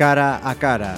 cara 0.00 0.40
a 0.42 0.54
cara. 0.54 0.94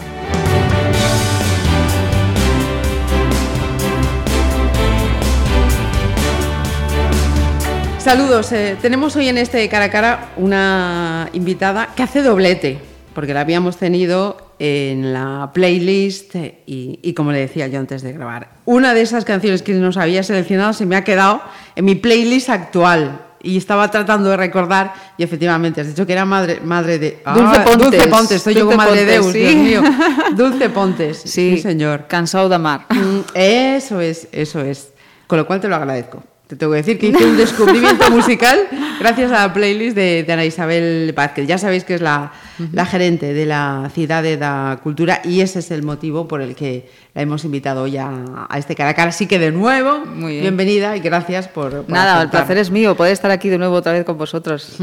Saludos, 7.99 8.53
eh, 8.53 8.77
tenemos 8.81 9.17
hoy 9.17 9.27
en 9.27 9.39
este 9.39 9.69
cara 9.69 9.87
a 9.87 9.91
cara 9.91 10.29
una 10.37 11.29
invitada 11.33 11.89
que 11.97 12.05
hace 12.05 12.23
doblete, 12.23 12.79
porque 13.13 13.35
la 13.35 13.41
habíamos 13.41 13.77
tenido 13.77 14.55
en 14.61 15.13
la 15.13 15.51
playlist 15.53 16.37
y, 16.37 17.01
y, 17.03 17.15
como 17.15 17.33
le 17.33 17.41
decía 17.41 17.67
yo 17.67 17.81
antes 17.81 18.03
de 18.03 18.13
grabar, 18.13 18.51
una 18.67 18.95
de 18.95 19.03
esas 19.03 19.25
canciones 19.25 19.63
que 19.63 19.73
nos 19.73 19.97
había 19.97 20.23
seleccionado 20.23 20.75
se 20.75 20.87
me 20.87 20.95
ha 20.95 21.03
quedado 21.03 21.43
en 21.75 21.87
mi 21.87 21.97
playlist 21.97 22.51
actual 22.51 23.32
y 23.43 23.57
estaba 23.57 23.91
tratando 23.91 24.31
de 24.31 24.37
recordar 24.37 24.95
y 25.19 25.23
efectivamente 25.23 25.81
has 25.81 25.89
dicho 25.89 26.07
que 26.07 26.13
era 26.13 26.25
madre 26.25 26.61
madre 26.65 26.99
de 26.99 27.23
Dulce 27.35 27.57
ah, 27.59 27.65
Pontes 27.65 27.91
Dulce 27.91 28.09
Pontes. 28.09 28.37
Estoy 28.37 28.55
yo 28.55 28.67
con 28.67 28.77
Madre 28.77 29.05
Pontes, 29.05 29.07
Deus 29.07 29.33
sí. 29.33 29.39
Dios 29.39 29.55
mío. 29.57 29.83
Dulce 30.37 30.71
Pontes 30.71 31.19
sí, 31.19 31.57
Sí, 31.57 31.59
señor. 31.59 32.07
Cansado 32.07 32.49
de 32.49 32.55
amar. 32.55 32.87
Mm, 32.91 33.21
eso 33.35 34.01
es 34.01 34.29
eso 34.33 34.61
es. 34.61 34.93
Con 35.27 35.39
lo 35.39 35.47
cual 35.47 35.61
te 35.61 35.69
lo 35.69 35.77
agradezco. 35.77 36.23
Te 36.47 36.57
tengo 36.57 36.73
que 36.73 36.79
decir 36.79 36.99
que 36.99 37.09
hice 37.09 37.25
un 37.25 37.37
descubrimiento 37.37 38.11
musical 38.11 38.69
gracias 39.01 39.33
a 39.33 39.47
la 39.47 39.53
playlist 39.55 39.97
de, 39.97 40.23
de 40.23 40.33
Ana 40.33 40.45
Isabel 40.45 41.13
Vázquez. 41.17 41.47
Ya 41.47 41.59
sabéis 41.59 41.85
que 41.85 41.95
es 41.95 42.01
la, 42.01 42.33
la 42.73 42.87
gerente 42.87 43.33
de 43.35 43.47
la 43.47 43.91
ciudad 43.95 44.23
de 44.23 44.37
la 44.37 44.81
cultura 44.83 45.21
y 45.25 45.41
ese 45.41 45.61
es 45.61 45.71
el 45.71 45.83
motivo 45.83 46.29
por 46.29 46.41
el 46.43 46.55
que 46.55 46.89
la 47.15 47.23
hemos 47.23 47.45
invitado 47.45 47.83
hoy 47.83 47.97
a, 47.99 48.49
este 48.57 48.75
cara 48.75 48.91
a 48.91 48.95
cara 48.95 49.11
así 49.11 49.27
que 49.27 49.39
de 49.39 49.53
nuevo 49.53 50.05
Muy 50.07 50.33
bien. 50.33 50.43
bienvenida 50.43 50.97
y 50.97 51.01
gracias 51.01 51.47
por, 51.49 51.83
por 51.83 51.91
Nada, 51.91 52.23
el 52.23 52.31
placer 52.31 52.57
es 52.59 52.71
mío, 52.71 52.97
poder 52.97 53.13
estar 53.13 53.31
aquí 53.31 53.49
de 53.49 53.59
nuevo 53.59 53.77
otra 53.77 53.93
vez 53.93 54.05
con 54.05 54.17
vosotros. 54.17 54.79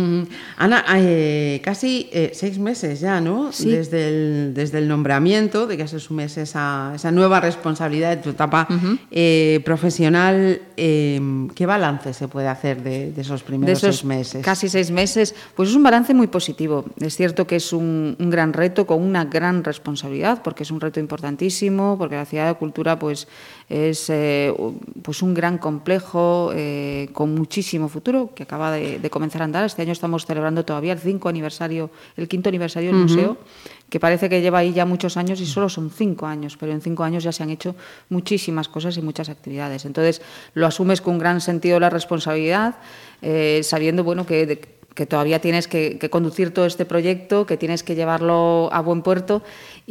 Ana, 0.57 0.85
eh, 0.95 1.61
casi 1.63 2.09
eh, 2.11 2.31
seis 2.33 2.59
meses 2.59 2.99
ya, 2.99 3.19
¿no? 3.19 3.51
Sí. 3.51 3.71
Desde, 3.71 4.07
el, 4.07 4.53
desde 4.53 4.77
el 4.77 4.87
nombramiento, 4.87 5.65
de 5.65 5.77
que 5.77 5.87
se 5.87 5.95
asumes 5.97 6.37
esa, 6.37 6.91
esa 6.95 7.11
nueva 7.11 7.39
responsabilidad 7.39 8.11
de 8.11 8.17
tu 8.17 8.29
etapa 8.29 8.67
eh, 9.11 9.61
profesional. 9.65 10.61
¿Qué 10.75 11.65
balance 11.65 12.13
se 12.13 12.27
puede 12.27 12.47
hacer 12.47 12.83
de, 12.83 13.11
de 13.11 13.21
esos 13.21 13.41
De 13.41 13.45
primeros 13.47 13.77
esos 13.79 13.97
seis 13.97 14.05
meses? 14.05 14.45
casi 14.45 14.69
seis 14.69 14.91
meses, 14.91 15.35
pues 15.55 15.69
es 15.69 15.75
un 15.75 15.83
balance 15.83 16.13
muy 16.13 16.27
positivo. 16.27 16.85
Es 16.99 17.15
cierto 17.15 17.45
que 17.47 17.58
es 17.59 17.71
un, 17.73 18.15
un 18.19 18.29
gran 18.29 18.51
reto 18.53 18.85
con 18.87 19.01
una 19.03 19.23
gran 19.25 19.63
responsabilidad, 19.63 20.41
porque 20.43 20.63
es 20.63 20.71
un 20.71 20.81
reto 20.81 20.99
importantísimo, 20.99 21.95
porque 21.97 22.15
la 22.15 22.25
ciudad 22.25 22.47
de 22.47 22.55
cultura 22.55 22.97
pues 22.97 23.27
es 23.69 24.09
eh, 24.09 24.51
pues 25.03 25.21
un 25.21 25.33
gran 25.33 25.57
complejo 25.59 26.51
eh, 26.55 27.09
con 27.13 27.35
muchísimo 27.35 27.87
futuro 27.87 28.31
que 28.33 28.43
acaba 28.43 28.71
de, 28.71 28.99
de 28.99 29.09
comenzar 29.09 29.41
a 29.41 29.45
andar. 29.45 29.63
Este 29.65 29.81
año 29.83 29.91
estamos 29.91 30.25
celebrando 30.25 30.65
todavía 30.65 30.93
el 30.93 30.99
cinco 30.99 31.29
aniversario, 31.29 31.89
el 32.17 32.27
quinto 32.27 32.49
aniversario 32.49 32.89
del 32.91 32.99
museo, 33.01 33.37
que 33.89 33.99
parece 33.99 34.29
que 34.29 34.41
lleva 34.41 34.59
ahí 34.59 34.73
ya 34.73 34.85
muchos 34.85 35.17
años 35.17 35.39
y 35.41 35.45
solo 35.45 35.69
son 35.69 35.89
cinco 35.91 36.25
años, 36.25 36.57
pero 36.59 36.71
en 36.71 36.81
cinco 36.81 37.03
años 37.03 37.23
ya 37.23 37.31
se 37.31 37.43
han 37.43 37.49
hecho 37.51 37.75
muchísimas 38.09 38.67
cosas 38.67 38.97
y 38.97 39.01
muchas 39.01 39.29
actividades. 39.29 39.85
Entonces 39.85 40.21
lo 40.53 40.65
asumes 40.65 41.01
con 41.01 41.13
un 41.13 41.19
gran 41.19 41.41
sentido 41.41 41.75
de 41.75 41.81
la 41.81 41.89
responsabilidad, 41.89 42.75
eh, 43.21 43.61
sabiendo 43.63 44.03
bueno 44.03 44.25
que 44.25 44.45
de- 44.45 44.78
que 44.95 45.05
todavía 45.05 45.39
tienes 45.39 45.67
que, 45.67 45.97
que 45.97 46.09
conducir 46.09 46.53
todo 46.53 46.65
este 46.65 46.85
proyecto, 46.85 47.45
que 47.45 47.57
tienes 47.57 47.83
que 47.83 47.95
llevarlo 47.95 48.69
a 48.71 48.81
buen 48.81 49.01
puerto 49.01 49.41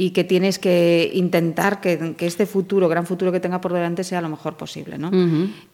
y 0.00 0.10
que 0.10 0.22
tienes 0.22 0.60
que 0.60 1.10
intentar 1.12 1.80
que, 1.80 2.14
que 2.16 2.24
este 2.26 2.46
futuro, 2.46 2.88
gran 2.88 3.04
futuro 3.04 3.32
que 3.32 3.40
tenga 3.40 3.60
por 3.60 3.72
delante, 3.72 4.04
sea 4.04 4.20
lo 4.20 4.28
mejor 4.28 4.56
posible. 4.56 4.96
¿no? 4.96 5.10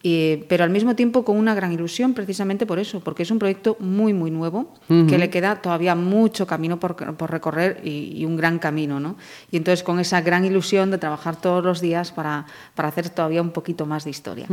Y- 0.02 0.36
pero 0.48 0.64
al 0.64 0.70
mismo 0.70 0.94
tiempo 0.96 1.26
con 1.26 1.36
una 1.36 1.54
gran 1.54 1.72
ilusión, 1.72 2.14
precisamente 2.14 2.64
por 2.64 2.78
eso, 2.78 3.00
porque 3.00 3.22
es 3.24 3.30
un 3.30 3.38
proyecto 3.38 3.76
muy, 3.80 4.14
muy 4.14 4.30
nuevo, 4.30 4.72
que 4.88 5.18
le 5.18 5.28
queda 5.28 5.60
todavía 5.60 5.94
mucho 5.94 6.46
camino 6.46 6.80
por, 6.80 6.96
por 6.96 7.30
recorrer 7.30 7.82
y, 7.84 8.14
y 8.16 8.24
un 8.24 8.38
gran 8.38 8.58
camino. 8.58 8.98
¿no? 8.98 9.16
Y 9.50 9.58
entonces 9.58 9.82
con 9.82 10.00
esa 10.00 10.22
gran 10.22 10.46
ilusión 10.46 10.90
de 10.90 10.96
trabajar 10.96 11.36
todos 11.38 11.62
los 11.62 11.82
días 11.82 12.10
para, 12.10 12.46
para 12.74 12.88
hacer 12.88 13.10
todavía 13.10 13.42
un 13.42 13.50
poquito 13.50 13.84
más 13.84 14.04
de 14.04 14.10
historia. 14.10 14.46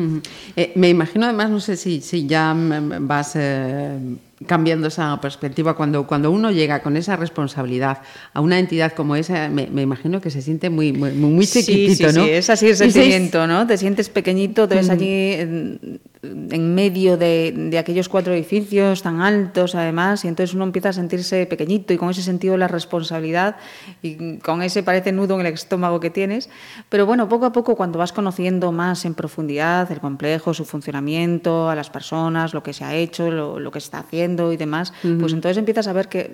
Eh, 0.57 0.73
me 0.75 0.89
imagino 0.89 1.23
además, 1.27 1.49
no 1.49 1.61
sé 1.61 1.77
si, 1.77 2.01
si 2.01 2.27
ya 2.27 2.53
mm, 2.53 3.07
vas 3.07 3.37
eh, 3.37 4.17
cambiando 4.47 4.87
esa 4.87 5.21
perspectiva, 5.21 5.75
cuando, 5.75 6.07
cuando 6.07 6.31
uno 6.31 6.49
llega 6.51 6.81
con 6.81 6.97
esa 6.97 7.15
responsabilidad 7.15 7.99
a 8.33 8.41
una 8.41 8.57
entidad 8.57 8.91
como 8.93 9.15
esa, 9.15 9.47
me, 9.67 9.75
me 9.75 9.81
imagino 9.81 10.22
que 10.22 10.29
se 10.29 10.41
siente 10.41 10.69
muy, 10.69 10.94
muy, 10.94 11.11
muy 11.11 11.45
chiquitito, 11.45 12.09
sí, 12.09 12.17
¿no? 12.17 12.25
Sí, 12.25 12.29
es 12.31 12.49
así 12.49 12.67
el 12.67 12.75
sentimiento, 12.75 13.47
¿no? 13.47 13.67
Te 13.67 13.77
sientes 13.77 14.09
pequeñito, 14.09 14.67
te 14.67 14.75
ves 14.75 14.89
allí 14.89 15.99
en, 16.23 16.75
medio 16.75 17.17
de, 17.17 17.51
de 17.55 17.77
aquellos 17.79 18.07
cuatro 18.07 18.33
edificios 18.33 19.01
tan 19.01 19.21
altos, 19.21 19.73
además, 19.75 20.23
y 20.23 20.27
entonces 20.27 20.53
uno 20.53 20.63
empieza 20.65 20.89
a 20.89 20.93
sentirse 20.93 21.45
pequeñito 21.47 21.93
y 21.93 21.97
con 21.97 22.09
ese 22.11 22.21
sentido 22.21 22.53
de 22.53 22.59
la 22.59 22.67
responsabilidad 22.67 23.55
y 24.03 24.37
con 24.37 24.61
ese 24.61 24.83
parece 24.83 25.11
nudo 25.11 25.39
en 25.39 25.45
el 25.47 25.53
estómago 25.53 25.99
que 25.99 26.09
tienes. 26.11 26.49
Pero 26.89 27.05
bueno, 27.05 27.27
poco 27.27 27.45
a 27.47 27.51
poco, 27.51 27.75
cuando 27.75 27.97
vas 27.99 28.13
conociendo 28.13 28.71
más 28.71 29.05
en 29.05 29.15
profundidad 29.15 29.91
el 29.91 29.99
complejo, 29.99 30.53
su 30.53 30.63
funcionamiento, 30.65 31.69
a 31.69 31.75
las 31.75 31.89
personas, 31.89 32.53
lo 32.53 32.61
que 32.61 32.73
se 32.73 32.83
ha 32.83 32.93
hecho, 32.95 33.31
lo, 33.31 33.59
lo 33.59 33.71
que 33.71 33.79
se 33.79 33.85
está 33.85 33.99
haciendo 33.99 34.53
y 34.53 34.57
demás, 34.57 34.93
pues 35.19 35.33
entonces 35.33 35.57
empiezas 35.57 35.87
a 35.87 35.93
ver 35.93 36.07
que 36.07 36.31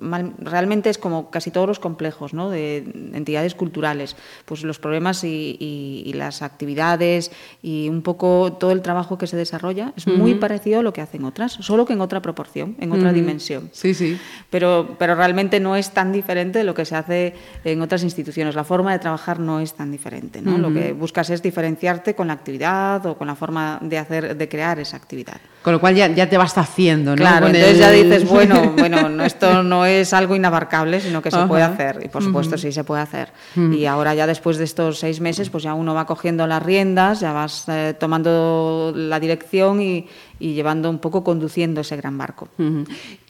mal- 0.00 0.32
realmente 0.38 0.88
es 0.90 0.98
como 0.98 1.30
casi 1.30 1.50
todos 1.50 1.66
los 1.68 1.78
complejos 1.78 2.32
¿no? 2.32 2.48
de 2.50 2.78
entidades 3.12 3.54
culturales, 3.54 4.16
pues 4.46 4.62
los 4.62 4.78
problemas 4.78 5.24
y, 5.24 5.56
y- 5.60 6.02
y 6.06 6.12
las 6.14 6.40
actividades 6.42 7.30
y 7.62 7.88
un 7.88 8.02
poco 8.02 8.52
todo 8.58 8.70
el 8.72 8.80
trabajo 8.82 9.18
que 9.18 9.25
se 9.26 9.36
desarrolla 9.36 9.92
es 9.96 10.06
muy 10.06 10.34
parecido 10.34 10.80
a 10.80 10.82
lo 10.82 10.92
que 10.92 11.00
hacen 11.00 11.24
otras, 11.24 11.52
solo 11.52 11.84
que 11.86 11.92
en 11.92 12.00
otra 12.00 12.20
proporción, 12.22 12.76
en 12.80 12.92
otra 12.92 13.12
dimensión. 13.12 13.70
Sí, 13.72 13.94
sí. 13.94 14.18
Pero, 14.50 14.96
pero 14.98 15.14
realmente 15.14 15.60
no 15.60 15.76
es 15.76 15.90
tan 15.90 16.12
diferente 16.12 16.58
de 16.58 16.64
lo 16.64 16.74
que 16.74 16.84
se 16.84 16.96
hace 16.96 17.34
en 17.64 17.82
otras 17.82 18.02
instituciones. 18.02 18.54
La 18.54 18.64
forma 18.64 18.92
de 18.92 18.98
trabajar 18.98 19.40
no 19.40 19.60
es 19.60 19.74
tan 19.74 19.90
diferente. 19.90 20.40
¿no? 20.42 20.58
Lo 20.58 20.72
que 20.72 20.92
buscas 20.92 21.30
es 21.30 21.42
diferenciarte 21.42 22.14
con 22.14 22.28
la 22.28 22.34
actividad 22.34 23.04
o 23.06 23.16
con 23.16 23.26
la 23.26 23.34
forma 23.34 23.78
de 23.82 23.98
hacer, 23.98 24.36
de 24.36 24.48
crear 24.48 24.78
esa 24.78 24.96
actividad. 24.96 25.36
Con 25.62 25.72
lo 25.72 25.80
cual 25.80 25.96
ya, 25.96 26.06
ya 26.08 26.28
te 26.28 26.38
vas 26.38 26.56
haciendo, 26.56 27.10
¿no? 27.10 27.16
Claro, 27.16 27.46
Con 27.46 27.56
entonces 27.56 27.78
ya 27.78 27.90
dices, 27.90 28.28
bueno, 28.28 28.72
bueno, 28.78 29.08
no, 29.08 29.24
esto 29.24 29.64
no 29.64 29.84
es 29.84 30.12
algo 30.12 30.36
inabarcable, 30.36 31.00
sino 31.00 31.20
que 31.20 31.30
se 31.30 31.38
Ajá. 31.38 31.48
puede 31.48 31.64
hacer. 31.64 32.00
Y 32.04 32.08
por 32.08 32.22
supuesto 32.22 32.56
sí 32.56 32.70
se 32.70 32.84
puede 32.84 33.02
hacer. 33.02 33.32
Y 33.56 33.86
ahora 33.86 34.14
ya 34.14 34.26
después 34.26 34.58
de 34.58 34.64
estos 34.64 35.00
seis 35.00 35.20
meses, 35.20 35.50
pues 35.50 35.64
ya 35.64 35.74
uno 35.74 35.94
va 35.94 36.06
cogiendo 36.06 36.46
las 36.46 36.62
riendas, 36.62 37.20
ya 37.20 37.32
vas 37.32 37.64
eh, 37.68 37.94
tomando 37.98 38.92
la 38.94 39.15
dirección 39.20 39.80
y, 39.80 40.06
llevando 40.38 40.90
un 40.90 40.98
poco 40.98 41.24
conduciendo 41.24 41.80
ese 41.80 41.96
gran 41.96 42.16
barco. 42.18 42.48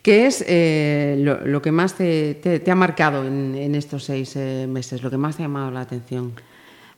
¿Qué 0.03 0.27
es 0.27 0.45
eh, 0.47 1.17
lo, 1.45 1.63
que 1.63 1.73
más 1.73 1.95
te, 1.95 2.35
te- 2.35 2.61
te 2.61 2.71
ha 2.71 2.75
marcado 2.75 3.27
en, 3.27 3.55
en 3.55 3.75
estos 3.75 4.05
seis 4.05 4.35
eh, 4.37 4.67
meses? 4.69 5.03
Lo 5.03 5.11
que 5.11 5.17
más 5.17 5.37
te 5.37 5.43
ha 5.43 5.47
llamado 5.47 5.71
la 5.71 5.81
atención. 5.81 6.33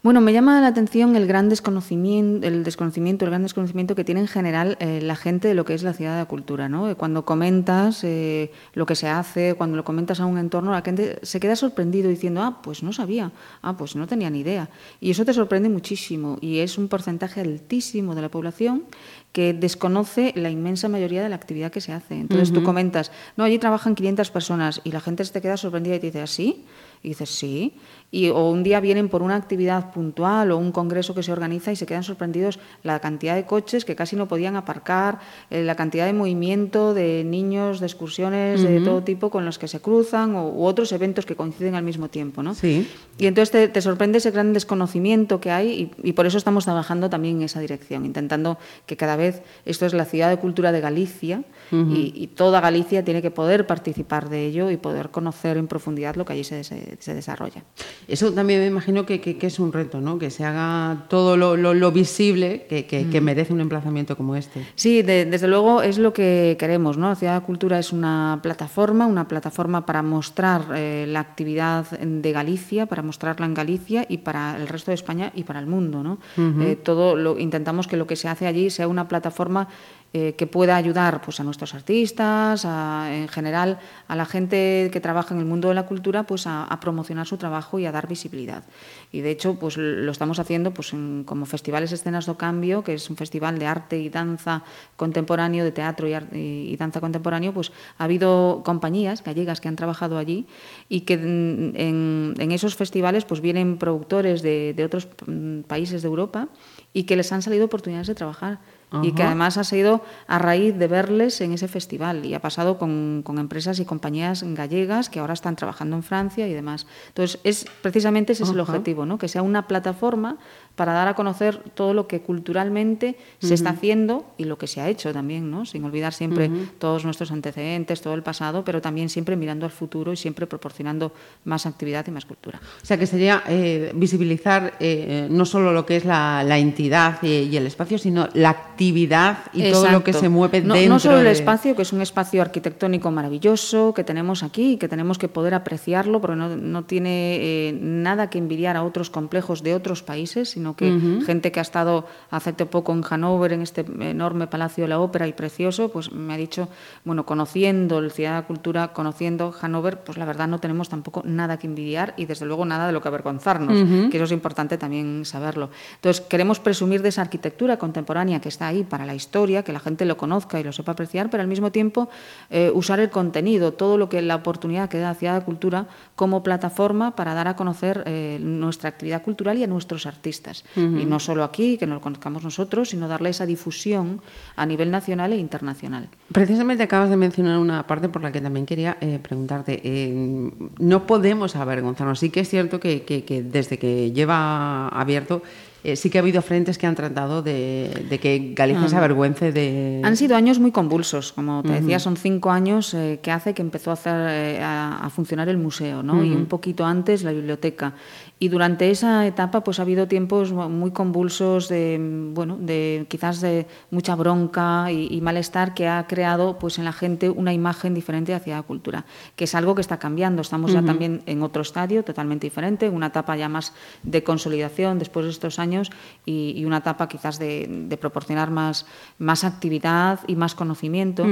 Bueno, 0.00 0.20
me 0.20 0.32
llama 0.32 0.60
la 0.60 0.68
atención 0.68 1.16
el 1.16 1.26
gran 1.26 1.48
desconocimiento, 1.48 2.46
el 2.46 2.62
desconocimiento, 2.62 3.24
el 3.24 3.32
gran 3.32 3.42
desconocimiento 3.42 3.96
que 3.96 4.04
tiene 4.04 4.20
en 4.20 4.28
general 4.28 4.76
eh, 4.78 5.00
la 5.02 5.16
gente 5.16 5.48
de 5.48 5.54
lo 5.54 5.64
que 5.64 5.74
es 5.74 5.82
la 5.82 5.92
ciudad 5.92 6.12
de 6.12 6.18
la 6.18 6.26
cultura, 6.26 6.68
¿no? 6.68 6.88
Eh, 6.88 6.94
Cuando 6.94 7.24
comentas 7.24 8.04
eh, 8.04 8.52
lo 8.74 8.86
que 8.86 8.94
se 8.94 9.08
hace, 9.08 9.54
cuando 9.54 9.76
lo 9.76 9.82
comentas 9.82 10.20
a 10.20 10.26
un 10.26 10.38
entorno, 10.38 10.70
la 10.70 10.82
gente 10.82 11.18
se 11.22 11.40
queda 11.40 11.56
sorprendido 11.56 12.08
diciendo, 12.08 12.42
ah, 12.42 12.62
pues 12.62 12.84
no 12.84 12.92
sabía, 12.92 13.32
ah, 13.60 13.76
pues 13.76 13.96
no 13.96 14.06
tenía 14.06 14.30
ni 14.30 14.40
idea. 14.40 14.70
Y 15.00 15.10
eso 15.10 15.24
te 15.24 15.34
sorprende 15.34 15.68
muchísimo 15.68 16.38
y 16.40 16.58
es 16.58 16.78
un 16.78 16.86
porcentaje 16.86 17.40
altísimo 17.40 18.14
de 18.14 18.22
la 18.22 18.28
población 18.28 18.84
que 19.32 19.52
desconoce 19.52 20.32
la 20.36 20.48
inmensa 20.48 20.88
mayoría 20.88 21.24
de 21.24 21.28
la 21.28 21.36
actividad 21.36 21.72
que 21.72 21.80
se 21.80 21.92
hace. 21.92 22.14
Entonces 22.14 22.52
tú 22.52 22.62
comentas, 22.62 23.10
no, 23.36 23.44
allí 23.44 23.58
trabajan 23.58 23.96
500 23.96 24.30
personas 24.30 24.80
y 24.84 24.92
la 24.92 25.00
gente 25.00 25.24
se 25.24 25.32
te 25.32 25.40
queda 25.40 25.56
sorprendida 25.56 25.96
y 25.96 25.98
te 26.00 26.06
dice, 26.06 26.22
¿así? 26.22 26.64
Y 27.02 27.08
dices, 27.08 27.30
sí. 27.30 27.74
Y, 28.10 28.30
o 28.30 28.48
un 28.50 28.62
día 28.62 28.80
vienen 28.80 29.10
por 29.10 29.20
una 29.20 29.36
actividad 29.36 29.92
puntual 29.92 30.50
o 30.50 30.56
un 30.56 30.72
congreso 30.72 31.14
que 31.14 31.22
se 31.22 31.30
organiza 31.30 31.72
y 31.72 31.76
se 31.76 31.84
quedan 31.84 32.02
sorprendidos 32.04 32.58
la 32.82 33.00
cantidad 33.00 33.34
de 33.34 33.44
coches 33.44 33.84
que 33.84 33.94
casi 33.96 34.16
no 34.16 34.26
podían 34.28 34.56
aparcar, 34.56 35.18
eh, 35.50 35.62
la 35.62 35.74
cantidad 35.74 36.06
de 36.06 36.14
movimiento 36.14 36.94
de 36.94 37.22
niños, 37.24 37.80
de 37.80 37.86
excursiones 37.86 38.62
de 38.62 38.80
todo 38.80 39.02
tipo 39.02 39.28
con 39.28 39.44
los 39.44 39.58
que 39.58 39.68
se 39.68 39.80
cruzan 39.80 40.34
o, 40.36 40.48
u 40.48 40.64
otros 40.64 40.90
eventos 40.92 41.26
que 41.26 41.36
coinciden 41.36 41.74
al 41.74 41.82
mismo 41.84 42.08
tiempo. 42.08 42.42
¿no? 42.42 42.54
Sí. 42.54 42.88
Y 43.18 43.26
entonces 43.26 43.50
te, 43.50 43.68
te 43.68 43.82
sorprende 43.82 44.18
ese 44.18 44.30
gran 44.30 44.54
desconocimiento 44.54 45.38
que 45.38 45.50
hay 45.50 45.92
y, 46.02 46.08
y 46.08 46.12
por 46.14 46.24
eso 46.24 46.38
estamos 46.38 46.64
trabajando 46.64 47.10
también 47.10 47.36
en 47.36 47.42
esa 47.42 47.60
dirección, 47.60 48.06
intentando 48.06 48.56
que 48.86 48.96
cada 48.96 49.16
vez 49.16 49.42
esto 49.66 49.84
es 49.84 49.92
la 49.92 50.06
ciudad 50.06 50.30
de 50.30 50.38
cultura 50.38 50.72
de 50.72 50.80
Galicia 50.80 51.42
y, 51.70 52.12
y 52.16 52.28
toda 52.28 52.62
Galicia 52.62 53.04
tiene 53.04 53.20
que 53.20 53.30
poder 53.30 53.66
participar 53.66 54.30
de 54.30 54.46
ello 54.46 54.70
y 54.70 54.78
poder 54.78 55.10
conocer 55.10 55.58
en 55.58 55.66
profundidad 55.68 56.16
lo 56.16 56.24
que 56.24 56.32
allí 56.32 56.44
se, 56.44 56.64
se- 56.64 56.96
se 56.98 57.14
desarrolla. 57.14 57.62
Eso 58.08 58.32
también 58.32 58.60
me 58.60 58.66
imagino 58.66 59.04
que, 59.04 59.20
que- 59.20 59.36
que 59.36 59.46
es 59.48 59.58
un 59.60 59.70
reto, 59.70 60.00
¿no? 60.00 60.18
Que 60.18 60.30
se 60.30 60.42
haga 60.42 61.04
todo 61.10 61.36
lo, 61.36 61.56
lo- 61.58 61.74
lo 61.74 61.92
visible 61.92 62.64
que, 62.66 62.86
que- 62.86 63.10
que 63.10 63.20
merece 63.20 63.52
un 63.52 63.60
emplazamiento 63.60 64.16
como 64.16 64.34
este. 64.34 64.66
Sí, 64.76 65.02
de- 65.02 65.26
desde 65.26 65.46
luego 65.46 65.82
es 65.82 65.98
lo 65.98 66.14
que 66.14 66.56
queremos. 66.58 66.96
¿no? 66.96 67.14
Ciudad 67.14 67.38
de 67.40 67.46
Cultura 67.46 67.78
es 67.78 67.92
una 67.92 68.40
plataforma, 68.42 69.04
una 69.06 69.28
plataforma 69.28 69.84
para 69.84 70.02
mostrar 70.02 70.62
eh, 70.74 71.04
la 71.06 71.20
actividad 71.20 71.86
de 72.00 72.32
Galicia, 72.32 72.86
para 72.86 73.02
mostrarla 73.02 73.44
en 73.44 73.52
Galicia 73.52 74.06
y 74.08 74.18
para 74.18 74.56
el 74.56 74.68
resto 74.68 74.90
de 74.90 74.94
España 74.94 75.30
y 75.34 75.44
para 75.44 75.60
el 75.60 75.66
mundo. 75.66 76.02
¿no? 76.02 76.18
Eh, 76.62 76.76
todo 76.76 77.14
lo, 77.14 77.38
intentamos 77.38 77.86
que 77.88 77.98
lo 77.98 78.06
que 78.06 78.16
se 78.16 78.28
hace 78.28 78.46
allí 78.46 78.70
sea 78.70 78.88
una 78.88 79.06
plataforma 79.06 79.68
eh, 80.14 80.36
que 80.38 80.46
pueda 80.46 80.76
ayudar 80.76 81.20
pues, 81.20 81.38
a 81.38 81.44
nuestros 81.44 81.74
artistas, 81.74 82.64
en 82.64 83.28
general 83.28 83.78
a 84.08 84.16
la 84.16 84.24
gente 84.24 84.88
que 84.90 85.00
trabaja 85.00 85.34
en 85.34 85.40
el 85.40 85.46
mundo 85.46 85.68
de 85.68 85.74
la 85.74 85.84
cultura, 85.84 86.22
pues 86.22 86.46
a, 86.46 86.66
promocionar 86.80 87.26
su 87.26 87.36
trabajo 87.36 87.78
y 87.78 87.84
a 87.84 87.92
dar 87.92 88.08
visibilidad. 88.08 88.64
Y 89.12 89.20
de 89.20 89.30
hecho, 89.30 89.58
pues 89.58 89.76
lo 89.76 90.10
estamos 90.10 90.38
haciendo 90.38 90.72
pues, 90.72 90.94
como 91.26 91.44
Festivales 91.44 91.92
Escenas 91.92 92.24
do 92.24 92.38
Cambio, 92.38 92.82
que 92.82 92.94
es 92.94 93.10
un 93.10 93.16
festival 93.16 93.58
de 93.58 93.66
arte 93.66 93.98
y 93.98 94.08
danza 94.08 94.64
contemporáneo, 94.96 95.62
de 95.62 95.72
teatro 95.72 96.08
y, 96.08 96.76
danza 96.76 97.00
contemporáneo, 97.00 97.52
pues 97.52 97.70
ha 97.98 98.04
habido 98.04 98.62
compañías 98.64 99.22
gallegas 99.22 99.60
que 99.60 99.68
han 99.68 99.76
trabajado 99.76 100.16
allí 100.16 100.46
y 100.88 101.02
que 101.02 101.20
en, 101.20 102.34
esos 102.50 102.76
festivales 102.76 103.26
pues 103.26 103.42
vienen 103.42 103.76
productores 103.76 104.40
de, 104.40 104.72
de 104.72 104.84
otros 104.84 105.06
mm, 105.26 105.68
países 105.68 106.00
de 106.00 106.08
Europa 106.08 106.48
y 106.94 107.04
que 107.04 107.14
les 107.14 107.30
han 107.30 107.42
salido 107.42 107.66
oportunidades 107.66 108.06
de 108.06 108.14
trabajar 108.14 108.60
y 109.02 109.12
que 109.12 109.22
además 109.22 109.58
ha 109.58 109.64
sido 109.64 110.02
a 110.26 110.38
raíz 110.38 110.76
de 110.76 110.86
verles 110.86 111.40
en 111.40 111.52
ese 111.52 111.68
festival 111.68 112.24
y 112.24 112.34
ha 112.34 112.40
pasado 112.40 112.78
con, 112.78 113.22
con, 113.22 113.38
empresas 113.38 113.78
y 113.80 113.84
compañías 113.84 114.42
gallegas 114.42 115.10
que 115.10 115.20
ahora 115.20 115.34
están 115.34 115.56
trabajando 115.56 115.96
en 115.96 116.02
Francia 116.02 116.48
y 116.48 116.54
demás. 116.54 116.86
Entonces, 117.08 117.38
es 117.44 117.66
precisamente 117.82 118.32
ese 118.32 118.44
es 118.44 118.50
el 118.50 118.60
objetivo, 118.60 119.04
¿no? 119.04 119.18
que 119.18 119.28
sea 119.28 119.42
una 119.42 119.66
plataforma 119.66 120.38
para 120.78 120.92
dar 120.92 121.08
a 121.08 121.14
conocer 121.14 121.58
todo 121.74 121.92
lo 121.92 122.06
que 122.06 122.20
culturalmente 122.20 123.16
se 123.40 123.54
está 123.54 123.70
haciendo 123.70 124.24
y 124.38 124.44
lo 124.44 124.58
que 124.58 124.68
se 124.68 124.80
ha 124.80 124.88
hecho 124.88 125.12
también, 125.12 125.50
¿no? 125.50 125.66
sin 125.66 125.82
olvidar 125.84 126.14
siempre 126.14 126.48
todos 126.78 127.04
nuestros 127.04 127.32
antecedentes, 127.32 128.00
todo 128.00 128.14
el 128.14 128.22
pasado, 128.22 128.64
pero 128.64 128.80
también 128.80 129.08
siempre 129.08 129.34
mirando 129.34 129.66
al 129.66 129.72
futuro 129.72 130.12
y 130.12 130.16
siempre 130.16 130.46
proporcionando 130.46 131.10
más 131.44 131.66
actividad 131.66 132.06
y 132.06 132.12
más 132.12 132.24
cultura. 132.26 132.60
O 132.80 132.86
sea, 132.86 132.96
que 132.96 133.06
sería 133.06 133.42
eh, 133.48 133.90
visibilizar 133.92 134.74
eh, 134.78 135.26
no 135.28 135.44
solo 135.44 135.72
lo 135.72 135.84
que 135.84 135.96
es 135.96 136.04
la, 136.04 136.58
entidad 136.58 137.20
y, 137.24 137.56
el 137.56 137.66
espacio, 137.66 137.98
sino 137.98 138.28
la 138.34 138.50
actividad 138.50 139.38
y 139.52 139.72
todo 139.72 139.90
lo 139.90 140.04
que 140.04 140.12
se 140.12 140.28
mueve 140.28 140.60
no, 140.60 140.74
dentro. 140.74 140.94
No 140.94 141.00
solo 141.00 141.18
el 141.18 141.26
espacio, 141.26 141.74
que 141.74 141.82
es 141.82 141.92
un 141.92 142.02
espacio 142.02 142.40
arquitectónico 142.40 143.10
maravilloso 143.10 143.94
que 143.94 144.04
tenemos 144.04 144.44
aquí 144.44 144.74
y 144.74 144.76
que 144.76 144.86
tenemos 144.86 145.18
que 145.18 145.26
poder 145.26 145.54
apreciarlo, 145.54 146.20
porque 146.20 146.36
no, 146.36 146.84
tiene 146.84 147.38
eh, 147.40 147.78
nada 147.80 148.30
que 148.30 148.38
envidiar 148.38 148.76
a 148.76 148.84
otros 148.84 149.10
complejos 149.10 149.64
de 149.64 149.74
otros 149.74 150.04
países, 150.04 150.50
sino 150.50 150.67
que 150.76 151.20
gente 151.24 151.52
que 151.52 151.60
ha 151.60 151.62
estado 151.62 152.06
hace 152.30 152.52
poco 152.52 152.92
en 152.92 153.02
Hannover, 153.02 153.52
en 153.52 153.62
este 153.62 153.84
enorme 154.00 154.46
Palacio 154.46 154.84
de 154.84 154.88
la 154.88 155.00
Ópera 155.00 155.26
y 155.26 155.32
precioso, 155.32 155.90
pues 155.90 156.12
me 156.12 156.34
ha 156.34 156.36
dicho, 156.36 156.68
bueno, 157.04 157.24
conociendo 157.26 157.98
el 157.98 158.10
Ciudad 158.10 158.30
de 158.30 158.40
la 158.40 158.46
Cultura, 158.46 158.92
conociendo 158.92 159.52
Hannover, 159.52 160.00
pues 160.00 160.18
la 160.18 160.24
verdad 160.24 160.48
no 160.48 160.58
tenemos 160.58 160.88
tampoco 160.88 161.22
nada 161.24 161.58
que 161.58 161.66
envidiar 161.66 162.14
y 162.16 162.26
desde 162.26 162.46
luego 162.46 162.64
nada 162.64 162.86
de 162.86 162.92
lo 162.92 163.00
que 163.00 163.08
avergonzarnos, 163.08 164.10
que 164.10 164.16
eso 164.16 164.24
es 164.24 164.32
importante 164.32 164.78
también 164.78 165.24
saberlo. 165.24 165.70
Entonces, 165.96 166.24
queremos 166.26 166.60
presumir 166.60 167.02
de 167.02 167.10
esa 167.10 167.22
arquitectura 167.22 167.78
contemporánea 167.78 168.40
que 168.40 168.48
está 168.48 168.66
ahí 168.66 168.84
para 168.84 169.06
la 169.06 169.14
historia, 169.14 169.62
que 169.62 169.72
la 169.72 169.80
gente 169.80 170.04
lo 170.04 170.16
conozca 170.16 170.60
y 170.60 170.64
lo 170.64 170.72
sepa 170.72 170.92
apreciar, 170.92 171.30
pero 171.30 171.42
al 171.42 171.48
mismo 171.48 171.70
tiempo 171.70 172.08
eh, 172.50 172.70
usar 172.74 173.00
el 173.00 173.10
contenido, 173.10 173.72
todo 173.72 173.98
lo 173.98 174.08
que 174.08 174.22
la 174.22 174.36
oportunidad 174.36 174.88
que 174.88 174.98
da 174.98 175.08
la 175.08 175.14
Ciudad 175.14 175.38
de 175.38 175.44
Cultura 175.44 175.86
como 176.16 176.42
plataforma 176.42 177.14
para 177.16 177.34
dar 177.34 177.48
a 177.48 177.56
conocer 177.56 178.02
eh, 178.06 178.38
nuestra 178.40 178.88
actividad 178.88 179.22
cultural 179.22 179.58
y 179.58 179.64
a 179.64 179.66
nuestros 179.66 180.06
artistas. 180.06 180.57
Y 180.76 181.04
no 181.04 181.18
solo 181.18 181.44
aquí, 181.44 181.78
que 181.78 181.86
nos 181.86 181.96
lo 181.96 182.00
conozcamos 182.00 182.42
nosotros, 182.42 182.90
sino 182.90 183.08
darle 183.08 183.30
esa 183.30 183.46
difusión 183.46 184.20
a 184.56 184.66
nivel 184.66 184.90
nacional 184.90 185.32
e 185.32 185.36
internacional. 185.36 186.08
Precisamente 186.32 186.82
acabas 186.82 187.10
de 187.10 187.16
mencionar 187.16 187.58
una 187.58 187.86
parte 187.86 188.08
por 188.08 188.22
la 188.22 188.32
que 188.32 188.40
también 188.40 188.66
quería 188.66 188.96
eh, 189.00 189.18
preguntarte. 189.22 189.80
Eh, 189.84 190.50
no 190.78 191.06
podemos 191.06 191.56
avergonzarnos. 191.56 192.18
Sí 192.18 192.30
que 192.30 192.40
es 192.40 192.48
cierto 192.48 192.80
que, 192.80 193.02
que 193.02 193.42
desde 193.42 193.78
que 193.78 194.12
lleva 194.12 194.88
abierto 194.88 195.42
eh, 195.84 195.94
sí 195.94 196.10
que 196.10 196.18
ha 196.18 196.22
habido 196.22 196.42
frentes 196.42 196.76
que 196.76 196.88
han 196.88 196.96
tratado 196.96 197.40
de, 197.40 198.18
que 198.20 198.52
Galicia 198.54 198.88
se 198.88 198.96
ah. 198.96 198.98
avergüence 198.98 199.52
de... 199.52 200.00
Han 200.04 200.16
sido 200.16 200.34
años 200.34 200.58
muy 200.58 200.72
convulsos, 200.72 201.32
como 201.32 201.62
te 201.62 201.70
decía, 201.70 202.00
son 202.00 202.16
cinco 202.16 202.50
años 202.50 202.92
eh, 202.94 203.20
que 203.22 203.30
hace 203.30 203.54
que 203.54 203.62
empezó 203.62 203.90
a, 203.90 203.94
hacer, 203.94 204.14
eh, 204.28 204.60
a, 204.60 205.08
funcionar 205.10 205.48
el 205.48 205.56
museo, 205.56 206.02
¿no? 206.02 206.24
y 206.24 206.32
un 206.32 206.46
poquito 206.46 206.84
antes 206.84 207.22
la 207.22 207.32
biblioteca. 207.32 207.94
Y 208.40 208.48
durante 208.48 208.90
esa 208.90 209.26
etapa 209.26 209.64
pues 209.64 209.80
ha 209.80 209.82
habido 209.82 210.06
tiempos 210.06 210.52
muy 210.52 210.92
convulsos 210.92 211.68
de, 211.68 211.98
bueno, 212.32 212.56
de 212.60 213.06
quizás 213.08 213.40
de 213.40 213.66
mucha 213.90 214.14
bronca 214.14 214.92
y, 214.92 215.18
malestar 215.20 215.74
que 215.74 215.88
ha 215.88 216.06
creado 216.06 216.58
pues 216.58 216.78
en 216.78 216.84
la 216.84 216.92
gente 216.92 217.28
una 217.28 217.52
imagen 217.52 217.92
diferente 217.92 218.32
hacia 218.32 218.56
la 218.56 218.62
cultura, 218.62 219.04
que 219.34 219.44
es 219.44 219.54
algo 219.56 219.74
que 219.74 219.80
está 219.80 219.98
cambiando. 219.98 220.42
Estamos 220.42 220.72
ya 220.72 220.82
también 220.82 221.22
en 221.26 221.42
otro 221.42 221.62
estadio 221.62 222.04
totalmente 222.04 222.46
diferente, 222.46 222.86
en 222.86 222.94
una 222.94 223.08
etapa 223.08 223.36
ya 223.36 223.48
más 223.48 223.74
de 224.04 224.22
consolidación 224.22 225.00
después 225.00 225.24
de 225.24 225.32
estos 225.32 225.58
años 225.58 225.90
y, 226.24 226.64
una 226.64 226.78
etapa 226.78 227.08
quizás 227.08 227.38
de, 227.38 227.98
proporcionar 228.00 228.50
más, 228.50 228.86
más 229.18 229.42
actividad 229.42 230.20
y 230.26 230.36
más 230.36 230.54
conocimiento, 230.54 231.26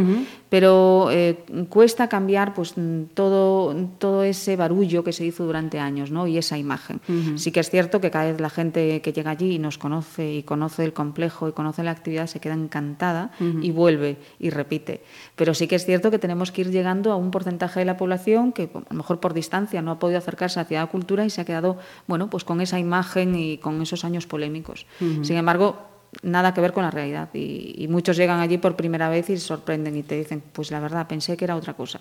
pero 0.49 1.11
eh, 1.11 1.45
cuesta 1.69 2.09
cambiar 2.09 2.55
pues 2.55 2.75
todo, 3.15 3.75
todo 3.99 4.25
ese 4.25 4.57
barullo 4.57 5.05
que 5.05 5.13
se 5.13 5.25
hizo 5.25 5.45
durante 5.45 5.79
años 5.79 6.11
¿no? 6.11 6.27
y 6.27 6.39
esa 6.39 6.59
imagen. 6.59 6.96
Sí 7.37 7.53
que 7.53 7.61
es 7.61 7.71
cierto 7.71 8.01
que 8.01 8.11
cada 8.11 8.27
vez 8.27 8.41
la 8.41 8.51
gente 8.51 9.01
que 9.01 9.13
llega 9.13 9.31
allí 9.31 9.55
y 9.55 9.59
nos 9.59 9.79
conoce 9.79 10.35
y 10.35 10.43
conoce 10.43 10.85
el 10.85 10.93
complejo 10.93 11.49
y 11.49 11.53
conoce 11.53 11.83
la 11.83 11.91
actividad 11.91 12.27
se 12.27 12.41
queda 12.41 12.55
encantada 12.55 13.31
y 13.41 13.71
vuelve 13.71 14.17
y 14.39 14.51
repite. 14.51 15.03
Pero 15.35 15.55
sí 15.55 15.67
que 15.67 15.77
es 15.77 15.85
cierto 15.85 16.11
que 16.11 16.19
tenemos 16.19 16.53
que 16.53 16.63
ir 16.63 16.71
llegando 16.71 17.13
a 17.13 17.17
un 17.17 17.31
porcentaje 17.31 17.81
de 17.81 17.87
la 17.87 17.97
población 17.97 18.53
que 18.53 18.71
a 18.75 18.79
lo 18.91 18.97
mejor 18.97 19.21
por 19.21 19.35
distancia 19.35 19.83
no 19.83 19.91
ha 19.91 19.99
podido 19.99 20.19
acercarse 20.19 20.61
hacia 20.61 20.81
la 20.81 20.87
cultura 20.87 21.25
y 21.25 21.31
se 21.31 21.41
ha 21.41 21.45
quedado 21.45 21.79
bueno, 22.07 22.31
pues 22.31 22.45
con 22.45 22.61
esa 22.61 22.79
imagen 22.79 23.35
y 23.35 23.59
con 23.59 23.81
esos 23.83 24.05
años 24.05 24.27
polémicos. 24.27 24.87
Sin 24.99 25.37
embargo, 25.37 25.97
nada 26.23 26.55
que 26.55 26.61
ver 26.61 26.73
con 26.73 26.83
la 26.83 26.91
realidad. 26.91 27.29
Y, 27.35 27.87
muchos 27.89 28.17
llegan 28.17 28.41
allí 28.41 28.59
por 28.59 28.77
primera 28.77 29.09
vez 29.09 29.31
y 29.31 29.37
se 29.37 29.47
sorprenden 29.47 29.97
y 29.97 30.03
te 30.03 30.17
dicen, 30.17 30.43
pues 30.53 30.71
la 30.71 30.81
verdad, 30.81 31.07
pensé 31.07 31.37
que 31.37 31.45
era 31.45 31.57
otra 31.57 31.75
cosa. 31.75 32.01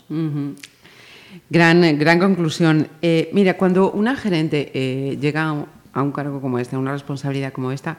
Gran, 1.50 1.98
gran 2.00 2.20
conclusión. 2.20 2.88
Eh, 3.02 3.30
mira, 3.34 3.58
cuando 3.58 3.92
una 3.92 4.16
gerente 4.16 4.72
eh, 4.74 5.18
llega 5.20 5.66
a 5.94 6.02
un 6.02 6.12
cargo 6.12 6.42
como 6.42 6.60
este, 6.60 6.76
a 6.76 6.80
una 6.80 6.92
responsabilidad 6.94 7.54
como 7.54 7.72
esta, 7.72 7.98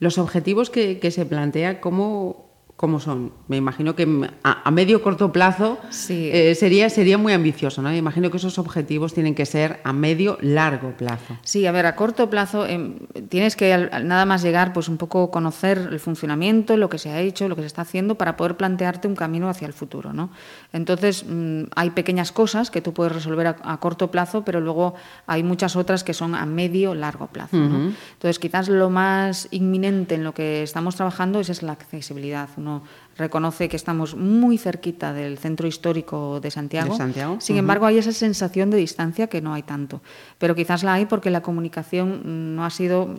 los 0.00 0.18
objetivos 0.18 0.70
que, 0.70 0.98
que 0.98 1.10
se 1.10 1.26
plantea, 1.26 1.80
¿cómo, 1.80 2.53
cómo 2.84 3.00
son. 3.00 3.32
Me 3.48 3.56
imagino 3.56 3.96
que 3.96 4.28
a, 4.42 4.70
medio 4.70 5.00
corto 5.00 5.32
plazo 5.32 5.78
eh, 6.10 6.54
sería, 6.54 6.90
sería 6.90 7.16
muy 7.16 7.32
ambicioso, 7.32 7.80
¿no? 7.80 7.88
Me 7.88 7.96
imagino 7.96 8.30
que 8.30 8.36
esos 8.36 8.58
objetivos 8.58 9.14
tienen 9.14 9.34
que 9.34 9.46
ser 9.46 9.80
a 9.84 9.94
medio 9.94 10.36
largo 10.42 10.90
plazo. 10.94 11.38
Sí, 11.44 11.66
a 11.66 11.72
ver, 11.72 11.86
a 11.86 11.96
corto 11.96 12.28
plazo 12.28 12.66
em, 12.66 12.98
tienes 13.30 13.56
que 13.56 13.88
nada 14.04 14.26
más 14.26 14.42
llegar, 14.42 14.74
pues 14.74 14.90
un 14.90 14.98
poco 14.98 15.30
conocer 15.30 15.78
el 15.92 15.98
funcionamiento, 15.98 16.76
lo 16.76 16.90
que 16.90 16.98
se 16.98 17.08
ha 17.08 17.22
hecho, 17.22 17.48
lo 17.48 17.56
que 17.56 17.62
se 17.62 17.68
está 17.68 17.80
haciendo 17.80 18.16
para 18.16 18.36
poder 18.36 18.58
plantearte 18.58 19.08
un 19.08 19.16
camino 19.16 19.48
hacia 19.48 19.66
el 19.66 19.72
futuro, 19.72 20.12
¿no? 20.12 20.28
Entonces 20.74 21.24
mm, 21.26 21.62
hay 21.76 21.88
pequeñas 21.88 22.32
cosas 22.32 22.70
que 22.70 22.82
tú 22.82 22.92
puedes 22.92 23.14
resolver 23.14 23.46
a, 23.46 23.76
corto 23.78 24.10
plazo, 24.10 24.44
pero 24.44 24.60
luego 24.60 24.92
hay 25.26 25.42
muchas 25.42 25.74
otras 25.74 26.04
que 26.04 26.12
son 26.12 26.34
a 26.34 26.44
medio 26.44 26.94
largo 26.94 27.28
plazo. 27.28 27.56
Entonces 27.56 28.38
quizás 28.38 28.68
lo 28.68 28.90
más 28.90 29.48
inminente 29.52 30.16
en 30.16 30.24
lo 30.24 30.34
que 30.34 30.62
estamos 30.62 30.96
trabajando 30.96 31.40
es, 31.40 31.48
es 31.48 31.62
la 31.62 31.72
accesibilidad 31.72 32.50
uno 32.58 32.73
reconoce 33.16 33.68
que 33.68 33.76
estamos 33.76 34.16
muy 34.16 34.58
cerquita 34.58 35.12
del 35.12 35.38
centro 35.38 35.66
histórico 35.68 36.40
de 36.40 36.50
Santiago. 36.50 36.96
Sin 37.38 37.56
embargo, 37.56 37.86
hay 37.86 37.98
esa 37.98 38.12
sensación 38.12 38.70
de 38.70 38.78
distancia 38.78 39.28
que 39.28 39.40
no 39.40 39.54
hay 39.54 39.62
tanto. 39.62 40.02
Pero 40.38 40.54
quizás 40.54 40.82
la 40.82 40.94
hay 40.94 41.06
porque 41.06 41.30
la 41.30 41.42
comunicación 41.42 42.56
no 42.56 42.64
ha 42.64 42.70
sido 42.70 43.14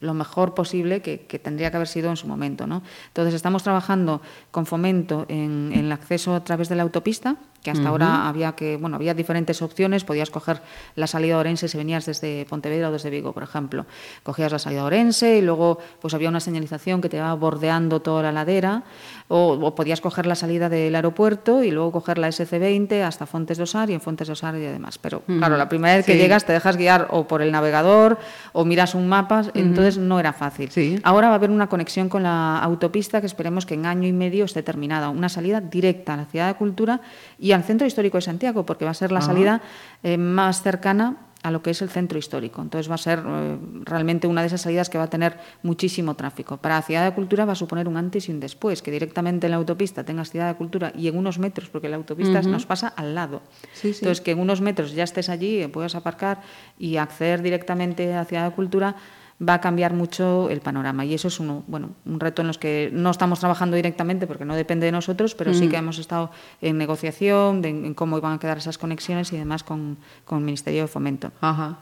lo 0.00 0.14
mejor 0.14 0.54
posible 0.54 1.02
que, 1.02 1.18
tendría 1.38 1.70
que 1.70 1.76
haber 1.76 1.88
sido 1.88 2.10
en 2.10 2.16
su 2.16 2.26
momento. 2.26 2.66
¿no? 2.66 2.82
Entonces, 3.08 3.34
estamos 3.34 3.62
trabajando 3.62 4.22
con 4.50 4.66
fomento 4.66 5.26
en, 5.28 5.72
el 5.74 5.92
acceso 5.92 6.34
a 6.34 6.44
través 6.44 6.68
de 6.68 6.76
la 6.76 6.82
autopista, 6.82 7.36
que 7.64 7.70
hasta 7.70 7.88
ahora 7.88 8.28
había 8.28 8.52
que, 8.52 8.76
bueno, 8.76 8.96
había 8.96 9.14
diferentes 9.14 9.62
opciones, 9.62 10.04
podías 10.04 10.28
coger 10.28 10.60
la 10.96 11.06
salida 11.06 11.38
Orense 11.38 11.66
si 11.66 11.78
venías 11.78 12.04
desde 12.04 12.44
Pontevedra 12.44 12.90
o 12.90 12.92
desde 12.92 13.08
Vigo, 13.08 13.32
por 13.32 13.42
ejemplo. 13.42 13.86
Cogías 14.22 14.52
la 14.52 14.58
salida 14.58 14.84
Orense 14.84 15.38
y 15.38 15.40
luego 15.40 15.78
pues 15.98 16.12
había 16.12 16.28
una 16.28 16.40
señalización 16.40 17.00
que 17.00 17.08
te 17.08 17.16
iba 17.16 17.32
bordeando 17.34 18.02
toda 18.02 18.22
la 18.22 18.32
ladera. 18.32 18.82
O, 19.28 19.74
podías 19.74 20.02
coger 20.02 20.26
la 20.26 20.34
salida 20.34 20.68
del 20.68 20.94
aeropuerto 20.94 21.64
y 21.64 21.70
luego 21.70 21.90
coger 21.90 22.18
la 22.18 22.28
SC20 22.28 23.02
hasta 23.02 23.24
Fontes 23.24 23.56
de 23.56 23.62
Osar 23.62 23.88
y 23.88 23.94
en 23.94 24.02
Fontes 24.02 24.28
de 24.28 24.34
Osar 24.34 24.54
y 24.56 24.60
demás. 24.60 24.98
Pero 24.98 25.22
claro, 25.22 25.56
la 25.56 25.70
primera 25.70 25.96
vez 25.96 26.04
que 26.04 26.18
llegas 26.18 26.44
te 26.44 26.52
dejas 26.52 26.76
guiar 26.76 27.08
o 27.10 27.26
por 27.26 27.40
el 27.40 27.50
navegador 27.50 28.18
o 28.52 28.66
miras 28.66 28.94
un 28.94 29.08
mapa, 29.08 29.44
entonces 29.54 29.96
no 29.96 30.20
era 30.20 30.34
fácil. 30.34 30.70
Ahora 31.02 31.28
va 31.28 31.32
a 31.32 31.36
haber 31.36 31.50
una 31.50 31.68
conexión 31.68 32.10
con 32.10 32.22
la 32.22 32.58
autopista 32.58 33.22
que 33.22 33.26
esperemos 33.26 33.64
que 33.64 33.72
en 33.72 33.86
año 33.86 34.06
y 34.06 34.12
medio 34.12 34.44
esté 34.44 34.62
terminada, 34.62 35.08
una 35.08 35.30
salida 35.30 35.62
directa 35.62 36.12
a 36.12 36.16
la 36.18 36.26
Ciudad 36.26 36.48
de 36.48 36.54
Cultura 36.54 37.00
y 37.38 37.53
al 37.54 37.64
Centro 37.64 37.86
Histórico 37.86 38.18
de 38.18 38.22
Santiago, 38.22 38.66
porque 38.66 38.84
va 38.84 38.90
a 38.90 38.94
ser 38.94 39.12
la 39.12 39.20
salida 39.20 39.62
eh, 40.02 40.16
más 40.16 40.62
cercana 40.62 41.16
a 41.44 41.50
lo 41.50 41.62
que 41.62 41.70
es 41.70 41.82
el 41.82 41.90
centro 41.90 42.18
histórico. 42.18 42.62
Entonces 42.62 42.90
va 42.90 42.94
a 42.94 42.98
ser 42.98 43.22
eh, 43.24 43.58
realmente 43.82 44.26
una 44.26 44.40
de 44.40 44.46
esas 44.46 44.62
salidas 44.62 44.88
que 44.88 44.96
va 44.96 45.04
a 45.04 45.10
tener 45.10 45.36
muchísimo 45.62 46.14
tráfico. 46.14 46.56
Para 46.56 46.80
Ciudad 46.80 47.04
de 47.04 47.14
Cultura 47.14 47.44
va 47.44 47.52
a 47.52 47.54
suponer 47.54 47.86
un 47.86 47.98
antes 47.98 48.30
y 48.30 48.32
un 48.32 48.40
después, 48.40 48.80
que 48.80 48.90
directamente 48.90 49.46
en 49.46 49.50
la 49.50 49.58
autopista 49.58 50.04
tengas 50.04 50.30
Ciudad 50.30 50.48
de 50.48 50.54
Cultura 50.56 50.90
y 50.96 51.06
en 51.06 51.18
unos 51.18 51.38
metros, 51.38 51.68
porque 51.68 51.90
la 51.90 51.96
autopista 51.96 52.40
nos 52.40 52.64
pasa 52.64 52.88
al 52.88 53.14
lado. 53.14 53.42
Entonces 53.82 54.22
que 54.22 54.30
en 54.30 54.40
unos 54.40 54.62
metros 54.62 54.92
ya 54.92 55.04
estés 55.04 55.28
allí, 55.28 55.66
puedas 55.66 55.94
aparcar 55.94 56.40
y 56.78 56.96
acceder 56.96 57.42
directamente 57.42 58.14
a 58.14 58.24
Ciudad 58.24 58.48
de 58.48 58.54
Cultura 58.54 58.96
va 59.40 59.54
a 59.54 59.60
cambiar 59.60 59.92
mucho 59.92 60.48
el 60.50 60.60
panorama. 60.60 61.04
Y 61.04 61.14
eso 61.14 61.28
es 61.28 61.40
uno, 61.40 61.64
bueno, 61.66 61.90
un 62.04 62.20
reto 62.20 62.42
en 62.42 62.48
los 62.48 62.58
que 62.58 62.90
no 62.92 63.10
estamos 63.10 63.40
trabajando 63.40 63.76
directamente 63.76 64.26
porque 64.26 64.44
no 64.44 64.54
depende 64.54 64.86
de 64.86 64.92
nosotros, 64.92 65.34
pero 65.34 65.54
sí 65.54 65.68
que 65.68 65.76
hemos 65.76 65.98
estado 65.98 66.30
en 66.60 66.78
negociación 66.78 67.64
en 67.64 67.94
cómo 67.94 68.18
iban 68.18 68.32
a 68.32 68.38
quedar 68.38 68.58
esas 68.58 68.78
conexiones 68.78 69.32
y 69.32 69.36
demás 69.36 69.64
con, 69.64 69.98
con 70.24 70.38
el 70.38 70.44
Ministerio 70.44 70.82
de 70.82 70.88
Fomento. 70.88 71.32
Ajá. 71.40 71.78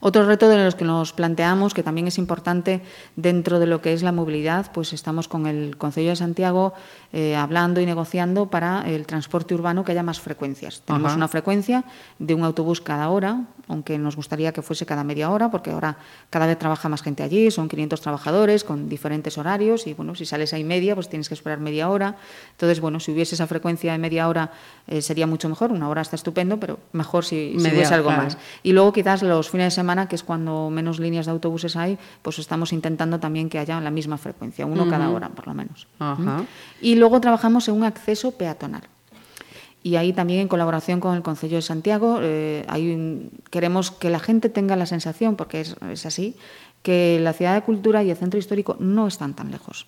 Otro 0.00 0.26
reto 0.26 0.48
de 0.48 0.64
los 0.64 0.74
que 0.74 0.84
nos 0.84 1.12
planteamos, 1.12 1.74
que 1.74 1.84
también 1.84 2.08
es 2.08 2.18
importante 2.18 2.82
dentro 3.14 3.60
de 3.60 3.66
lo 3.66 3.80
que 3.80 3.92
es 3.92 4.02
la 4.02 4.10
movilidad, 4.10 4.72
pues 4.72 4.92
estamos 4.92 5.28
con 5.28 5.46
el 5.46 5.76
Consejo 5.76 6.08
de 6.08 6.16
Santiago 6.16 6.72
eh, 7.12 7.36
hablando 7.36 7.80
y 7.80 7.86
negociando 7.86 8.46
para 8.46 8.82
el 8.82 9.06
transporte 9.06 9.54
urbano 9.54 9.84
que 9.84 9.92
haya 9.92 10.02
más 10.02 10.20
frecuencias. 10.20 10.82
Tenemos 10.84 11.14
una 11.14 11.28
frecuencia 11.28 11.84
de 12.18 12.34
un 12.34 12.42
autobús 12.42 12.80
cada 12.80 13.08
hora, 13.10 13.44
aunque 13.68 13.98
nos 13.98 14.16
gustaría 14.16 14.52
que 14.52 14.62
fuese 14.62 14.86
cada 14.86 15.04
media 15.04 15.30
hora, 15.30 15.50
porque 15.50 15.70
ahora 15.70 15.96
cada 16.30 16.46
vez 16.46 16.58
trabaja 16.58 16.88
más 16.88 17.02
gente 17.02 17.22
allí, 17.22 17.50
son 17.50 17.68
500 17.68 18.00
trabajadores 18.00 18.64
con 18.64 18.88
diferentes 18.88 19.38
horarios 19.38 19.86
y 19.86 19.94
bueno, 19.94 20.14
si 20.14 20.26
sales 20.26 20.52
ahí 20.52 20.64
media, 20.64 20.94
pues 20.94 21.08
tienes 21.08 21.28
que 21.28 21.34
esperar 21.34 21.60
media 21.60 21.88
hora. 21.88 22.16
Entonces, 22.52 22.80
bueno, 22.80 23.00
si 23.00 23.12
hubiese 23.12 23.34
esa 23.34 23.46
frecuencia 23.46 23.92
de 23.92 23.98
media 23.98 24.28
hora 24.28 24.50
eh, 24.86 25.02
sería 25.02 25.26
mucho 25.26 25.48
mejor, 25.48 25.72
una 25.72 25.88
hora 25.88 26.02
está 26.02 26.16
estupendo, 26.16 26.58
pero 26.58 26.78
mejor 26.92 27.24
si, 27.24 27.54
si 27.58 27.68
hubiese 27.68 27.94
algo 27.94 28.10
más. 28.10 28.36
Y 28.62 28.72
luego 28.72 28.92
quizás 28.92 29.22
los 29.22 29.50
fines 29.50 29.66
de 29.66 29.70
semana, 29.70 30.08
que 30.08 30.16
es 30.16 30.22
cuando 30.22 30.70
menos 30.70 30.98
líneas 30.98 31.26
de 31.26 31.32
autobuses 31.32 31.76
hay, 31.76 31.98
pues 32.22 32.38
estamos 32.38 32.72
intentando 32.72 33.20
también 33.20 33.48
que 33.48 33.58
haya 33.58 33.80
la 33.80 33.90
misma 33.90 34.18
frecuencia, 34.18 34.66
uno 34.66 34.88
cada 34.88 35.10
hora 35.10 35.28
por 35.28 35.46
lo 35.46 35.54
menos. 35.54 35.86
Y 36.80 36.96
luego 36.96 37.20
trabajamos 37.20 37.68
en 37.68 37.74
un 37.74 37.84
acceso 37.84 38.32
peatonal. 38.32 38.91
Y 39.82 39.96
ahí 39.96 40.12
también 40.12 40.40
en 40.40 40.48
colaboración 40.48 41.00
con 41.00 41.16
el 41.16 41.22
Consejo 41.22 41.56
de 41.56 41.62
Santiago 41.62 42.18
eh, 42.22 42.64
queremos 43.50 43.90
que 43.90 44.10
la 44.10 44.20
gente 44.20 44.48
tenga 44.48 44.76
la 44.76 44.86
sensación, 44.86 45.36
porque 45.36 45.60
es, 45.60 46.06
así, 46.06 46.36
que 46.82 47.18
la 47.20 47.32
ciudad 47.32 47.54
de 47.54 47.62
cultura 47.62 48.02
y 48.02 48.10
el 48.10 48.16
centro 48.16 48.38
histórico 48.38 48.76
no 48.78 49.06
están 49.06 49.34
tan 49.34 49.50
lejos 49.50 49.86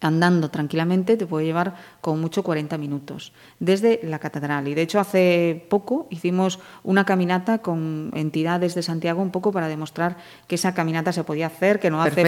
andando 0.00 0.50
tranquilamente 0.50 1.16
te 1.16 1.26
puede 1.26 1.46
llevar 1.46 1.74
con 2.00 2.20
mucho 2.20 2.42
40 2.42 2.78
minutos 2.78 3.32
desde 3.58 4.00
la 4.04 4.18
catedral. 4.18 4.68
Y 4.68 4.74
de 4.74 4.82
hecho 4.82 5.00
hace 5.00 5.66
poco 5.68 6.06
hicimos 6.10 6.60
una 6.84 7.04
caminata 7.04 7.58
con 7.58 8.10
entidades 8.14 8.74
de 8.74 8.82
Santiago 8.82 9.20
un 9.20 9.30
poco 9.30 9.50
para 9.50 9.68
demostrar 9.68 10.16
que 10.46 10.54
esa 10.54 10.74
caminata 10.74 11.12
se 11.12 11.24
podía 11.24 11.46
hacer, 11.46 11.80
que 11.80 11.90
no 11.90 12.02
hace 12.02 12.22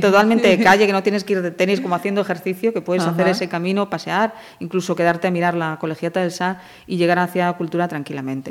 totalmente 0.00 0.48
de 0.48 0.58
calle, 0.62 0.86
que 0.86 0.92
no 0.92 1.02
tienes 1.02 1.22
que 1.24 1.34
ir 1.34 1.42
de 1.42 1.50
tenis 1.50 1.80
como 1.80 1.94
haciendo 1.94 2.20
ejercicio, 2.20 2.72
que 2.72 2.80
puedes 2.80 3.04
hacer 3.04 3.28
ese 3.28 3.48
camino, 3.48 3.88
pasear, 3.88 4.34
incluso 4.58 4.96
quedarte 4.96 5.28
a 5.28 5.30
mirar 5.30 5.54
la 5.54 5.78
colegiata 5.80 6.20
del 6.20 6.32
SAR 6.32 6.60
y 6.86 6.96
llegar 6.96 7.18
hacia 7.18 7.52
cultura 7.52 7.88
tranquilamente. 7.88 8.50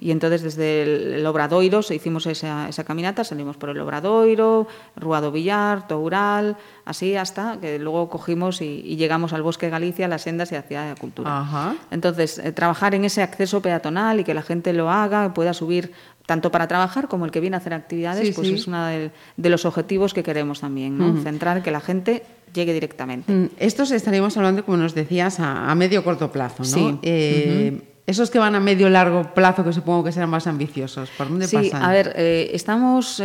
Y 0.00 0.10
entonces 0.10 0.42
desde 0.42 1.16
el, 1.16 1.26
Obradoiro 1.26 1.80
hicimos 1.90 2.26
esa, 2.26 2.68
esa 2.68 2.84
caminata, 2.84 3.24
salimos 3.24 3.56
por 3.56 3.70
el 3.70 3.80
Obradoiro, 3.80 4.66
Ruado 4.96 5.32
Villar, 5.32 5.88
Toural, 5.88 6.56
así 6.84 7.16
hasta 7.16 7.58
que 7.60 7.78
luego 7.78 8.08
cogimos 8.08 8.60
y, 8.60 8.96
llegamos 8.96 9.32
al 9.32 9.42
Bosque 9.42 9.66
de 9.66 9.70
Galicia, 9.70 10.06
a 10.06 10.08
las 10.08 10.22
sendas 10.22 10.52
y 10.52 10.56
hacia 10.56 10.88
la 10.88 10.94
cultura. 10.94 11.74
Entonces, 11.90 12.38
eh, 12.38 12.52
trabajar 12.52 12.94
en 12.94 13.04
ese 13.04 13.22
acceso 13.22 13.60
peatonal 13.62 14.20
y 14.20 14.24
que 14.24 14.34
la 14.34 14.42
gente 14.42 14.72
lo 14.72 14.90
haga, 14.90 15.34
pueda 15.34 15.54
subir 15.54 15.92
tanto 16.26 16.50
para 16.50 16.68
trabajar 16.68 17.08
como 17.08 17.24
el 17.24 17.30
que 17.30 17.40
viene 17.40 17.56
a 17.56 17.58
hacer 17.58 17.74
actividades, 17.74 18.34
pues 18.34 18.48
es 18.48 18.66
uno 18.66 18.86
de, 18.86 19.10
los 19.36 19.64
objetivos 19.64 20.14
que 20.14 20.22
queremos 20.22 20.60
también, 20.60 20.96
¿no? 20.96 21.20
centrar 21.22 21.62
que 21.62 21.70
la 21.70 21.80
gente 21.80 22.22
llegue 22.54 22.72
directamente. 22.72 23.30
Mm, 23.32 23.50
estos 23.58 23.90
estaríamos 23.90 24.36
hablando, 24.36 24.64
como 24.64 24.78
nos 24.78 24.94
decías, 24.94 25.38
a, 25.40 25.74
medio 25.74 26.04
corto 26.04 26.30
plazo, 26.30 26.62
¿no? 26.62 27.00
Eh, 27.02 27.90
esos 28.06 28.30
que 28.30 28.38
van 28.38 28.54
a 28.54 28.60
medio 28.60 28.88
largo 28.90 29.34
plazo, 29.34 29.64
que 29.64 29.72
supongo 29.72 30.04
que 30.04 30.12
serán 30.12 30.30
más 30.30 30.46
ambiciosos, 30.46 31.10
¿por 31.16 31.28
dónde 31.28 31.48
sí, 31.48 31.70
a 31.72 31.90
ver, 31.90 32.12
eh, 32.16 32.50
estamos 32.52 33.20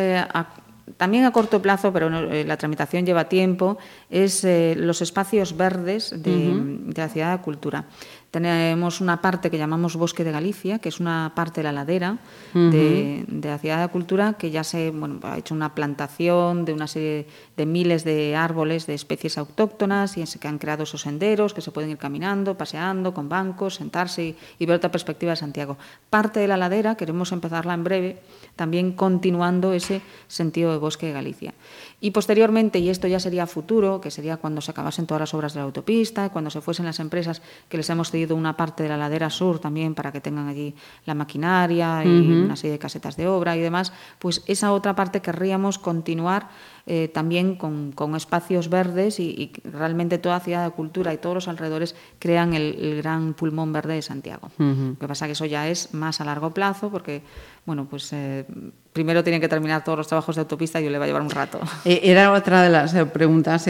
también 0.97 1.25
a 1.25 1.31
corto 1.31 1.61
plazo, 1.61 1.91
pero 1.93 2.07
eh, 2.31 2.43
la 2.45 2.57
tramitación 2.57 3.05
lleva 3.05 3.29
tiempo, 3.29 3.77
es 4.09 4.43
eh, 4.43 4.75
los 4.77 5.01
espacios 5.01 5.55
verdes 5.55 6.11
de, 6.15 6.93
la 6.95 7.09
ciudad 7.09 7.37
de 7.37 7.43
cultura. 7.43 7.85
Tenemos 8.31 9.01
una 9.01 9.21
parte 9.21 9.49
que 9.49 9.57
llamamos 9.57 9.95
Bosque 9.95 10.23
de 10.23 10.31
Galicia, 10.31 10.77
que 10.77 10.89
es 10.89 10.99
una 10.99 11.31
parte 11.35 11.61
de 11.61 11.63
la 11.63 11.71
ladera 11.71 12.17
de, 12.53 13.25
la 13.27 13.57
ciudad 13.57 13.81
de 13.81 13.87
cultura, 13.91 14.33
que 14.33 14.51
ya 14.51 14.63
se 14.63 14.91
bueno, 14.91 15.19
ha 15.23 15.37
hecho 15.37 15.55
una 15.55 15.73
plantación 15.73 16.63
de 16.63 16.73
una 16.73 16.87
serie 16.87 17.25
de 17.57 17.65
miles 17.65 18.03
de 18.03 18.35
árboles 18.35 18.85
de 18.85 18.93
especies 18.93 19.39
autóctonas 19.39 20.17
y 20.17 20.23
que 20.39 20.47
han 20.47 20.59
creado 20.59 20.83
esos 20.83 21.01
senderos 21.01 21.55
que 21.55 21.61
se 21.61 21.71
pueden 21.71 21.89
ir 21.89 21.97
caminando, 21.97 22.55
paseando, 22.55 23.15
con 23.15 23.29
bancos, 23.29 23.75
sentarse 23.75 24.35
y, 24.59 24.65
ver 24.65 24.75
otra 24.75 24.91
perspectiva 24.91 25.31
de 25.31 25.37
Santiago. 25.37 25.77
Parte 26.11 26.39
de 26.39 26.47
la 26.47 26.57
ladera, 26.57 26.95
queremos 26.95 27.31
empezarla 27.31 27.73
en 27.73 27.83
breve, 27.83 28.21
también 28.55 28.91
continuando 28.91 29.73
ese 29.73 30.01
sentido 30.27 30.71
de 30.71 30.77
Bosque 30.77 31.07
de 31.07 31.13
Galicia. 31.13 31.53
Y 32.01 32.11
posteriormente, 32.11 32.79
y 32.79 32.89
esto 32.89 33.07
ya 33.07 33.19
sería 33.19 33.45
futuro, 33.45 33.99
que 33.99 34.09
sería 34.09 34.37
cuando 34.37 34.61
se 34.61 34.71
acabasen 34.71 35.05
todas 35.05 35.19
las 35.19 35.33
obras 35.33 35.53
de 35.53 35.59
la 35.59 35.65
autopista, 35.65 36.29
cuando 36.29 36.49
se 36.49 36.61
fuesen 36.61 36.85
las 36.85 36.99
empresas 36.99 37.41
que 37.67 37.75
les 37.75 37.89
hemos 37.89 38.09
cedido 38.09 38.35
una 38.37 38.55
parte 38.55 38.83
de 38.83 38.89
la 38.89 38.97
ladera 38.97 39.29
sur 39.29 39.59
también 39.59 39.95
para 39.95 40.11
que 40.11 40.21
tengan 40.21 40.47
allí 40.47 40.75
la 41.05 41.13
maquinaria 41.13 42.03
y 42.05 42.31
una 42.31 42.55
serie 42.55 42.71
de 42.71 42.79
casetas 42.79 43.17
de 43.17 43.27
obra 43.27 43.57
y 43.57 43.59
demás, 43.59 43.91
pues 44.17 44.43
esa 44.47 44.71
otra 44.71 44.95
parte 44.95 45.21
querríamos 45.21 45.77
continuar 45.77 46.47
eh, 46.85 47.09
también 47.13 47.55
con, 47.55 47.93
espacios 48.15 48.69
verdes 48.69 49.19
y, 49.19 49.51
realmente 49.63 50.17
toda 50.17 50.39
ciudad 50.39 50.65
de 50.65 50.71
cultura 50.71 51.13
y 51.13 51.17
todos 51.17 51.35
los 51.35 51.47
alrededores 51.47 51.95
crean 52.19 52.53
el, 52.53 52.97
gran 52.97 53.33
pulmón 53.33 53.71
verde 53.71 53.95
de 53.95 54.01
Santiago. 54.01 54.49
Lo 54.57 54.97
que 54.99 55.07
pasa 55.07 55.25
que 55.25 55.33
eso 55.33 55.45
ya 55.45 55.67
es 55.67 55.93
más 55.93 56.21
a 56.21 56.25
largo 56.25 56.51
plazo 56.51 56.89
porque, 56.89 57.21
bueno, 57.65 57.87
pues 57.89 58.11
eh, 58.13 58.45
primero 58.93 59.23
tienen 59.23 59.41
que 59.41 59.47
terminar 59.47 59.83
todos 59.83 59.97
los 59.97 60.07
trabajos 60.07 60.35
de 60.35 60.41
autopista 60.41 60.81
y 60.81 60.85
yo 60.85 60.89
le 60.89 60.97
va 60.97 61.05
a 61.05 61.07
llevar 61.07 61.21
un 61.21 61.29
rato. 61.29 61.59
Eh, 61.85 62.01
era 62.03 62.31
otra 62.31 62.61
de 62.63 62.69
las 62.69 62.93
preguntas 63.09 63.65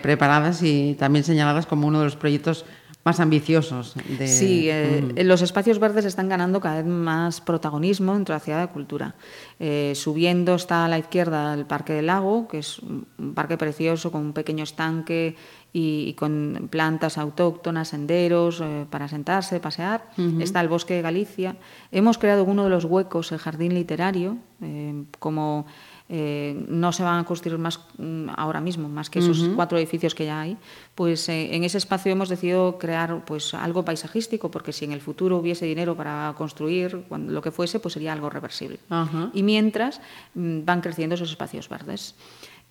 preparadas 0.00 0.62
y 0.62 0.94
también 0.98 1.24
señaladas 1.24 1.66
como 1.66 1.86
uno 1.86 1.98
de 2.00 2.06
los 2.06 2.16
proyectos 2.16 2.64
más 3.04 3.18
ambiciosos. 3.20 3.94
De... 4.18 4.28
Sí, 4.28 4.68
eh, 4.70 5.02
mm. 5.02 5.26
los 5.26 5.42
espacios 5.42 5.78
verdes 5.78 6.04
están 6.04 6.28
ganando 6.28 6.60
cada 6.60 6.76
vez 6.76 6.86
más 6.86 7.40
protagonismo 7.40 8.14
dentro 8.14 8.32
de 8.32 8.38
la 8.38 8.44
ciudad 8.44 8.60
de 8.60 8.72
cultura. 8.72 9.14
Eh, 9.58 9.92
subiendo 9.96 10.54
está 10.54 10.84
a 10.84 10.88
la 10.88 10.98
izquierda 10.98 11.54
el 11.54 11.66
Parque 11.66 11.94
del 11.94 12.06
Lago, 12.06 12.46
que 12.46 12.58
es 12.58 12.78
un 12.78 13.34
parque 13.34 13.56
precioso 13.58 14.12
con 14.12 14.20
un 14.20 14.32
pequeño 14.32 14.62
estanque 14.62 15.36
y, 15.72 16.12
con 16.14 16.68
plantas 16.70 17.18
autóctonas, 17.18 17.88
senderos 17.88 18.60
eh, 18.60 18.86
para 18.88 19.08
sentarse, 19.08 19.58
pasear. 19.58 20.10
Está 20.38 20.60
el 20.60 20.68
Bosque 20.68 20.94
de 20.94 21.02
Galicia. 21.02 21.56
Hemos 21.90 22.18
creado 22.18 22.44
uno 22.44 22.64
de 22.64 22.70
los 22.70 22.84
huecos, 22.84 23.32
el 23.32 23.38
Jardín 23.38 23.74
Literario, 23.74 24.36
como 25.18 25.66
eh, 26.14 26.66
no 26.68 26.92
se 26.92 27.02
van 27.02 27.20
a 27.20 27.24
construir 27.24 27.56
más 27.56 27.80
mm, 27.96 28.28
ahora 28.36 28.60
mismo, 28.60 28.86
más 28.86 29.08
que 29.08 29.20
esos 29.20 29.48
cuatro 29.56 29.78
edificios 29.78 30.14
que 30.14 30.26
ya 30.26 30.42
hay, 30.42 30.58
pues 30.94 31.26
eh, 31.30 31.54
en 31.56 31.64
ese 31.64 31.78
espacio 31.78 32.12
hemos 32.12 32.28
decidido 32.28 32.76
crear 32.76 33.24
pues 33.24 33.54
algo 33.54 33.82
paisajístico, 33.82 34.50
porque 34.50 34.74
si 34.74 34.84
en 34.84 34.92
el 34.92 35.00
futuro 35.00 35.38
hubiese 35.38 35.64
dinero 35.64 35.96
para 35.96 36.34
construir 36.36 37.04
cuando, 37.08 37.32
lo 37.32 37.40
que 37.40 37.50
fuese, 37.50 37.80
pues 37.80 37.94
sería 37.94 38.12
algo 38.12 38.28
reversible. 38.28 38.78
Y 39.32 39.42
mientras 39.42 40.02
mm, 40.34 40.66
van 40.66 40.82
creciendo 40.82 41.14
esos 41.14 41.30
espacios 41.30 41.70
verdes. 41.70 42.14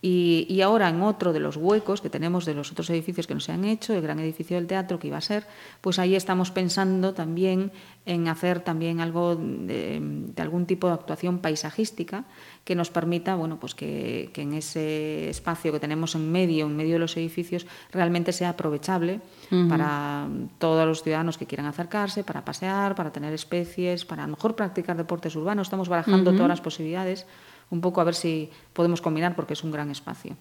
Y, 0.03 0.61
ahora 0.61 0.89
en 0.89 1.03
otro 1.03 1.31
de 1.31 1.39
los 1.39 1.57
huecos 1.57 2.01
que 2.01 2.09
tenemos 2.09 2.45
de 2.45 2.55
los 2.55 2.71
otros 2.71 2.89
edificios 2.89 3.27
que 3.27 3.35
no 3.35 3.39
se 3.39 3.51
han 3.51 3.65
hecho, 3.65 3.93
el 3.93 4.01
gran 4.01 4.19
edificio 4.19 4.57
del 4.57 4.65
teatro 4.65 4.97
que 4.97 5.07
iba 5.07 5.17
a 5.17 5.21
ser, 5.21 5.45
pues 5.79 5.99
ahí 5.99 6.15
estamos 6.15 6.49
pensando 6.49 7.13
también 7.13 7.71
en 8.07 8.27
hacer 8.27 8.61
también 8.61 8.99
algo 8.99 9.35
de, 9.35 10.01
algún 10.37 10.65
tipo 10.65 10.87
de 10.87 10.93
actuación 10.93 11.37
paisajística 11.37 12.23
que 12.63 12.73
nos 12.73 12.89
permita, 12.89 13.35
bueno, 13.35 13.59
pues 13.59 13.75
que, 13.75 14.31
en 14.35 14.53
ese 14.53 15.29
espacio 15.29 15.71
que 15.71 15.79
tenemos 15.79 16.15
en 16.15 16.31
medio, 16.31 16.65
en 16.65 16.75
medio 16.75 16.93
de 16.93 16.99
los 16.99 17.15
edificios, 17.15 17.67
realmente 17.91 18.33
sea 18.33 18.49
aprovechable 18.49 19.21
para 19.69 20.27
todos 20.57 20.87
los 20.87 21.03
ciudadanos 21.03 21.37
que 21.37 21.45
quieran 21.45 21.67
acercarse, 21.67 22.23
para 22.23 22.43
pasear, 22.43 22.95
para 22.95 23.11
tener 23.11 23.33
especies, 23.33 24.03
para 24.05 24.23
a 24.23 24.27
lo 24.27 24.35
mejor 24.35 24.55
practicar 24.55 24.97
deportes 24.97 25.35
urbanos. 25.35 25.67
Estamos 25.67 25.89
barajando 25.89 26.31
todas 26.31 26.47
las 26.47 26.61
posibilidades 26.61 27.27
un 27.71 27.81
poco 27.81 28.01
a 28.01 28.03
ver 28.03 28.15
si 28.15 28.49
podemos 28.73 29.01
combinar 29.01 29.35
porque 29.35 29.53
es 29.53 29.63
un 29.63 29.71
gran 29.71 29.89
espacio. 29.89 30.35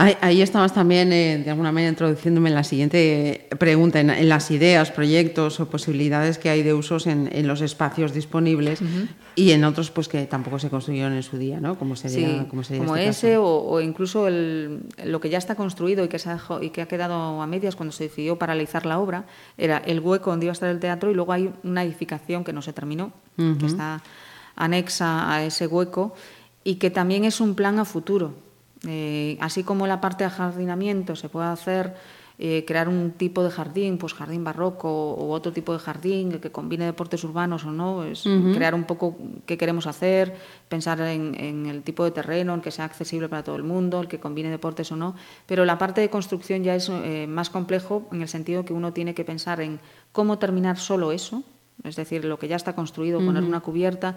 Ahí, 0.00 0.42
estabas 0.42 0.72
también, 0.72 1.12
eh, 1.12 1.42
de 1.44 1.50
alguna 1.50 1.72
manera, 1.72 1.90
introduciéndome 1.90 2.50
en 2.50 2.54
la 2.54 2.62
siguiente 2.62 3.48
pregunta, 3.58 3.98
en, 3.98 4.28
las 4.28 4.48
ideas, 4.52 4.92
proyectos 4.92 5.58
o 5.58 5.68
posibilidades 5.68 6.38
que 6.38 6.50
hay 6.50 6.62
de 6.62 6.72
usos 6.72 7.08
en, 7.08 7.48
los 7.48 7.62
espacios 7.62 8.14
disponibles 8.14 8.78
y 9.34 9.50
en 9.50 9.64
otros 9.64 9.90
pues 9.90 10.06
que 10.06 10.24
tampoco 10.26 10.60
se 10.60 10.70
construyeron 10.70 11.14
en 11.14 11.24
su 11.24 11.36
día, 11.36 11.58
¿no? 11.58 11.76
Como, 11.76 11.96
sería, 11.96 12.46
como, 12.46 12.62
este 12.62 13.08
ese 13.08 13.36
o, 13.38 13.80
incluso 13.80 14.28
lo 14.30 15.20
que 15.20 15.30
ya 15.30 15.38
está 15.38 15.56
construido 15.56 16.04
y 16.04 16.08
que, 16.08 16.20
se 16.20 16.30
ha, 16.30 16.38
y 16.62 16.70
que 16.70 16.80
ha 16.80 16.86
quedado 16.86 17.42
a 17.42 17.46
medias 17.48 17.74
cuando 17.74 17.90
se 17.90 18.04
decidió 18.04 18.38
paralizar 18.38 18.86
la 18.86 19.00
obra, 19.00 19.24
era 19.56 19.78
el 19.78 19.98
hueco 19.98 20.30
donde 20.30 20.46
iba 20.46 20.52
a 20.52 20.54
estar 20.54 20.68
el 20.68 20.78
teatro 20.78 21.10
y 21.10 21.14
luego 21.14 21.32
hay 21.32 21.52
una 21.64 21.82
edificación 21.82 22.44
que 22.44 22.52
no 22.52 22.62
se 22.62 22.72
terminó, 22.72 23.10
que 23.36 23.66
está 23.66 24.00
anexa 24.58 25.32
a 25.32 25.44
ese 25.44 25.66
hueco 25.66 26.14
y 26.64 26.74
que 26.76 26.90
también 26.90 27.24
es 27.24 27.40
un 27.40 27.54
plan 27.54 27.78
a 27.78 27.86
futuro. 27.86 28.34
Eh, 28.86 29.38
así 29.40 29.64
como 29.64 29.86
la 29.86 30.00
parte 30.00 30.24
de 30.24 30.30
jardinamiento 30.30 31.16
se 31.16 31.28
puede 31.28 31.48
hacer 31.48 31.96
eh, 32.40 32.64
crear 32.64 32.88
un 32.88 33.10
tipo 33.10 33.42
de 33.42 33.50
jardín, 33.50 33.98
pues 33.98 34.14
jardín 34.14 34.44
barroco 34.44 34.88
o 34.88 35.30
otro 35.30 35.52
tipo 35.52 35.72
de 35.72 35.80
jardín 35.80 36.38
que 36.38 36.52
combine 36.52 36.84
deportes 36.84 37.24
urbanos 37.24 37.64
o 37.64 37.72
no, 37.72 38.04
es 38.04 38.22
crear 38.54 38.76
un 38.76 38.84
poco 38.84 39.16
qué 39.44 39.58
queremos 39.58 39.88
hacer, 39.88 40.36
pensar 40.68 41.00
en, 41.00 41.66
el 41.66 41.82
tipo 41.82 42.04
de 42.04 42.12
terreno, 42.12 42.54
en 42.54 42.60
que 42.60 42.70
sea 42.70 42.84
accesible 42.84 43.28
para 43.28 43.42
todo 43.42 43.56
el 43.56 43.64
mundo, 43.64 44.00
el 44.00 44.06
que 44.06 44.20
combine 44.20 44.50
deportes 44.50 44.92
o 44.92 44.96
no, 44.96 45.16
pero 45.46 45.64
la 45.64 45.78
parte 45.78 46.00
de 46.00 46.10
construcción 46.10 46.62
ya 46.62 46.76
es 46.76 46.88
eh, 46.88 47.26
más 47.28 47.50
complejo 47.50 48.06
en 48.12 48.22
el 48.22 48.28
sentido 48.28 48.64
que 48.64 48.72
uno 48.72 48.92
tiene 48.92 49.14
que 49.14 49.24
pensar 49.24 49.60
en 49.60 49.80
cómo 50.12 50.38
terminar 50.38 50.78
solo 50.78 51.10
eso, 51.10 51.42
es 51.82 51.96
decir, 51.96 52.24
lo 52.24 52.38
que 52.38 52.46
ya 52.46 52.56
está 52.56 52.74
construido, 52.74 53.18
poner 53.18 53.42
una 53.42 53.60
cubierta, 53.60 54.16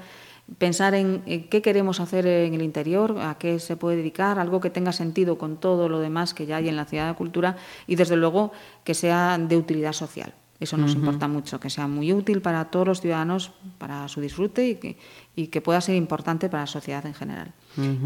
pensar 0.58 0.94
en, 0.96 1.24
qué 1.50 1.62
queremos 1.62 2.00
hacer 2.00 2.28
en 2.28 2.54
el 2.54 2.62
interior, 2.62 3.18
a 3.20 3.38
qué 3.38 3.60
se 3.60 3.78
puede 3.78 3.98
dedicar, 3.98 4.40
algo 4.40 4.60
que 4.60 4.70
tenga 4.70 4.92
sentido 4.92 5.38
con 5.38 5.58
todo 5.58 5.90
lo 5.90 6.00
demás 6.00 6.34
que 6.34 6.46
ya 6.46 6.58
hay 6.58 6.70
en 6.70 6.76
la 6.76 6.86
ciudad 6.86 7.08
de 7.08 7.16
cultura 7.16 7.58
y 7.88 7.96
desde 7.96 8.16
luego 8.16 8.52
que 8.84 8.94
sea 8.94 9.38
de 9.38 9.58
utilidad 9.58 9.94
social. 9.94 10.34
Eso 10.60 10.78
nos 10.78 10.94
importa 10.94 11.28
mucho, 11.28 11.60
que 11.60 11.72
sea 11.72 11.88
muy 11.88 12.14
útil 12.14 12.40
para 12.44 12.66
todos 12.66 12.88
los 12.88 13.02
ciudadanos, 13.02 13.52
para 13.80 14.08
su 14.08 14.22
disfrute 14.22 14.68
y 14.68 14.76
que, 14.76 14.96
y 15.36 15.48
que 15.48 15.60
pueda 15.60 15.82
ser 15.82 15.96
importante 15.96 16.50
para 16.50 16.64
la 16.64 16.68
sociedad 16.68 17.04
en 17.08 17.16
general. 17.16 17.52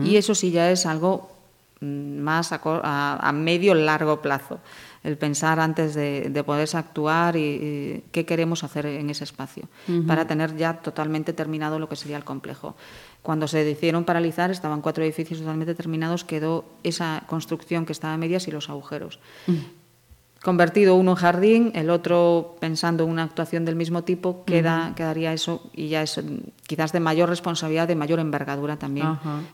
Y 0.02 0.16
eso 0.16 0.34
sí 0.34 0.52
ya 0.52 0.72
es 0.72 0.86
algo 0.86 1.32
mm, 1.82 2.20
más 2.20 2.54
a, 2.54 2.62
a, 2.64 3.28
a 3.28 3.32
medio 3.34 3.74
largo 3.74 4.22
plazo 4.22 4.62
el 5.06 5.18
pensar 5.18 5.60
antes 5.60 5.94
de, 5.94 6.30
de 6.30 6.44
poderse 6.44 6.78
actuar 6.78 7.36
y, 7.36 8.04
qué 8.12 8.26
queremos 8.26 8.64
hacer 8.64 8.88
en 8.88 9.10
ese 9.10 9.24
espacio, 9.24 9.70
para 10.08 10.26
tener 10.26 10.58
ya 10.58 10.82
totalmente 10.82 11.32
terminado 11.32 11.78
lo 11.80 11.88
que 11.88 11.96
sería 11.96 12.18
el 12.18 12.24
complejo. 12.24 12.76
Cuando 13.22 13.48
se 13.48 13.64
decidieron 13.64 14.04
paralizar, 14.04 14.52
estaban 14.52 14.82
cuatro 14.82 15.04
edificios 15.04 15.40
totalmente 15.40 15.76
terminados, 15.76 16.24
quedó 16.24 16.66
esa 16.84 17.24
construcción 17.28 17.86
que 17.86 17.92
estaba 17.92 18.14
a 18.14 18.18
medias 18.18 18.48
y 18.48 18.52
los 18.52 18.70
agujeros 18.70 19.20
convertido 20.46 20.94
uno 20.94 21.14
en 21.14 21.18
jardín, 21.18 21.72
el 21.74 21.90
otro 21.90 22.56
pensando 22.60 23.04
en 23.04 23.10
una 23.10 23.24
actuación 23.24 23.66
del 23.66 23.76
mismo 23.76 24.04
tipo, 24.04 24.46
queda, 24.46 24.94
quedaría 24.96 25.34
eso 25.34 25.72
y 25.74 25.88
ya 25.88 26.04
es 26.04 26.22
quizás 26.68 26.92
de 26.92 27.00
mayor 27.00 27.30
responsabilidad, 27.30 27.88
de 27.88 27.96
mayor 27.96 28.20
envergadura 28.20 28.78
también 28.78 29.08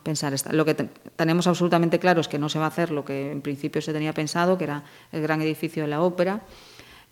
pensar 0.04 0.34
esta. 0.34 0.52
Lo 0.52 0.66
que 0.66 0.74
tenemos 1.16 1.48
absolutamente 1.48 1.98
claro 1.98 2.20
es 2.20 2.28
que 2.28 2.38
no 2.38 2.50
se 2.50 2.60
va 2.60 2.66
a 2.66 2.68
hacer 2.68 2.92
lo 2.92 3.06
que 3.06 3.32
en 3.32 3.40
principio 3.40 3.82
se 3.82 3.94
tenía 3.94 4.14
pensado, 4.14 4.58
que 4.58 4.66
era 4.66 4.84
el 5.14 5.22
gran 5.22 5.42
edificio 5.42 5.84
de 5.84 5.88
la 5.88 6.02
ópera. 6.02 6.42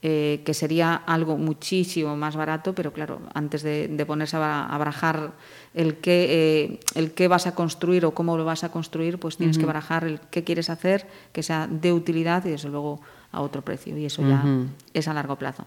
Eh, 0.02 0.44
que 0.46 0.54
sería 0.54 0.96
algo 0.96 1.38
muchísimo 1.38 2.16
más 2.16 2.38
barato, 2.38 2.74
pero 2.74 2.94
claro, 2.94 3.20
antes 3.34 3.64
de, 3.64 4.06
ponerse 4.08 4.38
a, 4.38 4.78
barajar 4.78 5.34
el 5.74 5.98
qué, 5.98 6.28
eh, 6.30 6.80
el 6.96 7.12
qué 7.12 7.28
vas 7.28 7.48
a 7.48 7.54
construir 7.54 8.06
o 8.06 8.12
cómo 8.12 8.38
lo 8.38 8.46
vas 8.46 8.64
a 8.64 8.72
construir, 8.72 9.20
pues 9.20 9.36
tienes 9.36 9.58
que 9.58 9.66
barajar 9.66 10.06
el 10.06 10.22
qué 10.32 10.46
quieres 10.46 10.70
hacer, 10.70 11.06
que 11.34 11.44
sea 11.44 11.68
de 11.68 11.92
utilidad 11.92 12.46
y 12.46 12.52
desde 12.52 12.70
luego 12.70 13.02
a 13.32 13.42
otro 13.42 13.62
precio 13.62 13.98
y 13.98 14.06
eso 14.06 14.22
ya 14.28 14.44
es 14.94 15.08
a 15.08 15.14
largo 15.14 15.36
plazo. 15.36 15.66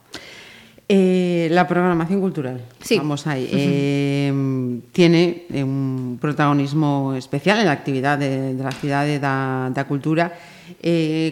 Eh, 0.89 1.49
la 1.51 1.67
programación 1.67 2.21
cultural, 2.21 2.61
vamos 2.99 3.27
ahí, 3.27 3.49
eh, 3.51 4.81
tiene 4.93 5.47
un 5.63 6.19
protagonismo 6.21 7.15
especial 7.15 7.61
en 7.61 7.67
la 7.67 7.73
actividad 7.73 8.19
de, 8.19 8.55
la 8.55 8.73
ciudad 8.73 9.07
de 9.07 9.19
la 9.21 9.85
cultura. 9.89 10.33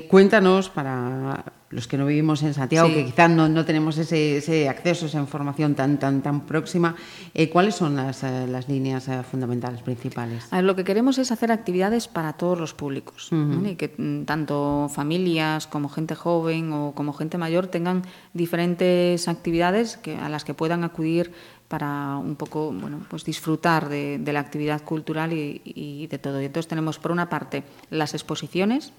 Cuéntanos 0.09 0.69
para 0.71 1.45
los 1.71 1.87
que 1.87 1.97
no 1.97 2.07
vivimos 2.07 2.43
en 2.43 2.53
Santiago, 2.53 2.89
que 2.93 3.05
quizás 3.05 3.31
no, 3.31 3.49
no 3.49 3.65
tenemos 3.65 3.97
ese, 3.97 4.39
ese, 4.39 4.69
acceso, 4.69 5.07
esa 5.07 5.21
información 5.21 5.77
tan, 5.77 5.99
tan, 5.99 6.21
tan 6.21 6.41
próxima, 6.41 6.97
eh, 7.33 7.49
¿cuáles 7.49 7.77
son 7.77 7.95
las, 7.95 8.25
eh, 8.25 8.47
las 8.49 8.69
líneas 8.69 9.07
eh, 9.09 9.23
fundamentales, 9.23 9.81
principales? 9.83 10.53
A 10.53 10.57
ver, 10.57 10.65
lo 10.65 10.75
que 10.75 10.83
queremos 10.83 11.19
es 11.19 11.31
hacer 11.31 11.53
actividades 11.53 12.09
para 12.09 12.33
todos 12.33 12.59
los 12.59 12.75
públicos, 12.75 13.31
y 13.31 13.77
que 13.77 13.95
mm, 13.97 14.25
tanto 14.25 14.91
familias 14.93 15.69
como 15.69 15.89
gente 15.89 16.17
joven 16.17 16.73
o 16.73 16.93
como 16.93 17.13
gente 17.13 17.39
mayor 17.39 17.69
tengan 17.69 18.03
diferentes 18.35 19.29
actividades 19.29 19.97
que, 19.97 20.17
a 20.17 20.29
las 20.29 20.45
que 20.45 20.55
puedan 20.55 20.83
acudir 20.83 21.33
para 21.71 22.17
un 22.17 22.35
poco 22.35 22.73
bueno, 22.73 23.07
pues 23.09 23.25
disfrutar 23.25 23.89
de, 23.89 24.21
la 24.27 24.41
actividad 24.41 24.83
cultural 24.83 25.33
y, 25.33 25.63
y 25.65 26.09
de 26.09 26.19
todo. 26.19 26.43
Y 26.43 26.47
entonces 26.47 26.67
tenemos, 26.69 26.99
por 26.99 27.13
una 27.13 27.29
parte, 27.29 27.63
las 27.91 28.13
exposiciones, 28.13 28.93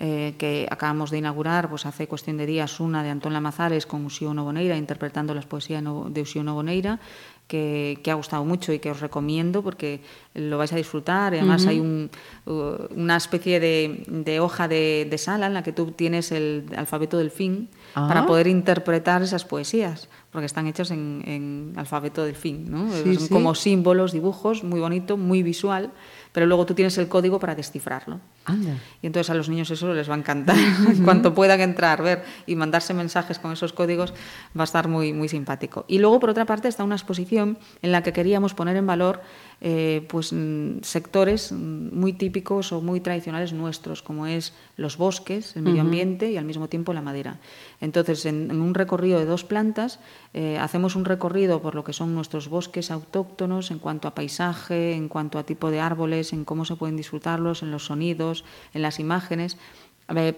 eh, 0.00 0.36
que 0.38 0.68
acabamos 0.70 1.10
de 1.10 1.18
inaugurar 1.18 1.68
pues 1.68 1.84
hace 1.84 2.06
cuestión 2.06 2.36
de 2.36 2.46
días 2.46 2.78
una 2.78 3.02
de 3.02 3.10
Antón 3.10 3.32
Lamazares 3.32 3.84
con 3.84 4.04
Uxío 4.04 4.32
Novoneira, 4.32 4.76
interpretando 4.76 5.34
las 5.34 5.46
poesías 5.46 5.82
de 5.82 6.20
Uxío 6.20 6.44
Novoneira, 6.44 7.00
que, 7.48 7.98
que, 8.04 8.12
ha 8.12 8.14
gustado 8.14 8.44
mucho 8.44 8.72
y 8.72 8.78
que 8.78 8.92
os 8.92 9.00
recomiendo 9.00 9.60
porque 9.60 10.00
lo 10.34 10.56
vais 10.56 10.72
a 10.72 10.76
disfrutar. 10.76 11.34
Además, 11.34 11.66
hay 11.66 11.80
un, 11.80 12.10
una 12.46 13.16
especie 13.16 13.58
de, 13.58 14.04
de 14.06 14.38
hoja 14.38 14.68
de, 14.68 15.08
de, 15.10 15.18
sala 15.18 15.46
en 15.46 15.54
la 15.54 15.64
que 15.64 15.72
tú 15.72 15.90
tienes 15.90 16.30
el 16.30 16.66
alfabeto 16.76 17.18
del 17.18 17.32
fin 17.32 17.68
para 17.94 18.24
poder 18.24 18.46
interpretar 18.46 19.22
esas 19.22 19.44
poesías, 19.44 20.08
porque 20.30 20.46
están 20.46 20.68
hechas 20.68 20.92
en, 20.92 21.24
en 21.26 21.72
alfabeto 21.74 22.24
del 22.24 22.36
fin. 22.36 22.70
¿no? 22.70 22.88
Son 22.92 23.28
como 23.28 23.56
símbolos, 23.56 24.12
dibujos, 24.12 24.62
muy 24.62 24.78
bonito, 24.78 25.16
muy 25.16 25.42
visual 25.42 25.90
pero 26.32 26.46
luego 26.46 26.66
tú 26.66 26.74
tienes 26.74 26.96
el 26.98 27.08
código 27.08 27.38
para 27.38 27.54
descifrarlo. 27.54 28.20
Y 29.02 29.06
entonces 29.06 29.30
a 29.30 29.34
los 29.34 29.48
niños 29.48 29.70
eso 29.70 29.92
les 29.94 30.08
va 30.08 30.14
a 30.14 30.18
encantar. 30.18 30.56
Cuanto 31.04 31.34
puedan 31.34 31.60
entrar, 31.60 32.02
ver 32.02 32.24
y 32.46 32.56
mandarse 32.56 32.94
mensajes 32.94 33.38
con 33.38 33.52
esos 33.52 33.72
códigos, 33.72 34.12
va 34.56 34.62
a 34.62 34.64
estar 34.64 34.88
muy, 34.88 35.12
muy 35.12 35.28
simpático. 35.28 35.84
Y 35.88 35.98
luego, 35.98 36.20
por 36.20 36.30
otra 36.30 36.44
parte, 36.44 36.68
está 36.68 36.84
una 36.84 36.96
exposición 36.96 37.58
en 37.82 37.92
la 37.92 38.02
que 38.02 38.12
queríamos 38.12 38.54
poner 38.54 38.76
en 38.76 38.86
valor 38.86 39.20
eh, 39.60 40.06
pues, 40.08 40.32
mm, 40.32 40.82
sectores 40.82 41.50
mm, 41.50 41.98
muy 41.98 42.12
típicos 42.12 42.72
o 42.72 42.80
muy 42.80 43.00
tradicionales 43.00 43.52
nuestros, 43.52 44.02
como 44.02 44.26
es 44.26 44.54
los 44.76 44.96
bosques, 44.96 45.56
el 45.56 45.62
medio 45.62 45.80
ambiente 45.80 46.30
y 46.30 46.36
al 46.36 46.44
mismo 46.44 46.68
tiempo 46.68 46.92
la 46.92 47.02
madera. 47.02 47.40
Entonces, 47.80 48.24
en, 48.26 48.52
un 48.52 48.74
recorrido 48.74 49.18
de 49.18 49.26
dos 49.26 49.44
plantas, 49.44 49.98
eh, 50.32 50.58
hacemos 50.58 50.94
un 50.94 51.04
recorrido 51.04 51.60
por 51.60 51.74
lo 51.74 51.82
que 51.82 51.92
son 51.92 52.14
nuestros 52.14 52.48
bosques 52.48 52.92
autóctonos 52.92 53.72
en 53.72 53.80
cuanto 53.80 54.06
a 54.06 54.14
paisaje, 54.14 54.94
en 54.94 55.08
cuanto 55.08 55.38
a 55.38 55.44
tipo 55.44 55.70
de 55.70 55.80
árboles, 55.80 56.32
en 56.32 56.44
cómo 56.44 56.64
se 56.64 56.76
pueden 56.76 56.96
disfrutarlos, 56.96 57.62
en 57.62 57.72
los 57.72 57.86
sonidos, 57.86 58.37
en 58.74 58.82
las 58.82 59.00
imágenes 59.00 59.56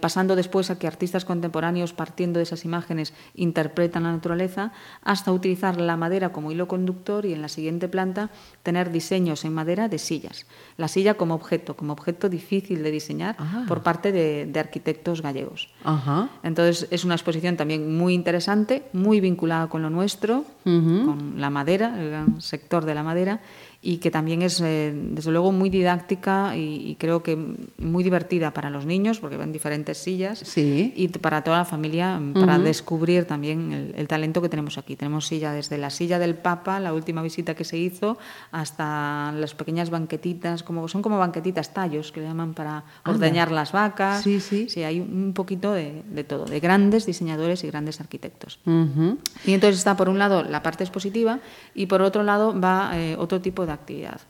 pasando 0.01 0.35
después 0.35 0.69
a 0.71 0.79
que 0.79 0.89
artistas 0.89 1.25
contemporáneos, 1.25 1.93
partiendo 1.93 2.39
de 2.39 2.43
esas 2.43 2.65
imágenes, 2.65 3.15
interpretan 3.35 4.03
la 4.03 4.13
naturaleza, 4.13 4.73
hasta 5.03 5.31
utilizar 5.31 5.81
la 5.81 5.97
madera 5.97 6.33
como 6.33 6.51
hilo 6.51 6.67
conductor 6.67 7.25
y 7.25 7.33
en 7.33 7.43
la 7.43 7.49
siguiente 7.49 7.89
planta 7.89 8.31
tener 8.65 8.91
diseños 8.91 9.45
en 9.45 9.55
madera 9.55 9.89
de 9.89 9.99
sillas. 9.99 10.47
La 10.77 10.89
silla 10.89 11.15
como 11.15 11.35
objeto, 11.35 11.77
como 11.77 11.93
objeto 11.93 12.29
difícil 12.29 12.83
de 12.83 12.91
diseñar 12.91 13.37
ah. 13.39 13.65
por 13.69 13.83
parte 13.83 14.11
de, 14.11 14.51
arquitectos 14.59 15.23
gallegos. 15.23 15.71
Entonces 16.43 16.89
es 16.91 17.05
una 17.05 17.15
exposición 17.15 17.57
también 17.57 17.97
muy 17.97 18.13
interesante, 18.13 18.83
muy 18.93 19.21
vinculada 19.21 19.69
con 19.69 19.83
lo 19.83 19.89
nuestro, 19.89 20.45
con 20.65 21.35
la 21.37 21.49
madera, 21.49 21.95
el 21.99 22.11
gran 22.11 22.41
sector 22.43 22.85
de 22.85 22.95
la 22.95 23.03
madera 23.03 23.41
y 23.83 23.97
que 23.97 24.11
también 24.11 24.43
es, 24.43 24.61
eh, 24.61 24.93
desde 24.95 25.31
luego, 25.31 25.53
muy 25.53 25.71
didáctica 25.71 26.55
y, 26.55 26.97
creo 26.99 27.23
que 27.23 27.39
muy 27.79 28.05
divertida 28.05 28.51
para 28.51 28.69
los 28.69 28.85
niños, 28.85 29.21
porque 29.21 29.39
ven 29.39 29.53
diferentes 29.53 29.97
sillas, 29.97 30.43
y 30.57 31.09
para 31.09 31.43
toda 31.43 31.59
la 31.59 31.65
familia, 31.65 32.21
para 32.35 32.59
descubrir 32.59 33.25
también 33.25 33.95
el, 33.97 34.07
talento 34.07 34.43
que 34.43 34.51
tenemos 34.51 34.77
aquí. 34.77 34.97
Tenemos 34.97 35.27
silla 35.27 35.53
desde 35.53 35.79
la 35.79 35.89
silla 35.89 36.19
del 36.19 36.35
Papa, 36.35 36.79
la 36.79 36.93
última 36.93 37.23
visita 37.23 37.55
que 37.55 37.65
se 37.65 37.79
hizo, 37.79 38.19
hasta 38.53 39.33
las 39.33 39.55
pequeñas 39.55 39.89
banquetitas, 39.89 40.63
como 40.63 40.87
son 40.89 41.01
como 41.01 41.19
banquetitas 41.19 41.73
tallos, 41.73 42.13
que 42.13 42.21
le 42.21 42.27
llaman 42.27 42.53
para 42.53 42.85
ordeñar 43.07 43.51
las 43.51 43.73
vacas. 43.73 44.23
Sí, 44.23 44.41
sí. 44.41 44.69
Sí, 44.69 44.83
hay 44.83 45.01
un 45.01 45.33
poquito 45.33 45.73
de, 45.73 46.03
todo, 46.29 46.45
de 46.45 46.61
grandes 46.61 47.07
diseñadores 47.07 47.65
y 47.65 47.69
grandes 47.69 47.99
arquitectos. 48.01 48.59
Y 48.67 49.55
entonces 49.55 49.79
está, 49.79 49.97
por 49.97 50.11
un 50.11 50.19
lado, 50.19 50.43
la 50.43 50.63
parte 50.63 50.85
expositiva 50.85 51.41
y, 51.75 51.87
por 51.87 52.03
otro 52.03 52.23
lado, 52.25 52.59
va 52.59 52.91
eh, 52.95 53.17
otro 53.19 53.41
tipo 53.41 53.65
de 53.65 53.70
actividad. 53.75 54.21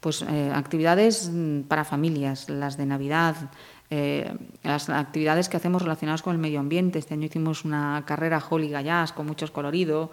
Pues 0.00 0.22
eh, 0.22 0.50
actividades 0.54 1.30
mm, 1.32 1.62
para 1.62 1.84
familias, 1.84 2.48
las 2.48 2.76
de 2.76 2.86
Navidad, 2.86 3.36
eh, 3.88 4.34
las 4.64 4.88
actividades 4.88 5.48
que 5.48 5.56
hacemos 5.56 5.82
relacionadas 5.82 6.20
con 6.22 6.32
el 6.32 6.40
medio 6.40 6.58
ambiente. 6.58 6.98
Este 6.98 7.14
año 7.14 7.26
hicimos 7.26 7.64
una 7.64 8.02
carrera 8.04 8.42
Holly 8.48 8.68
Gallas 8.68 9.12
con 9.12 9.26
mucho 9.26 9.52
colorido 9.52 10.10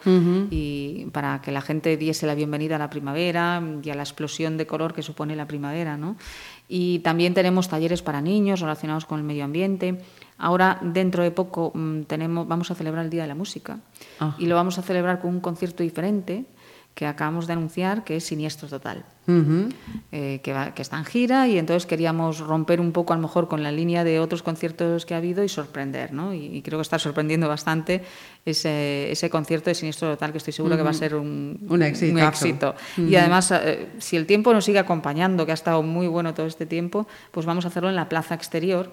y 0.52 1.08
para 1.12 1.42
que 1.42 1.52
la 1.52 1.62
gente 1.62 1.98
diese 1.98 2.28
la 2.28 2.36
bienvenida 2.36 2.76
a 2.76 2.80
la 2.80 2.92
primavera 2.92 3.64
y 3.82 3.90
a 3.90 3.96
la 3.96 4.04
explosión 4.04 4.58
de 4.58 4.68
color 4.68 4.94
que 4.94 5.02
supone 5.02 5.36
la 5.36 5.48
primavera. 5.48 5.98
¿no? 5.98 6.18
Y 6.70 7.00
también 7.00 7.34
tenemos 7.34 7.68
talleres 7.68 8.04
para 8.04 8.22
niños 8.22 8.60
relacionados 8.60 9.06
con 9.06 9.18
el 9.18 9.26
medio 9.26 9.44
ambiente. 9.44 10.00
Ahora, 10.38 10.80
dentro 10.82 11.24
de 11.24 11.32
poco, 11.32 11.72
mm, 11.74 12.04
tenemos, 12.04 12.48
vamos 12.48 12.70
a 12.70 12.76
celebrar 12.76 13.06
el 13.06 13.10
Día 13.10 13.24
de 13.24 13.28
la 13.28 13.36
Música 13.36 13.80
y 14.38 14.46
lo 14.46 14.56
vamos 14.56 14.78
a 14.78 14.84
celebrar 14.84 15.20
con 15.20 15.32
un 15.32 15.40
concierto 15.40 15.82
diferente 15.82 16.46
que 16.94 17.08
acabamos 17.08 17.48
de 17.48 17.54
anunciar, 17.54 18.04
que 18.04 18.18
es 18.18 18.26
Siniestro 18.26 18.68
Total, 18.68 19.04
eh, 20.12 20.42
que, 20.44 20.82
está 20.82 20.98
en 20.98 21.06
gira 21.06 21.48
y 21.48 21.58
entonces 21.58 21.88
queríamos 21.88 22.40
romper 22.40 22.80
un 22.80 22.92
poco 22.92 23.14
a 23.14 23.16
lo 23.16 23.22
mejor 23.24 23.48
con 23.48 23.64
la 23.64 23.72
línea 23.72 24.04
de 24.04 24.20
otros 24.20 24.44
conciertos 24.44 25.06
que 25.06 25.16
ha 25.16 25.18
habido 25.18 25.44
y 25.44 25.50
sorprender, 25.50 26.14
¿no? 26.14 26.34
Y, 26.34 26.62
creo 26.62 26.78
que 26.78 26.84
está 26.84 27.00
sorprendiendo 27.00 27.48
bastante 27.48 28.04
ese, 28.46 29.12
ese, 29.12 29.30
concierto 29.30 29.72
de 29.72 29.76
Siniestro 29.76 30.12
Total, 30.12 30.32
que 30.32 30.38
estoy 30.38 30.54
seguro 30.54 30.78
que 30.78 30.84
va 30.84 30.92
a 30.92 30.94
ser 30.94 31.16
un, 31.16 31.58
un, 31.68 31.82
éxito. 31.82 32.76
Y 32.98 33.16
además, 33.16 33.52
eh, 33.52 33.90
si 33.98 34.16
el 34.16 34.28
tiempo 34.28 34.54
nos 34.54 34.66
sigue 34.66 34.80
acompañando, 34.80 35.46
que 35.46 35.52
ha 35.52 35.56
estado 35.56 35.82
muy 35.82 36.08
bueno 36.08 36.34
todo 36.34 36.46
este 36.46 36.66
tiempo, 36.68 37.08
pues 37.32 37.46
vamos 37.46 37.66
a 37.66 37.70
hacerlo 37.70 37.90
en 37.90 37.96
la 37.96 38.08
plaza 38.10 38.36
exterior 38.36 38.92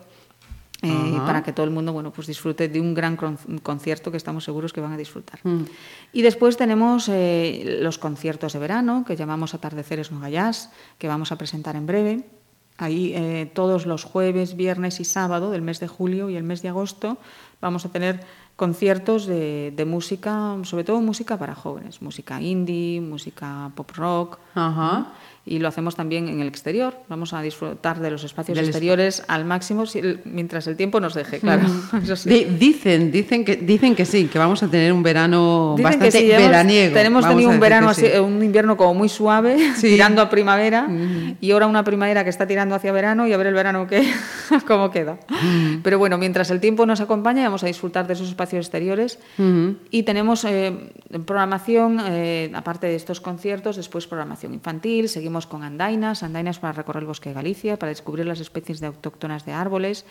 eh, 0.82 1.18
para 1.26 1.42
que 1.42 1.52
todo 1.52 1.64
el 1.64 1.72
mundo 1.72 1.92
bueno, 1.92 2.10
pues 2.10 2.26
disfrute 2.26 2.68
de 2.68 2.80
un 2.80 2.94
gran 2.94 3.16
concierto 3.62 4.10
que 4.10 4.16
estamos 4.16 4.44
seguros 4.44 4.72
que 4.72 4.80
van 4.80 4.92
a 4.92 4.96
disfrutar. 4.96 5.40
Mm. 5.42 5.64
Y 6.12 6.22
después 6.22 6.56
tenemos 6.56 7.08
eh, 7.08 7.78
los 7.82 7.98
conciertos 7.98 8.54
de 8.54 8.58
verano, 8.58 9.04
que 9.06 9.16
llamamos 9.16 9.52
Atardeceres 9.54 10.10
Nogayás, 10.10 10.70
que 10.98 11.08
vamos 11.08 11.32
a 11.32 11.36
presentar 11.36 11.76
en 11.76 11.86
breve. 11.86 12.24
Ahí 12.78 13.12
eh, 13.14 13.50
todos 13.52 13.84
los 13.84 14.04
jueves, 14.04 14.56
viernes 14.56 15.00
y 15.00 15.04
sábado 15.04 15.50
del 15.50 15.60
mes 15.60 15.80
de 15.80 15.88
julio 15.88 16.30
y 16.30 16.36
el 16.36 16.44
mes 16.44 16.62
de 16.62 16.70
agosto 16.70 17.18
vamos 17.60 17.84
a 17.84 17.90
tener 17.90 18.24
conciertos 18.56 19.26
de, 19.26 19.72
de 19.74 19.84
música, 19.84 20.56
sobre 20.64 20.84
todo 20.84 21.00
música 21.00 21.38
para 21.38 21.54
jóvenes, 21.54 22.00
música 22.00 22.40
indie, 22.40 23.00
música 23.00 23.70
pop 23.74 23.90
rock. 23.92 24.38
Y 25.50 25.58
lo 25.58 25.66
hacemos 25.66 25.96
también 25.96 26.28
en 26.28 26.40
el 26.40 26.46
exterior. 26.46 26.94
Vamos 27.08 27.32
a 27.32 27.42
disfrutar 27.42 27.98
de 27.98 28.08
los 28.12 28.22
espacios 28.22 28.56
exteriores 28.56 29.24
al 29.26 29.44
máximo 29.44 29.82
mientras 30.24 30.68
el 30.68 30.76
tiempo 30.76 31.00
nos 31.00 31.12
deje, 31.12 31.40
claro. 31.40 31.66
Dicen, 32.24 33.10
dicen 33.10 33.44
que 33.44 33.56
dicen 33.56 33.96
que 33.96 34.06
sí, 34.06 34.26
que 34.26 34.38
vamos 34.38 34.62
a 34.62 34.68
tener 34.68 34.92
un 34.92 35.02
verano 35.02 35.74
bastante 35.76 36.22
veraniego. 36.28 36.94
Tenemos 36.94 37.26
tenido 37.26 37.50
un 37.50 37.58
verano 37.58 37.90
un 38.24 38.44
invierno 38.44 38.76
como 38.76 38.94
muy 38.94 39.08
suave, 39.08 39.58
tirando 39.80 40.22
a 40.22 40.30
primavera 40.30 40.88
y 41.40 41.50
ahora 41.50 41.66
una 41.66 41.82
primavera 41.82 42.22
que 42.22 42.30
está 42.30 42.46
tirando 42.46 42.76
hacia 42.76 42.92
verano 42.92 43.26
y 43.26 43.32
a 43.32 43.36
ver 43.36 43.48
el 43.48 43.54
verano 43.54 43.88
que 43.88 44.08
cómo 44.68 44.92
queda. 44.92 45.18
Pero 45.82 45.98
bueno, 45.98 46.16
mientras 46.16 46.50
el 46.50 46.60
tiempo 46.60 46.86
nos 46.86 47.00
acompaña, 47.00 47.42
vamos 47.42 47.64
a 47.64 47.66
disfrutar 47.66 48.06
de 48.06 48.12
esos 48.12 48.28
espacios 48.28 48.66
exteriores 48.66 49.18
y 49.90 50.04
tenemos 50.04 50.44
eh, 50.44 50.92
programación 51.26 51.98
eh, 52.06 52.52
aparte 52.54 52.86
de 52.86 52.94
estos 52.94 53.20
conciertos, 53.20 53.74
después 53.74 54.06
programación 54.06 54.54
infantil, 54.54 55.08
seguimos 55.08 55.39
con 55.46 55.62
andainas, 55.62 56.22
andainas 56.22 56.58
para 56.58 56.72
recorrer 56.72 57.02
el 57.02 57.06
bosque 57.06 57.30
de 57.30 57.34
Galicia, 57.34 57.78
para 57.78 57.90
descubrir 57.90 58.26
las 58.26 58.40
especies 58.40 58.80
de 58.80 58.86
autóctonas 58.86 59.44
de 59.44 59.52
árboles, 59.52 60.04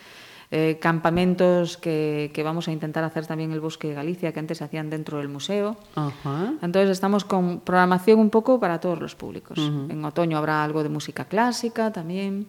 eh, 0.52 0.80
campamentos 0.82 1.78
que, 1.78 2.32
vamos 2.44 2.68
a 2.68 2.72
intentar 2.72 3.04
hacer 3.04 3.28
también 3.28 3.52
en 3.52 3.56
el 3.56 3.62
bosque 3.62 3.90
de 3.90 3.94
Galicia, 3.94 4.32
que 4.32 4.40
antes 4.40 4.58
se 4.58 4.64
hacían 4.64 4.90
dentro 4.90 5.20
del 5.20 5.28
museo. 5.28 5.78
Entonces 6.62 6.90
estamos 6.90 7.24
con 7.24 7.60
programación 7.60 8.20
un 8.20 8.30
poco 8.30 8.60
para 8.60 8.80
todos 8.80 9.00
los 9.00 9.16
públicos. 9.16 9.60
En 9.60 10.04
otoño 10.04 10.38
habrá 10.38 10.64
algo 10.64 10.82
de 10.82 10.90
música 10.90 11.26
clásica 11.26 11.92
también. 11.92 12.48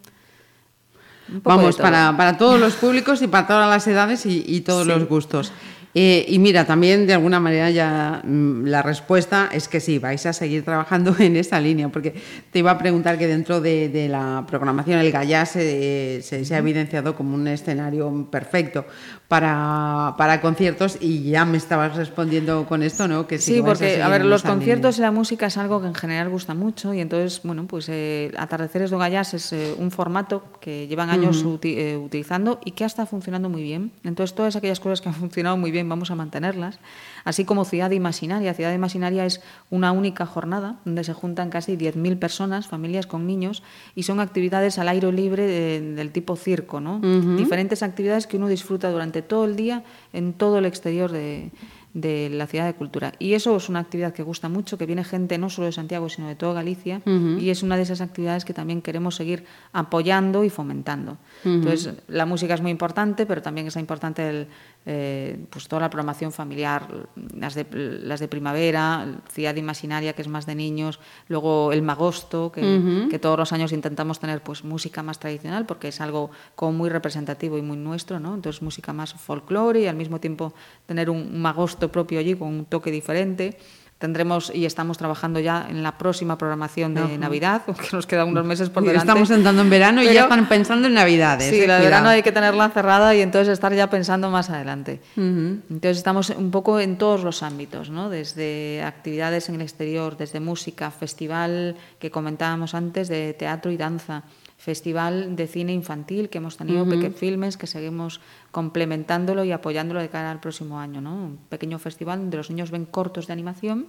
Vamos, 1.29 1.77
para, 1.77 2.17
para, 2.17 2.37
todos 2.37 2.59
los 2.59 2.75
públicos 2.75 3.23
y 3.23 3.29
para 3.29 3.47
todas 3.47 3.71
las 3.71 3.87
edades 3.87 4.27
y, 4.27 4.61
todos 4.63 4.87
los 4.87 5.07
gustos. 5.07 5.53
Eh, 5.93 6.25
y 6.29 6.39
mira, 6.39 6.65
también 6.67 7.07
de 7.07 7.15
alguna 7.15 7.41
manera 7.41 7.69
ya 7.71 8.23
mm, 8.25 8.67
la 8.67 8.81
respuesta 8.81 9.49
es 9.53 9.67
que 9.67 9.81
sí, 9.81 9.99
vais 9.99 10.25
a 10.25 10.33
seguir 10.33 10.65
trabajando 10.65 11.17
en 11.19 11.37
esa 11.37 11.61
línea, 11.61 11.89
porque 11.89 12.15
te 12.53 12.61
iba 12.61 12.71
a 12.71 12.79
preguntar 12.79 13.19
que 13.19 13.27
dentro 13.27 13.61
de, 13.61 14.09
la 14.09 14.45
programación 14.47 15.01
el 15.01 15.11
Gallá 15.11 15.45
se, 15.47 16.23
se, 16.23 16.55
ha 16.55 16.59
evidenciado 16.59 17.17
como 17.17 17.35
un 17.35 17.49
escenario 17.49 18.29
perfecto 18.31 18.87
para, 19.31 20.17
para, 20.19 20.41
conciertos 20.41 20.99
y 21.01 21.23
ya 21.23 21.45
me 21.45 21.57
estabas 21.57 21.95
respondiendo 21.95 22.67
con 22.67 22.83
esto, 22.83 23.07
¿no? 23.07 23.29
Que 23.29 23.39
sí, 23.39 23.63
porque, 23.65 24.03
a, 24.03 24.09
ver, 24.09 24.25
los 24.25 24.43
conciertos 24.43 24.99
y 24.99 25.03
la 25.03 25.13
música 25.13 25.47
es 25.47 25.57
algo 25.57 25.81
que 25.81 25.87
en 25.87 25.95
general 25.95 26.29
gusta 26.31 26.53
mucho 26.55 26.93
y 26.95 27.01
entonces, 27.01 27.41
bueno, 27.45 27.65
pues 27.69 27.89
eh, 27.89 28.33
Atardeceres 28.37 28.91
de 28.91 28.97
Gallás 28.97 29.33
es 29.35 29.53
eh, 29.53 29.73
un 29.79 29.93
formato 29.93 30.43
que 30.61 30.89
llevan 30.89 31.11
años 31.11 31.45
utilizando 31.45 32.59
y 32.65 32.73
que 32.73 32.83
ha 32.83 32.89
estado 32.89 33.07
funcionando 33.07 33.49
muy 33.49 33.63
bien. 33.63 33.93
Entonces, 34.03 34.35
todas 34.35 34.57
aquellas 34.57 34.81
cosas 34.81 35.01
que 35.01 35.11
han 35.11 35.15
funcionado 35.27 35.57
muy 35.57 35.71
bien 35.71 35.89
vamos 35.89 36.11
a 36.11 36.17
mantenerlas. 36.17 36.81
Así 37.23 37.45
como 37.45 37.65
Ciudad 37.65 37.93
Imaginaria. 37.93 38.53
Ciudad 38.53 38.75
Imaginaria 38.75 39.27
es 39.27 39.43
una 39.71 39.93
única 39.93 40.27
jornada 40.27 40.81
donde 40.85 41.05
se 41.05 41.13
juntan 41.13 41.51
casi 41.51 41.77
10.000 41.77 42.19
personas, 42.19 42.67
familias 42.67 43.07
con 43.07 43.29
niños, 43.29 43.63
y 43.95 44.03
son 44.03 44.19
actividades 44.19 44.81
al 44.81 44.89
aire 44.89 45.13
libre 45.13 45.47
del 45.47 46.11
tipo 46.11 46.35
circo, 46.35 46.81
¿no? 46.81 46.99
Diferentes 47.37 47.85
actividades 47.85 48.27
que 48.27 48.37
uno 48.37 48.49
disfruta 48.49 48.91
durante 48.91 49.20
todo 49.23 49.45
el 49.45 49.57
día 49.57 49.85
en 50.13 50.33
todo 50.33 50.59
el 50.59 50.67
exterior 50.67 51.13
de, 51.13 51.51
de 51.93 52.31
la 52.31 52.47
ciudad 52.47 52.67
de 52.67 52.75
cultura. 52.75 53.13
Y 53.19 53.35
eso 53.35 53.57
es 53.57 53.69
una 53.69 53.81
actividad 53.81 54.13
que 54.13 54.23
gusta 54.23 54.49
mucho, 54.49 54.79
que 54.79 54.87
viene 54.87 55.03
gente 55.03 55.39
no 55.39 55.51
solo 55.51 55.67
de 55.67 55.73
Santiago, 55.73 56.09
sino 56.09 56.29
de 56.29 56.37
toda 56.37 56.55
Galicia, 56.55 57.03
y 57.05 57.51
es 57.51 57.63
una 57.63 57.77
de 57.77 57.83
esas 57.83 58.01
actividades 58.01 58.45
que 58.45 58.55
también 58.55 58.81
queremos 58.81 59.17
seguir 59.17 59.45
apoyando 59.73 60.45
y 60.45 60.51
fomentando. 60.51 61.19
Entonces, 61.45 61.95
la 62.07 62.27
música 62.27 62.55
es 62.55 62.61
muy 62.61 62.71
importante, 62.71 63.27
pero 63.27 63.43
también 63.43 63.67
es 63.67 63.77
importante 63.77 64.29
el, 64.29 64.47
eh, 64.87 65.39
pues 65.51 65.69
toda 65.69 65.83
la 65.83 65.91
programación 65.91 66.33
familiar, 66.33 66.89
las 67.35 67.55
de, 67.55 67.67
las 67.71 68.19
de 68.19 68.29
primavera, 68.29 69.21
Ciudad 69.31 69.55
Imaginaria, 69.57 70.15
que 70.15 70.23
es 70.23 70.29
más 70.29 70.47
de 70.47 70.55
niños, 70.55 71.01
luego 71.29 71.73
el 71.73 71.83
Magosto, 71.83 72.51
que, 72.51 73.07
que, 73.11 73.19
todos 73.19 73.39
los 73.39 73.53
años 73.53 73.73
intentamos 73.73 74.21
tener 74.21 74.43
pues 74.43 74.65
música 74.65 75.03
más 75.03 75.19
tradicional, 75.19 75.67
porque 75.67 75.89
es 75.89 76.01
algo 76.01 76.31
como 76.55 76.73
muy 76.73 76.89
representativo 76.89 77.59
y 77.59 77.63
muy 77.63 77.77
nuestro, 77.77 78.21
¿no? 78.21 78.35
Entonces, 78.35 78.63
música 78.63 78.93
más 78.93 79.13
folclore 79.13 79.83
y 79.83 79.87
al 79.87 79.97
mismo 79.97 80.19
tiempo 80.19 80.55
tener 80.87 81.11
un 81.11 81.41
Magosto 81.41 81.93
propio 81.93 82.19
allí 82.19 82.35
con 82.35 82.49
un 82.49 82.65
toque 82.65 82.91
diferente. 82.91 83.59
Tendremos 84.01 84.51
y 84.55 84.65
estamos 84.65 84.97
trabajando 84.97 85.41
ya 85.41 85.67
en 85.69 85.83
la 85.83 85.99
próxima 85.99 86.39
programación 86.39 86.95
de 86.95 87.19
Navidad, 87.19 87.61
que 87.67 87.95
nos 87.95 88.07
quedan 88.07 88.29
unos 88.29 88.47
meses 88.47 88.71
por 88.71 88.83
delante. 88.83 89.07
Estamos 89.07 89.31
entrando 89.31 89.61
en 89.61 89.69
verano 89.69 90.03
y 90.03 90.07
ya 90.07 90.23
están 90.23 90.49
pensando 90.49 90.89
en 90.89 90.95
Navidades. 90.95 91.51
Sí, 91.51 91.67
la 91.67 91.77
de 91.77 91.85
verano 91.85 92.09
hay 92.09 92.23
que 92.23 92.33
tenerla 92.33 92.71
cerrada 92.71 93.15
y 93.15 93.21
entonces 93.21 93.53
estar 93.53 93.75
ya 93.75 93.91
pensando 93.91 94.31
más 94.31 94.49
adelante. 94.49 95.03
Entonces 95.17 95.99
estamos 95.99 96.31
un 96.31 96.51
poco 96.51 96.81
en 96.81 96.97
todos 96.97 97.23
los 97.25 97.43
ámbitos, 97.43 97.91
¿no? 97.91 98.09
desde 98.09 98.83
actividades 98.83 99.51
en 99.51 99.57
el 99.57 99.61
exterior, 99.61 100.17
desde 100.17 100.41
música, 100.41 100.91
festival 100.91 101.77
que 101.99 102.11
comentábamos 102.11 102.75
antes, 102.75 103.09
de 103.09 103.35
teatro 103.35 103.71
y 103.71 103.77
danza 103.77 104.23
festival 104.61 105.37
de 105.37 105.47
cine 105.47 105.73
infantil 105.73 106.29
que 106.29 106.37
hemos 106.37 106.59
tenido, 106.59 106.85
uh 106.85 107.13
Filmes, 107.17 107.57
que 107.57 107.67
seguimos 107.67 108.21
complementándolo 108.53 109.43
y 109.43 109.53
apoyándolo 109.53 110.01
de 110.01 110.11
cara 110.11 110.31
al 110.31 110.39
próximo 110.39 110.79
año. 110.79 111.01
¿no? 111.01 111.15
Un 111.15 111.39
pequeño 111.49 111.79
festival 111.79 112.21
donde 112.21 112.37
los 112.37 112.51
niños 112.51 112.71
ven 112.71 112.85
cortos 112.85 113.27
de 113.27 113.33
animación 113.33 113.87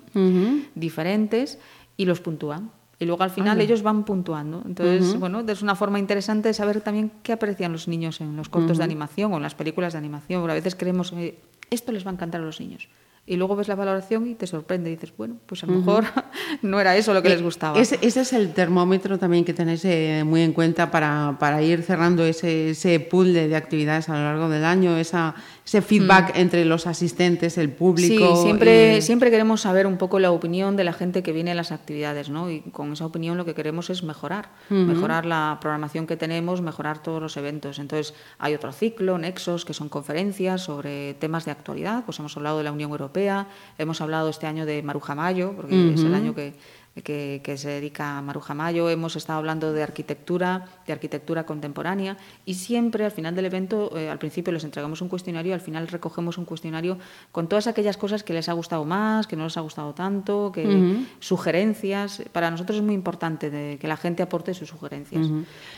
diferentes 0.73 1.59
y 1.97 2.05
los 2.05 2.21
puntúan. 2.21 2.71
Y 2.99 3.05
luego 3.05 3.23
al 3.23 3.31
final 3.31 3.59
ellos 3.59 3.81
van 3.81 4.05
puntuando. 4.05 4.61
Entonces, 4.65 5.19
bueno, 5.19 5.41
es 5.41 5.61
una 5.61 5.75
forma 5.75 5.99
interesante 5.99 6.47
de 6.49 6.53
saber 6.53 6.79
también 6.81 7.11
qué 7.23 7.33
aprecian 7.33 7.73
los 7.73 7.87
niños 7.87 8.21
en 8.21 8.37
los 8.37 8.47
cortos 8.47 8.77
de 8.77 8.83
animación 8.83 9.33
o 9.33 9.37
en 9.37 9.43
las 9.43 9.55
películas 9.55 9.93
de 9.93 9.99
animación. 9.99 10.49
a 10.49 10.53
veces 10.53 10.75
creemos 10.75 11.11
que 11.11 11.37
esto 11.69 11.91
les 11.91 12.05
va 12.05 12.11
a 12.11 12.13
encantar 12.13 12.41
a 12.41 12.45
los 12.45 12.61
niños 12.61 12.87
y 13.25 13.35
luego 13.37 13.55
ves 13.55 13.67
la 13.67 13.75
valoración 13.75 14.27
y 14.27 14.35
te 14.35 14.47
sorprende. 14.47 14.89
Y 14.89 14.95
dices, 14.95 15.13
bueno, 15.15 15.37
pues 15.45 15.63
a 15.63 15.67
lo 15.67 15.73
mejor 15.73 16.05
no 16.61 16.79
era 16.79 16.97
eso 16.97 17.13
lo 17.13 17.21
que 17.21 17.29
les 17.29 17.41
gustaba. 17.41 17.79
Ese, 17.79 17.99
ese, 18.01 18.21
es 18.21 18.33
el 18.33 18.53
termómetro 18.53 19.19
también 19.19 19.45
que 19.45 19.53
tenéis 19.53 19.85
eh, 19.85 20.23
muy 20.25 20.41
en 20.41 20.53
cuenta 20.53 20.89
para, 20.89 21.37
para 21.39 21.61
ir 21.61 21.83
cerrando 21.83 22.25
ese, 22.25 22.71
ese 22.71 22.99
pool 22.99 23.33
de, 23.33 23.47
de, 23.47 23.55
actividades 23.55 24.09
a 24.09 24.13
lo 24.13 24.23
largo 24.23 24.49
del 24.49 24.65
año, 24.65 24.97
esa, 24.97 25.35
ese 25.65 25.81
feedback 25.81 26.35
mm. 26.35 26.39
entre 26.39 26.65
los 26.65 26.87
asistentes, 26.87 27.57
el 27.57 27.71
público. 27.71 28.35
Sí, 28.35 28.41
siempre, 28.43 29.01
siempre 29.01 29.29
queremos 29.29 29.61
saber 29.61 29.85
un 29.85 29.97
poco 29.97 30.19
la 30.19 30.31
opinión 30.31 30.75
de 30.75 30.83
la 30.83 30.93
gente 30.93 31.23
que 31.23 31.31
viene 31.31 31.51
a 31.51 31.55
las 31.55 31.71
actividades, 31.71 32.29
¿no? 32.29 32.49
Y 32.49 32.61
con 32.61 32.93
esa 32.93 33.05
opinión 33.05 33.37
lo 33.37 33.45
que 33.45 33.53
queremos 33.53 33.89
es 33.89 34.03
mejorar, 34.03 34.49
mejorar 34.69 35.25
la 35.25 35.57
programación 35.61 36.07
que 36.07 36.17
tenemos, 36.17 36.61
mejorar 36.61 37.03
todos 37.03 37.21
los 37.21 37.37
eventos. 37.37 37.79
Entonces, 37.79 38.13
hay 38.39 38.55
otro 38.55 38.71
ciclo, 38.71 39.17
Nexos, 39.17 39.65
que 39.65 39.73
son 39.73 39.89
conferencias 39.89 40.61
sobre 40.61 41.13
temas 41.15 41.45
de 41.45 41.51
actualidad, 41.51 42.03
pues 42.05 42.19
hemos 42.19 42.35
hablado 42.37 42.57
de 42.57 42.63
la 42.63 42.71
Unión 42.71 42.91
Europea, 42.91 43.47
hemos 43.77 44.01
hablado 44.01 44.29
este 44.29 44.47
año 44.47 44.65
de 44.65 44.81
Maruja 44.81 45.15
Mayo, 45.15 45.53
porque 45.55 45.93
es 45.93 46.01
el 46.01 46.13
año 46.15 46.33
que 46.33 46.53
que, 46.95 47.55
se 47.57 47.69
dedica 47.69 48.17
a 48.17 48.21
Maruja 48.21 48.53
Mayo, 48.53 48.89
hemos 48.89 49.15
estado 49.15 49.39
hablando 49.39 49.71
de 49.71 49.81
arquitectura, 49.81 50.65
de 50.85 50.91
arquitectura 50.91 51.45
contemporánea 51.45 52.17
y 52.45 52.55
siempre 52.55 53.05
al 53.05 53.11
final 53.11 53.33
del 53.33 53.45
evento, 53.45 53.97
eh, 53.97 54.09
al 54.09 54.19
principio 54.19 54.51
les 54.51 54.65
entregamos 54.65 55.01
un 55.01 55.07
cuestionario, 55.07 55.53
al 55.53 55.61
final 55.61 55.87
recogemos 55.87 56.37
un 56.37 56.43
cuestionario 56.43 56.97
con 57.31 57.47
todas 57.47 57.67
aquellas 57.67 57.95
cosas 57.95 58.23
que 58.23 58.33
les 58.33 58.49
ha 58.49 58.53
gustado 58.53 58.83
más, 58.83 59.25
que 59.25 59.37
no 59.37 59.45
les 59.45 59.55
ha 59.55 59.61
gustado 59.61 59.93
tanto, 59.93 60.51
que 60.51 61.05
sugerencias. 61.19 62.23
Para 62.33 62.51
nosotros 62.51 62.77
es 62.77 62.83
muy 62.83 62.93
importante 62.93 63.49
de, 63.49 63.77
que 63.79 63.87
la 63.87 63.95
gente 63.95 64.21
aporte 64.21 64.53
sus 64.53 64.67
sugerencias. 64.67 65.27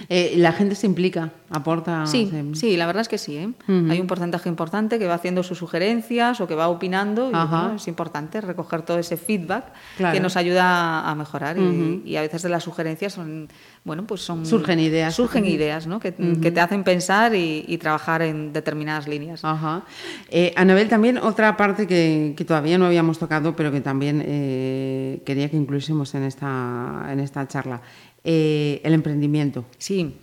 Eh, 0.10 0.34
la 0.38 0.52
gente 0.52 0.73
se 0.73 0.88
implica, 0.88 1.32
aporta. 1.52 2.08
Sí, 2.08 2.32
sí, 2.54 2.76
la 2.76 2.88
verdad 2.88 3.02
es 3.02 3.08
que 3.08 3.19
sí. 3.19 3.38
¿eh? 3.38 3.54
Hay 3.67 3.99
un 3.99 4.08
porcentaje 4.08 4.49
importante 4.49 4.97
que 4.97 5.08
va 5.08 5.13
haciendo 5.13 5.43
sus 5.43 5.60
sugerencias 5.60 6.41
o 6.41 6.47
que 6.47 6.56
va 6.56 6.69
opinando 6.69 7.32
y 7.32 7.76
es 7.76 7.88
importante 7.88 8.41
recoger 8.41 8.82
todo 8.82 8.97
ese 8.97 9.17
feedback 9.17 9.65
que 9.97 10.19
nos 10.19 10.38
ayuda 10.38 11.03
a 11.04 11.13
a 11.13 11.16
mejorar 11.16 11.58
y, 11.58 12.16
a 12.16 12.22
veces 12.22 12.42
de 12.42 12.50
las 12.50 12.63
sugerencias 12.63 13.13
son, 13.13 13.48
bueno, 13.84 14.06
pues 14.06 14.22
son... 14.22 14.46
Surgen 14.46 14.80
ideas. 14.80 15.16
Surgen 15.16 15.46
ideas, 15.46 15.88
¿no? 15.88 16.00
Que, 16.00 16.12
te 16.12 16.60
hacen 16.60 16.84
pensar 16.84 17.34
y, 17.36 17.78
trabajar 17.78 18.22
en 18.22 18.54
determinadas 18.54 19.08
líneas. 19.08 19.44
Ajá. 19.44 19.84
Eh, 20.30 20.54
Anabel, 20.56 20.89
también 20.89 21.18
otra 21.18 21.56
parte 21.58 21.88
que, 21.88 22.36
todavía 22.46 22.78
no 22.78 22.86
habíamos 22.86 23.20
tocado, 23.20 23.56
pero 23.56 23.72
que 23.72 23.82
también 23.82 24.24
eh, 24.26 25.22
quería 25.26 25.50
que 25.50 25.58
incluyésemos 25.58 26.13
en 26.16 26.24
esta, 26.24 27.08
en 27.10 27.20
esta 27.20 27.48
charla, 27.48 27.82
eh, 28.24 28.82
el 28.84 28.94
emprendimiento. 28.94 29.66
Sí. 29.78 30.16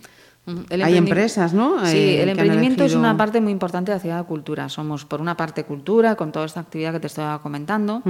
Hay 0.71 0.97
empresas, 0.97 1.53
¿no? 1.53 1.85
Sí, 1.87 1.97
eh, 1.97 2.23
el 2.23 2.31
emprendimiento 2.31 2.85
es 2.85 2.95
una 2.95 3.17
parte 3.17 3.41
muy 3.41 3.53
importante 3.53 3.93
de 3.93 3.97
la 3.97 4.01
ciudad 4.01 4.19
de 4.19 4.25
cultura. 4.25 4.69
Somos, 4.69 5.05
por 5.05 5.21
una 5.21 5.37
parte, 5.37 5.65
cultura, 5.65 6.17
con 6.17 6.33
toda 6.33 6.47
esta 6.47 6.61
actividad 6.61 6.93
que 6.93 7.01
te 7.01 7.07
estaba 7.07 7.41
comentando, 7.43 8.03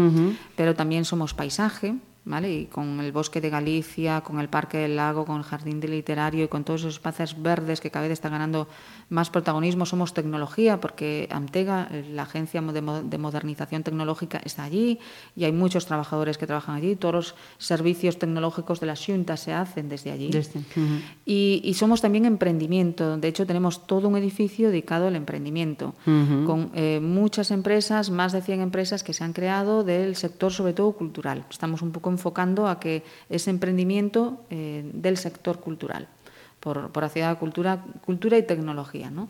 pero 0.57 0.75
también 0.75 1.05
somos 1.05 1.35
paisaje, 1.35 1.97
¿vale? 2.25 2.53
Y 2.53 2.67
con 2.67 3.01
el 3.01 3.13
Bosque 3.13 3.41
de 3.41 3.51
Galicia, 3.51 4.21
con 4.21 4.41
el 4.41 4.49
Parque 4.49 4.79
del 4.79 4.97
Lago, 4.97 5.25
con 5.25 5.39
el 5.39 5.43
Jardín 5.43 5.81
del 5.81 5.93
Literario 5.93 6.45
y 6.45 6.49
con 6.49 6.65
todos 6.65 6.83
esos 6.83 6.95
espacios 6.95 7.41
verdes 7.41 7.81
que 7.81 7.91
cada 7.91 8.05
vez 8.05 8.13
están 8.13 8.33
ganando 8.33 8.69
más 9.09 9.31
protagonismo, 9.31 9.87
somos 9.87 10.15
tecnología, 10.15 10.81
porque 10.81 11.29
Amtega, 11.31 11.89
la 12.13 12.23
agencia 12.23 12.61
de 12.61 13.19
modernización 13.19 13.83
tecnológica, 13.83 14.41
está 14.45 14.65
allí 14.65 14.99
y 15.35 15.45
hay 15.45 15.53
muchos 15.53 15.87
trabajadores 15.87 16.39
que 16.39 16.47
trabajan 16.47 16.77
allí. 16.77 16.95
Todos 16.95 17.15
los 17.15 17.35
servicios 17.59 18.19
tecnológicos 18.19 18.81
de 18.81 18.87
la 18.87 18.95
Junta 18.97 19.37
se 19.37 19.53
hacen 19.53 19.89
desde 19.89 20.13
allí. 20.13 20.31
y, 21.25 21.75
somos 21.75 22.03
también 22.03 22.27
emprendimiento. 22.27 23.17
De 23.17 23.29
hecho, 23.29 23.47
tenemos 23.47 23.87
todo 23.87 24.09
un 24.09 24.17
edificio 24.17 24.69
dedicado 24.69 25.07
al 25.09 25.17
emprendimiento, 25.17 25.95
con 26.05 26.71
eh, 26.75 27.01
muchas 27.03 27.51
empresas, 27.51 28.11
más 28.11 28.33
de 28.33 28.43
100 28.43 28.61
empresas 28.61 29.03
que 29.03 29.15
se 29.15 29.25
han 29.25 29.33
creado 29.33 29.83
del 29.83 30.15
sector, 30.15 30.53
sobre 30.53 30.75
todo 30.75 30.93
cultural. 30.93 31.45
Estamos 31.51 31.83
un 31.83 31.91
poco 31.91 32.11
enfocando 32.21 32.69
a 32.69 32.77
que 32.77 33.03
ese 33.33 33.49
emprendimiento 33.49 34.45
eh, 34.51 34.85
del 34.93 35.17
sector 35.17 35.59
cultural, 35.59 36.07
por, 36.61 36.93
por 36.93 37.09
la 37.17 37.35
cultura, 37.37 37.83
cultura 38.05 38.37
y 38.37 38.43
tecnología. 38.43 39.11
¿no? 39.11 39.29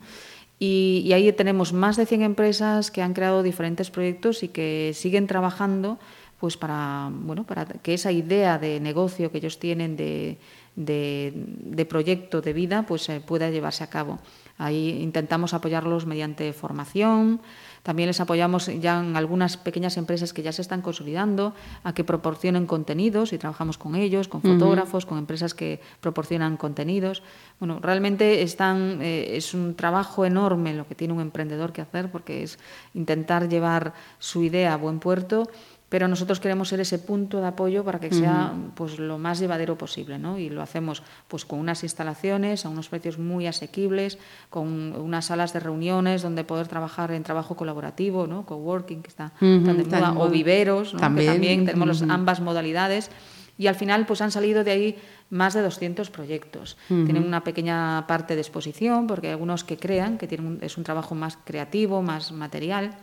Y, 0.59 1.01
y, 1.05 1.13
ahí 1.13 1.31
tenemos 1.31 1.71
más 1.71 1.95
de 1.95 2.05
100 2.05 2.21
empresas 2.21 2.91
que 2.91 3.01
han 3.01 3.13
creado 3.13 3.43
diferentes 3.43 3.89
proyectos 3.89 4.43
y 4.43 4.49
que 4.49 4.91
siguen 4.93 5.25
trabajando 5.25 5.97
pues 6.39 6.57
para, 6.57 7.09
bueno, 7.11 7.45
para 7.45 7.65
que 7.65 7.93
esa 7.93 8.11
idea 8.11 8.57
de 8.57 8.79
negocio 8.79 9.31
que 9.31 9.37
ellos 9.37 9.57
tienen 9.57 9.95
de, 9.95 10.37
de, 10.75 11.31
de 11.35 11.85
proyecto 11.85 12.41
de 12.41 12.51
vida 12.51 12.83
pues 12.83 13.07
eh, 13.09 13.21
pueda 13.21 13.49
llevarse 13.49 13.83
a 13.83 13.89
cabo. 13.89 14.19
Ahí 14.61 15.01
intentamos 15.01 15.53
apoyarlos 15.53 16.05
mediante 16.05 16.53
formación, 16.53 17.41
también 17.83 18.07
les 18.07 18.21
apoyamos 18.21 18.67
ya 18.67 18.99
en 18.99 19.17
algunas 19.17 19.57
pequeñas 19.57 19.97
empresas 19.97 20.33
que 20.33 20.43
ya 20.43 20.51
se 20.51 20.61
están 20.61 20.81
consolidando 20.81 21.55
a 21.83 21.93
que 21.93 22.03
proporcionen 22.03 22.67
contenidos 22.67 23.33
y 23.33 23.39
trabajamos 23.39 23.79
con 23.79 23.95
ellos, 23.95 24.27
con 24.27 24.43
fotógrafos, 24.43 25.07
con 25.07 25.17
empresas 25.17 25.55
que 25.55 25.79
proporcionan 25.99 26.57
contenidos. 26.57 27.23
Bueno, 27.59 27.79
realmente 27.81 28.43
están, 28.43 29.01
eh, 29.01 29.35
es 29.35 29.55
un 29.55 29.75
trabajo 29.75 30.25
enorme 30.25 30.75
lo 30.75 30.87
que 30.87 30.93
tiene 30.93 31.15
un 31.15 31.21
emprendedor 31.21 31.73
que 31.73 31.81
hacer 31.81 32.11
porque 32.11 32.43
es 32.43 32.59
intentar 32.93 33.49
llevar 33.49 33.93
su 34.19 34.43
idea 34.43 34.73
a 34.73 34.77
buen 34.77 34.99
puerto 34.99 35.49
pero 35.91 36.07
nosotros 36.07 36.39
queremos 36.39 36.69
ser 36.69 36.79
ese 36.79 36.99
punto 36.99 37.41
de 37.41 37.47
apoyo 37.47 37.83
para 37.83 37.99
que 37.99 38.13
sea 38.13 38.53
pues 38.75 38.97
lo 38.97 39.17
más 39.17 39.39
llevadero 39.39 39.77
posible, 39.77 40.17
¿no? 40.17 40.37
Y 40.37 40.49
lo 40.49 40.61
hacemos 40.61 41.03
pues 41.27 41.43
con 41.43 41.59
unas 41.59 41.83
instalaciones 41.83 42.65
a 42.65 42.69
unos 42.69 42.87
precios 42.87 43.19
muy 43.19 43.45
asequibles, 43.45 44.17
con 44.49 44.95
unas 44.95 45.25
salas 45.25 45.51
de 45.51 45.59
reuniones 45.59 46.21
donde 46.21 46.45
poder 46.45 46.69
trabajar 46.69 47.11
en 47.11 47.23
trabajo 47.23 47.57
colaborativo, 47.57 48.25
¿no? 48.25 48.45
Coworking 48.45 49.01
que 49.01 49.09
está 49.09 49.33
tan 49.37 49.65
de 49.65 49.83
moda, 49.83 50.13
o 50.17 50.29
viveros, 50.29 50.95
también, 50.95 51.27
que 51.27 51.33
también. 51.33 51.65
tenemos 51.65 52.01
ambas 52.03 52.39
modalidades. 52.39 53.11
Y 53.57 53.67
al 53.67 53.75
final 53.75 54.05
pues 54.05 54.21
han 54.21 54.31
salido 54.31 54.63
de 54.63 54.71
ahí 54.71 54.95
más 55.29 55.53
de 55.53 55.61
200 55.61 56.09
proyectos. 56.09 56.77
Tienen 56.87 57.25
una 57.25 57.43
pequeña 57.43 58.07
parte 58.07 58.35
de 58.35 58.41
exposición 58.41 59.07
porque 59.07 59.27
hay 59.27 59.33
algunos 59.33 59.65
que 59.65 59.75
crean 59.75 60.17
que 60.17 60.27
tienen 60.27 60.59
es 60.61 60.77
un 60.77 60.85
trabajo 60.85 61.15
más 61.15 61.37
creativo, 61.43 62.01
más 62.01 62.31
material 62.31 62.95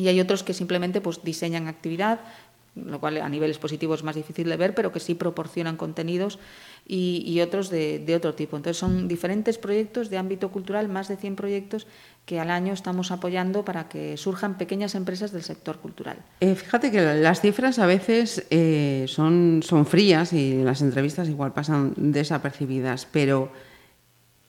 y 0.00 0.08
hay 0.08 0.20
otros 0.20 0.42
que 0.42 0.54
simplemente 0.54 1.00
pues, 1.00 1.22
diseñan 1.22 1.68
actividad, 1.68 2.20
lo 2.74 3.00
cual 3.00 3.18
a 3.18 3.28
nivel 3.28 3.50
expositivo 3.50 3.94
es 3.94 4.02
más 4.02 4.14
difícil 4.14 4.48
de 4.48 4.56
ver, 4.56 4.74
pero 4.74 4.92
que 4.92 5.00
sí 5.00 5.14
proporcionan 5.14 5.76
contenidos 5.76 6.38
y, 6.86 7.40
otros 7.40 7.68
de, 7.68 8.14
otro 8.16 8.34
tipo. 8.34 8.56
Entonces 8.56 8.78
son 8.78 9.08
diferentes 9.08 9.58
proyectos 9.58 10.08
de 10.08 10.18
ámbito 10.18 10.50
cultural, 10.50 10.88
más 10.88 11.08
de 11.08 11.16
100 11.16 11.36
proyectos 11.36 11.86
que 12.24 12.40
al 12.40 12.50
año 12.50 12.72
estamos 12.72 13.10
apoyando 13.10 13.64
para 13.64 13.88
que 13.88 14.16
surjan 14.16 14.56
pequeñas 14.56 14.94
empresas 14.94 15.32
del 15.32 15.42
sector 15.42 15.78
cultural. 15.78 16.18
Eh, 16.40 16.54
fíjate 16.54 16.90
que 16.90 17.00
las 17.00 17.40
cifras 17.40 17.78
a 17.78 17.86
veces 17.86 18.46
eh, 18.50 19.04
son, 19.08 19.62
son 19.62 19.84
frías 19.84 20.32
y 20.32 20.62
las 20.62 20.80
entrevistas 20.80 21.28
igual 21.28 21.52
pasan 21.52 21.92
desapercibidas, 21.96 23.06
pero 23.10 23.50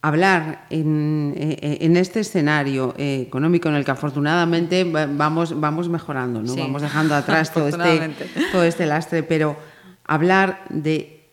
hablar 0.02 0.66
en, 0.70 1.34
eh, 1.38 1.78
en, 1.82 1.96
este 1.96 2.22
escenario 2.22 2.94
eh, 2.98 3.24
económico 3.28 3.70
en 3.70 3.76
el 3.76 3.86
que 3.86 3.92
afortunadamente 3.92 4.84
vamos, 4.84 5.60
vamos 5.60 5.90
mejorando, 5.90 6.42
¿no? 6.42 6.56
vamos 6.56 6.82
dejando 6.82 7.14
atrás 7.14 7.54
todo 7.54 7.68
este, 7.68 8.12
todo 8.52 8.64
este 8.64 8.86
lastre, 8.88 9.22
pero 9.22 9.56
hablar 10.04 10.64
de 10.70 11.30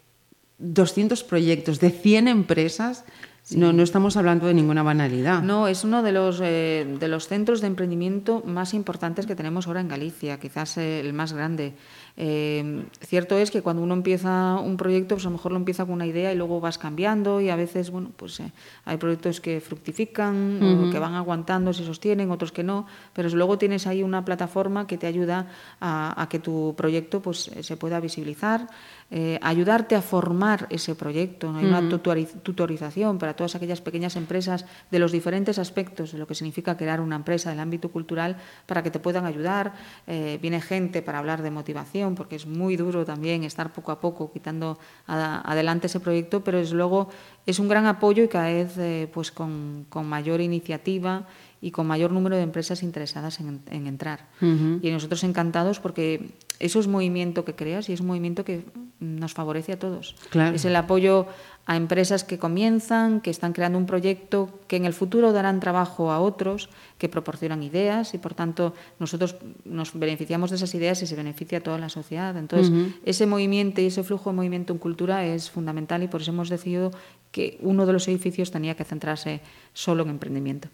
200 0.58 1.24
proyectos, 1.24 1.80
de 1.80 1.90
100 1.90 2.28
empresas, 2.28 3.04
no, 3.52 3.72
no 3.72 3.82
estamos 3.82 4.18
hablando 4.18 4.46
de 4.46 4.52
ninguna 4.52 4.82
banalidad. 4.82 5.42
No, 5.42 5.68
es 5.68 5.82
uno 5.82 6.02
de 6.02 6.12
los, 6.12 6.38
eh, 6.42 6.86
de 7.00 7.08
los 7.08 7.28
centros 7.28 7.62
de 7.62 7.68
emprendimiento 7.68 8.42
más 8.44 8.74
importantes 8.74 9.24
que 9.24 9.34
tenemos 9.34 9.66
ahora 9.66 9.80
en 9.80 9.88
Galicia, 9.88 10.38
quizás 10.38 10.76
el 10.76 11.14
más 11.14 11.32
grande. 11.32 11.72
Eh, 12.20 12.82
cierto 13.00 13.38
es 13.38 13.52
que 13.52 13.62
cuando 13.62 13.80
uno 13.80 13.94
empieza 13.94 14.56
un 14.58 14.76
proyecto, 14.76 15.14
pues 15.14 15.24
a 15.24 15.28
lo 15.28 15.36
mejor 15.36 15.52
lo 15.52 15.58
empieza 15.58 15.84
con 15.84 15.94
una 15.94 16.06
idea 16.06 16.32
y 16.32 16.36
luego 16.36 16.60
vas 16.60 16.76
cambiando 16.76 17.40
y 17.40 17.48
a 17.48 17.54
veces, 17.54 17.92
bueno, 17.92 18.10
pues 18.16 18.40
eh, 18.40 18.50
hay 18.84 18.96
proyectos 18.96 19.40
que 19.40 19.60
fructifican, 19.60 20.60
o 20.60 20.90
que 20.90 20.98
van 20.98 21.14
aguantando, 21.14 21.72
se 21.72 21.84
sostienen, 21.84 22.32
otros 22.32 22.50
que 22.50 22.64
no, 22.64 22.88
pero 23.12 23.28
luego 23.28 23.56
tienes 23.56 23.86
ahí 23.86 24.02
una 24.02 24.24
plataforma 24.24 24.88
que 24.88 24.98
te 24.98 25.06
ayuda 25.06 25.46
a, 25.80 26.26
que 26.28 26.40
tu 26.40 26.74
proyecto 26.76 27.22
pues 27.22 27.52
se 27.60 27.76
pueda 27.76 28.00
visibilizar, 28.00 28.66
eh, 29.10 29.38
ayudarte 29.42 29.96
a 29.96 30.02
formar 30.02 30.66
ese 30.70 30.94
proyecto. 30.94 31.54
Hay 31.54 31.64
una 31.64 31.88
tutorización 31.88 33.18
para 33.18 33.34
todas 33.34 33.54
aquellas 33.54 33.80
pequeñas 33.80 34.16
empresas 34.16 34.66
de 34.90 34.98
los 34.98 35.12
diferentes 35.12 35.58
aspectos 35.58 36.12
de 36.12 36.18
lo 36.18 36.26
que 36.26 36.34
significa 36.34 36.76
crear 36.76 37.00
una 37.00 37.16
empresa 37.16 37.50
del 37.50 37.60
ámbito 37.60 37.90
cultural 37.90 38.36
para 38.66 38.82
que 38.82 38.90
te 38.90 38.98
puedan 38.98 39.24
ayudar. 39.24 39.72
viene 40.06 40.60
gente 40.60 41.02
para 41.02 41.18
hablar 41.18 41.42
de 41.42 41.50
motivación 41.50 42.14
porque 42.14 42.36
es 42.36 42.46
muy 42.46 42.76
duro 42.76 43.04
también 43.04 43.44
estar 43.44 43.72
poco 43.72 43.92
a 43.92 44.00
poco 44.00 44.32
quitando 44.32 44.78
adelante 45.06 45.86
ese 45.86 46.00
proyecto, 46.00 46.44
pero 46.44 46.58
es 46.58 46.72
luego 46.72 47.08
es 47.48 47.58
un 47.58 47.66
gran 47.66 47.86
apoyo 47.86 48.22
y 48.22 48.28
cada 48.28 48.52
vez 48.52 48.76
eh, 48.76 49.08
pues 49.10 49.32
con, 49.32 49.86
mayor 50.04 50.42
iniciativa 50.42 51.26
y 51.62 51.70
con 51.70 51.86
mayor 51.86 52.12
número 52.12 52.36
de 52.36 52.42
empresas 52.42 52.82
interesadas 52.82 53.40
en, 53.40 53.62
entrar. 53.70 54.28
Y 54.42 54.90
nosotros 54.90 55.24
encantados 55.24 55.80
porque 55.80 56.32
eso 56.60 56.78
es 56.78 56.86
movimiento 56.86 57.46
que 57.46 57.54
creas 57.54 57.88
y 57.88 57.94
es 57.94 58.00
un 58.00 58.08
movimiento 58.08 58.44
que 58.44 58.66
nos 59.00 59.32
favorece 59.32 59.72
a 59.72 59.78
todos. 59.78 60.14
Es 60.52 60.66
el 60.66 60.76
apoyo 60.76 61.26
a 61.68 61.76
empresas 61.76 62.24
que 62.24 62.38
comienzan, 62.38 63.20
que 63.20 63.28
están 63.28 63.52
creando 63.52 63.76
un 63.76 63.84
proyecto 63.84 64.48
que 64.68 64.76
en 64.76 64.86
el 64.86 64.94
futuro 64.94 65.34
darán 65.34 65.60
trabajo 65.60 66.10
a 66.10 66.18
otros, 66.18 66.70
que 66.96 67.10
proporcionan 67.10 67.62
ideas 67.62 68.14
y 68.14 68.18
por 68.18 68.32
tanto 68.32 68.72
nosotros 68.98 69.36
nos 69.66 69.92
beneficiamos 69.92 70.48
de 70.48 70.56
esas 70.56 70.74
ideas 70.74 71.02
y 71.02 71.06
se 71.06 71.14
beneficia 71.14 71.58
a 71.58 71.60
toda 71.60 71.76
la 71.76 71.90
sociedad. 71.90 72.34
Entonces, 72.38 72.72
ese 73.04 73.26
movimiento 73.26 73.82
y 73.82 73.86
ese 73.86 74.02
flujo 74.02 74.30
de 74.30 74.36
movimiento 74.36 74.72
en 74.72 74.78
cultura 74.78 75.26
es 75.26 75.50
fundamental 75.50 76.02
y 76.02 76.08
por 76.08 76.22
eso 76.22 76.30
hemos 76.30 76.48
decidido 76.48 76.90
que 77.32 77.58
uno 77.60 77.84
de 77.84 77.92
los 77.92 78.08
edificios 78.08 78.50
tenía 78.50 78.74
que 78.74 78.84
centrarse 78.84 79.42
solo 79.74 80.04
en 80.04 80.08
emprendimiento. 80.08 80.68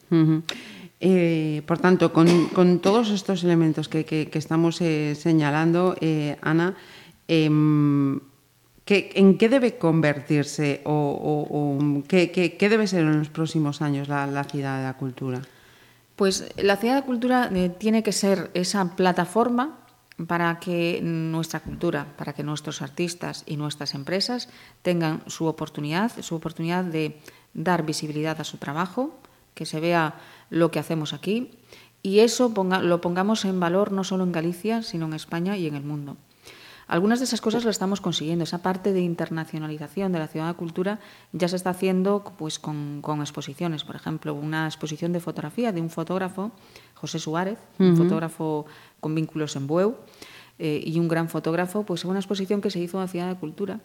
Eh, 1.01 1.63
por 1.67 1.79
tanto, 1.79 2.13
con, 2.13 2.79
todos 2.79 3.11
estos 3.11 3.43
elementos 3.43 3.89
que, 3.89 4.31
estamos 4.33 4.81
eh, 4.81 5.17
señalando, 5.17 5.97
eh, 6.01 6.37
Ana, 6.41 6.77
¿En 8.87 9.39
qué 9.39 9.49
debe 9.49 9.79
convertirse 9.79 10.83
o, 10.85 12.03
qué, 12.07 12.57
debe 12.61 12.87
ser 12.87 13.01
en 13.01 13.19
los 13.19 13.31
próximos 13.31 13.81
años 13.81 14.09
la, 14.09 14.45
ciudad 14.45 14.79
de 14.79 14.85
la 14.85 14.97
cultura? 14.97 15.41
Pues 16.17 16.53
la 16.57 16.77
ciudad 16.77 16.95
de 16.95 17.01
la 17.01 17.07
cultura 17.07 17.51
eh, 17.55 17.71
tiene 17.71 18.03
que 18.03 18.13
ser 18.13 18.51
esa 18.55 18.95
plataforma 18.95 19.79
para 20.27 20.61
que 20.61 21.01
nuestra 21.03 21.61
cultura, 21.61 22.07
para 22.17 22.35
que 22.35 22.43
nuestros 22.43 22.83
artistas 22.83 23.43
y 23.47 23.57
nuestras 23.57 23.95
empresas 23.95 24.49
tengan 24.83 25.23
su 25.27 25.47
oportunidad, 25.47 26.13
su 26.21 26.37
oportunidad 26.37 26.85
de 26.85 27.19
dar 27.55 27.85
visibilidad 27.85 28.41
a 28.41 28.45
su 28.45 28.59
trabajo, 28.59 29.19
que 29.55 29.67
se 29.67 29.81
vea 29.81 30.15
lo 30.51 30.71
que 30.71 30.79
hacemos 30.79 31.15
aquí 31.15 31.51
y 32.03 32.19
eso 32.21 32.53
lo 32.83 33.01
pongamos 33.01 33.47
en 33.47 33.59
valor 33.59 33.91
no 33.91 34.05
solo 34.05 34.25
en 34.25 34.33
Galicia, 34.33 34.83
sino 34.83 35.07
en 35.07 35.15
España 35.15 35.57
y 35.57 35.67
en 35.67 35.75
el 35.75 35.85
mundo. 35.85 36.19
Algunas 36.87 37.19
de 37.19 37.25
esas 37.25 37.41
cosas 37.41 37.65
lo 37.65 37.71
estamos 37.71 38.01
consiguiendo. 38.01 38.45
Esa 38.45 38.59
parte 38.59 38.93
de 38.93 39.01
internacionalización 39.01 40.13
de 40.13 40.19
la 40.19 40.29
ciudad 40.29 40.49
de 40.49 40.55
cultura 40.55 41.01
ya 41.33 41.49
se 41.49 41.57
está 41.57 41.71
haciendo 41.71 42.25
pues, 42.37 42.59
con, 42.59 43.03
exposiciones. 43.21 43.85
Por 43.85 43.97
ejemplo, 43.97 44.35
una 44.35 44.67
exposición 44.67 45.13
de 45.13 45.21
fotografía 45.21 45.73
de 45.73 45.81
un 45.81 45.91
fotógrafo, 45.91 46.53
José 46.95 47.19
Suárez, 47.19 47.59
un 47.79 47.97
fotógrafo 47.97 48.67
con 49.01 49.15
vínculos 49.15 49.57
en 49.57 49.67
Bueu, 49.67 49.97
eh, 50.59 50.83
y 50.85 50.99
un 51.01 51.09
gran 51.09 51.29
fotógrafo, 51.29 51.83
pues 51.83 52.05
una 52.05 52.21
exposición 52.21 52.61
que 52.61 52.71
se 52.71 52.79
hizo 52.79 52.99
en 52.99 53.03
la 53.03 53.09
ciudad 53.09 53.29
de 53.29 53.35
cultura 53.35 53.81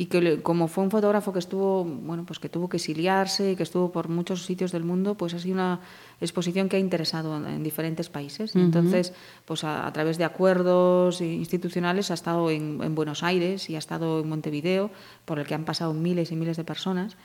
y 0.00 0.06
que 0.06 0.40
como 0.42 0.68
fue 0.68 0.84
un 0.84 0.92
fotógrafo 0.92 1.32
que 1.32 1.40
estuvo 1.40 1.84
bueno 1.84 2.24
pues 2.24 2.38
que 2.38 2.48
tuvo 2.48 2.68
que 2.68 2.76
exiliarse 2.76 3.50
y 3.50 3.56
que 3.56 3.64
estuvo 3.64 3.90
por 3.90 4.08
muchos 4.08 4.44
sitios 4.46 4.70
del 4.70 4.84
mundo 4.84 5.16
pues 5.16 5.34
ha 5.34 5.40
sido 5.40 5.54
una 5.54 5.80
exposición 6.20 6.68
que 6.68 6.76
ha 6.76 6.78
interesado 6.78 7.36
en 7.36 7.64
diferentes 7.64 8.08
países. 8.08 8.54
Entonces 8.54 9.12
pues 9.44 9.64
a, 9.64 9.92
través 9.92 10.16
de 10.16 10.24
acuerdos 10.24 11.20
institucionales 11.20 12.12
ha 12.12 12.14
estado 12.14 12.48
en, 12.50 12.94
Buenos 12.94 13.24
Aires 13.24 13.68
y 13.68 13.74
ha 13.74 13.78
estado 13.78 14.20
en 14.20 14.28
Montevideo 14.28 14.90
por 15.24 15.40
el 15.40 15.46
que 15.46 15.54
han 15.54 15.64
pasado 15.64 15.92
miles 15.92 16.30
y 16.30 16.36
miles 16.36 16.56
de 16.56 16.64
personas. 16.64 17.16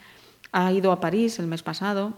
Ha 0.52 0.72
ido 0.74 0.92
a 0.92 1.00
París 1.00 1.38
el 1.38 1.46
mes 1.46 1.62
pasado 1.62 2.14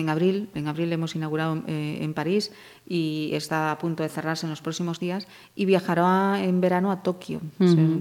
en 0.00 0.08
abril. 0.08 0.48
En 0.54 0.68
abril 0.68 0.92
hemos 0.92 1.14
inaugurado 1.14 1.62
eh, 1.66 1.98
en 2.00 2.14
París 2.14 2.52
y 2.86 3.30
está 3.32 3.72
a 3.72 3.78
punto 3.78 4.02
de 4.02 4.08
cerrarse 4.08 4.46
en 4.46 4.50
los 4.50 4.60
próximos 4.60 5.00
días. 5.00 5.26
Y 5.54 5.64
viajará 5.64 6.42
en 6.42 6.60
verano 6.60 6.90
a 6.90 7.02
Tokio. 7.02 7.40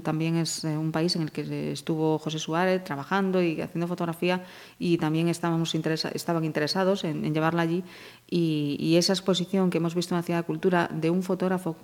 también 0.04 0.38
es 0.38 0.64
eh, 0.64 0.78
un 0.78 0.92
país 0.92 1.16
en 1.16 1.24
el 1.24 1.32
que 1.32 1.72
estuvo 1.72 2.18
José 2.20 2.40
Suárez 2.40 2.84
trabajando 2.84 3.42
y 3.42 3.62
haciendo 3.62 3.88
fotografía 3.88 4.44
y 4.80 4.98
también 4.98 5.28
estábamos 5.28 5.74
estaban 5.76 6.46
interesados 6.46 7.04
en, 7.04 7.34
llevarla 7.34 7.64
allí. 7.64 7.84
Y, 8.30 8.96
esa 8.98 9.14
exposición 9.14 9.70
que 9.70 9.78
hemos 9.78 9.94
visto 9.94 10.16
en 10.16 10.20
la 10.20 10.24
Ciudad 10.24 10.40
de 10.40 10.46
Cultura 10.46 10.90
de 10.92 11.10
un 11.10 11.22
fotógrafo 11.22 11.76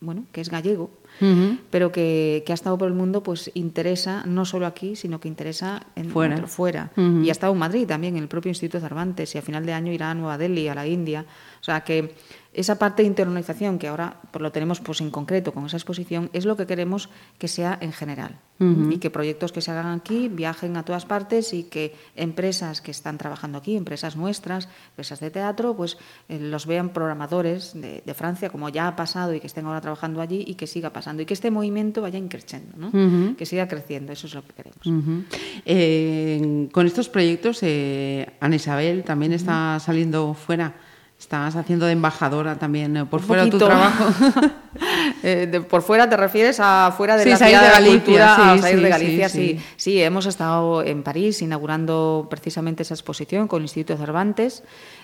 bueno, 0.00 0.24
que 0.32 0.40
es 0.40 0.48
gallego, 0.48 0.90
pero 1.70 1.92
que, 1.92 2.42
ha 2.48 2.52
estado 2.52 2.78
por 2.78 2.88
el 2.88 2.94
mundo, 2.94 3.22
pues 3.22 3.50
interesa 3.54 4.24
no 4.26 4.46
solo 4.46 4.66
aquí, 4.66 4.96
sino 4.96 5.20
que 5.20 5.28
interesa 5.28 5.86
en 5.94 6.08
fuera. 6.08 6.46
fuera. 6.46 6.90
Y 6.96 7.28
ha 7.28 7.32
estado 7.32 7.52
en 7.52 7.58
Madrid 7.58 7.86
también, 7.86 8.16
en 8.16 8.22
el 8.22 8.28
propio 8.28 8.48
Instituto 8.48 8.80
Cervantes, 8.80 9.34
y 9.34 9.38
a 9.38 9.42
final 9.42 9.66
de 9.66 9.74
año 9.74 9.92
irá 9.92 10.10
a 10.10 10.14
Nueva 10.14 10.38
Delhi, 10.38 10.68
a 10.68 10.74
la 10.74 10.86
India. 10.86 11.26
O 11.60 11.64
sea 11.64 11.82
que 11.82 12.14
esa 12.52 12.78
parte 12.78 13.02
de 13.02 13.08
internalización 13.08 13.78
que 13.78 13.86
ahora 13.86 14.16
pues, 14.32 14.42
lo 14.42 14.50
tenemos 14.50 14.80
pues, 14.80 15.00
en 15.00 15.10
concreto 15.10 15.52
con 15.52 15.66
esa 15.66 15.76
exposición 15.76 16.30
es 16.32 16.44
lo 16.44 16.56
que 16.56 16.66
queremos 16.66 17.08
que 17.38 17.48
sea 17.48 17.78
en 17.80 17.92
general. 17.92 18.38
Y 18.62 18.98
que 18.98 19.08
proyectos 19.08 19.52
que 19.52 19.62
se 19.62 19.70
hagan 19.70 19.86
aquí 19.86 20.28
viajen 20.28 20.76
a 20.76 20.84
todas 20.84 21.06
partes 21.06 21.54
y 21.54 21.62
que 21.62 21.94
empresas 22.14 22.82
que 22.82 22.90
están 22.90 23.16
trabajando 23.16 23.56
aquí, 23.56 23.74
empresas 23.74 24.16
nuestras, 24.16 24.68
empresas 24.90 25.18
de 25.18 25.30
teatro, 25.30 25.74
pues 25.74 25.96
eh, 26.28 26.38
los 26.38 26.66
vean 26.66 26.90
programadores 26.90 27.72
de, 27.72 28.02
Francia 28.12 28.50
como 28.50 28.68
ya 28.68 28.86
ha 28.86 28.96
pasado 28.96 29.32
y 29.32 29.40
que 29.40 29.46
estén 29.46 29.64
ahora 29.64 29.80
trabajando 29.80 30.20
allí 30.20 30.44
y 30.46 30.56
que 30.56 30.66
siga 30.66 30.90
pasando. 30.90 31.22
Y 31.22 31.24
que 31.24 31.32
este 31.32 31.50
movimiento 31.50 32.02
vaya 32.02 32.18
increciendo, 32.18 32.76
¿no? 32.76 32.90
que 33.34 33.46
siga 33.46 33.66
creciendo, 33.66 34.12
eso 34.12 34.26
es 34.26 34.34
lo 34.34 34.42
que 34.44 34.52
queremos. 34.52 35.14
Eh, 35.64 36.68
con 36.70 36.86
estos 36.86 37.08
proyectos, 37.08 37.60
eh, 37.62 38.28
Ana 38.40 38.56
Isabel 38.56 39.04
también 39.04 39.32
está 39.32 39.80
saliendo 39.80 40.34
fuera 40.34 40.74
Estabas 41.20 41.54
haciendo 41.54 41.84
de 41.84 41.92
embajadora 41.92 42.56
también 42.56 42.96
eh, 42.96 43.04
por 43.04 43.20
fuera 43.20 43.44
de 43.44 43.50
tu 43.50 43.58
trabajo. 43.58 44.06
Eh, 45.22 45.60
por 45.68 45.82
fuera 45.82 46.08
te 46.08 46.16
refieres 46.16 46.60
a 46.60 46.94
fuera 46.96 47.16
de 47.16 47.26
la 47.26 47.36
ciudad 47.36 47.62
de, 47.62 47.70
Galicia, 47.70 48.36
sí, 48.36 48.42
a 48.42 48.58
salir 48.58 48.80
de 48.80 48.88
Galicia, 48.88 49.28
sí, 49.28 49.60
sí, 49.76 50.00
hemos 50.00 50.24
estado 50.24 50.82
en 50.82 51.02
París 51.02 51.42
inaugurando 51.42 52.28
precisamente 52.30 52.84
esa 52.84 52.94
exposición 52.94 53.48
con 53.48 53.58
el 53.58 53.64
Instituto 53.64 53.98
Cervantes. 53.98 54.62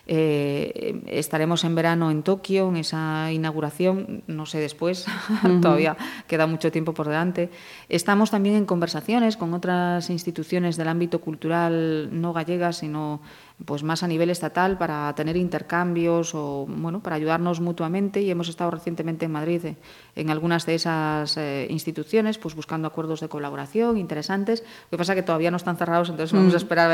Eh, 0.09 1.03
estaremos 1.07 1.64
en 1.64 1.75
verano 1.75 2.12
en 2.12 2.23
Tokio 2.23 2.69
en 2.69 2.77
esa 2.77 3.33
inauguración, 3.33 4.23
no 4.29 4.47
sé 4.47 4.61
después, 4.61 5.07
todavía 5.62 5.97
queda 6.29 6.47
mucho 6.47 6.71
tiempo 6.71 6.95
por 6.95 7.09
delante. 7.09 7.51
Estamos 7.88 8.31
también 8.31 8.55
en 8.55 8.66
conversaciones 8.66 9.37
con 9.37 9.53
otras 9.53 10.09
instituciones 10.11 10.77
del 10.77 10.88
ámbito 10.88 11.21
cultural 11.21 12.09
no 12.12 12.33
gallegas, 12.33 12.79
sino 12.79 13.21
pues 13.64 13.83
más 13.83 14.03
a 14.03 14.09
nivel 14.09 14.29
estatal 14.29 14.77
para 14.77 15.14
tener 15.14 15.37
intercambios 15.37 16.35
o 16.35 16.66
bueno 16.69 17.01
para 17.01 17.16
ayudarnos 17.16 17.61
mutuamente. 17.61 18.21
Y 18.21 18.31
hemos 18.31 18.49
estado 18.49 18.71
recientemente 18.71 19.25
en 19.25 19.33
Madrid 19.33 19.64
eh, 19.64 19.77
en 20.14 20.31
algunas 20.31 20.66
de 20.66 20.75
esas 20.75 21.37
eh, 21.37 21.66
instituciones 21.71 22.38
pues 22.38 22.55
buscando 22.55 22.87
acuerdos 22.87 23.21
de 23.21 23.29
colaboración 23.29 23.97
interesantes. 23.97 24.62
Lo 24.90 24.90
que 24.90 24.99
pasa 24.99 25.14
es 25.14 25.16
que 25.16 25.23
todavía 25.23 25.51
no 25.51 25.57
están 25.57 25.77
cerrados 25.77 26.11
entonces 26.11 26.33
vamos 26.33 26.53
a 26.53 26.57
mm. 26.57 26.59
esperar 26.59 26.90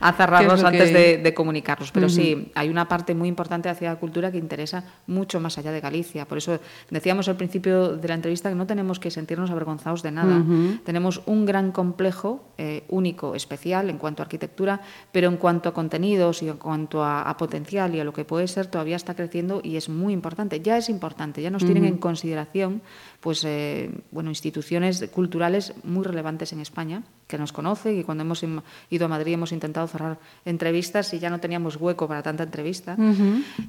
a, 0.00 0.12
cerrarlos 0.12 0.62
antes 0.62 0.92
de, 0.92 1.34
comunicarlos. 1.34 1.90
Pero 1.90 2.08
sí 2.08 2.43
hay 2.54 2.68
una 2.68 2.88
parte 2.88 3.14
muy 3.14 3.28
importante 3.28 3.68
hacia 3.68 3.90
la 3.90 3.96
cultura 3.96 4.30
que 4.30 4.38
interesa 4.38 4.84
mucho 5.06 5.40
más 5.40 5.58
allá 5.58 5.72
de 5.72 5.80
Galicia. 5.80 6.26
Por 6.26 6.38
eso 6.38 6.58
decíamos 6.90 7.28
al 7.28 7.36
principio 7.36 7.96
de 7.96 8.08
la 8.08 8.14
entrevista 8.14 8.48
que 8.48 8.54
no 8.54 8.66
tenemos 8.66 8.98
que 8.98 9.10
sentirnos 9.10 9.50
avergonzados 9.50 10.02
de 10.02 10.10
nada. 10.10 10.42
Tenemos 10.84 11.22
un 11.26 11.46
gran 11.46 11.72
complejo 11.72 12.44
eh, 12.58 12.84
único 12.88 13.34
especial 13.34 13.90
en 13.90 13.98
cuanto 13.98 14.22
a 14.22 14.24
arquitectura 14.24 14.80
pero 15.12 15.28
en 15.28 15.36
cuanto 15.36 15.68
a 15.68 15.74
y 15.94 16.48
en 16.48 16.56
cuanto 16.56 17.04
a, 17.04 17.36
potencial 17.36 17.94
y 17.94 18.00
a 18.00 18.04
lo 18.04 18.12
que 18.12 18.24
puede 18.24 18.48
ser, 18.48 18.66
todavía 18.66 18.96
está 18.96 19.14
creciendo 19.14 19.60
y 19.62 19.76
es 19.76 19.88
muy 19.88 20.12
importante. 20.12 20.60
Ya 20.60 20.76
es 20.76 20.88
importante, 20.88 21.42
ya 21.42 21.50
nos 21.50 21.64
tienen 21.64 21.84
en 21.84 21.98
consideración 21.98 22.82
pues 23.24 23.42
eh, 23.46 23.88
bueno, 24.10 24.28
instituciones 24.28 25.02
culturales 25.10 25.72
muy 25.82 26.04
relevantes 26.04 26.52
en 26.52 26.60
España, 26.60 27.04
que 27.26 27.38
nos 27.38 27.54
conocen 27.54 27.98
y 27.98 28.04
cuando 28.04 28.20
hemos 28.20 28.44
ido 28.90 29.06
a 29.06 29.08
Madrid 29.08 29.32
hemos 29.32 29.50
intentado 29.50 29.86
cerrar 29.86 30.18
entrevistas 30.44 31.14
y 31.14 31.18
ya 31.18 31.30
no 31.30 31.40
teníamos 31.40 31.76
hueco 31.76 32.06
para 32.06 32.22
tanta 32.22 32.42
entrevista. 32.42 32.98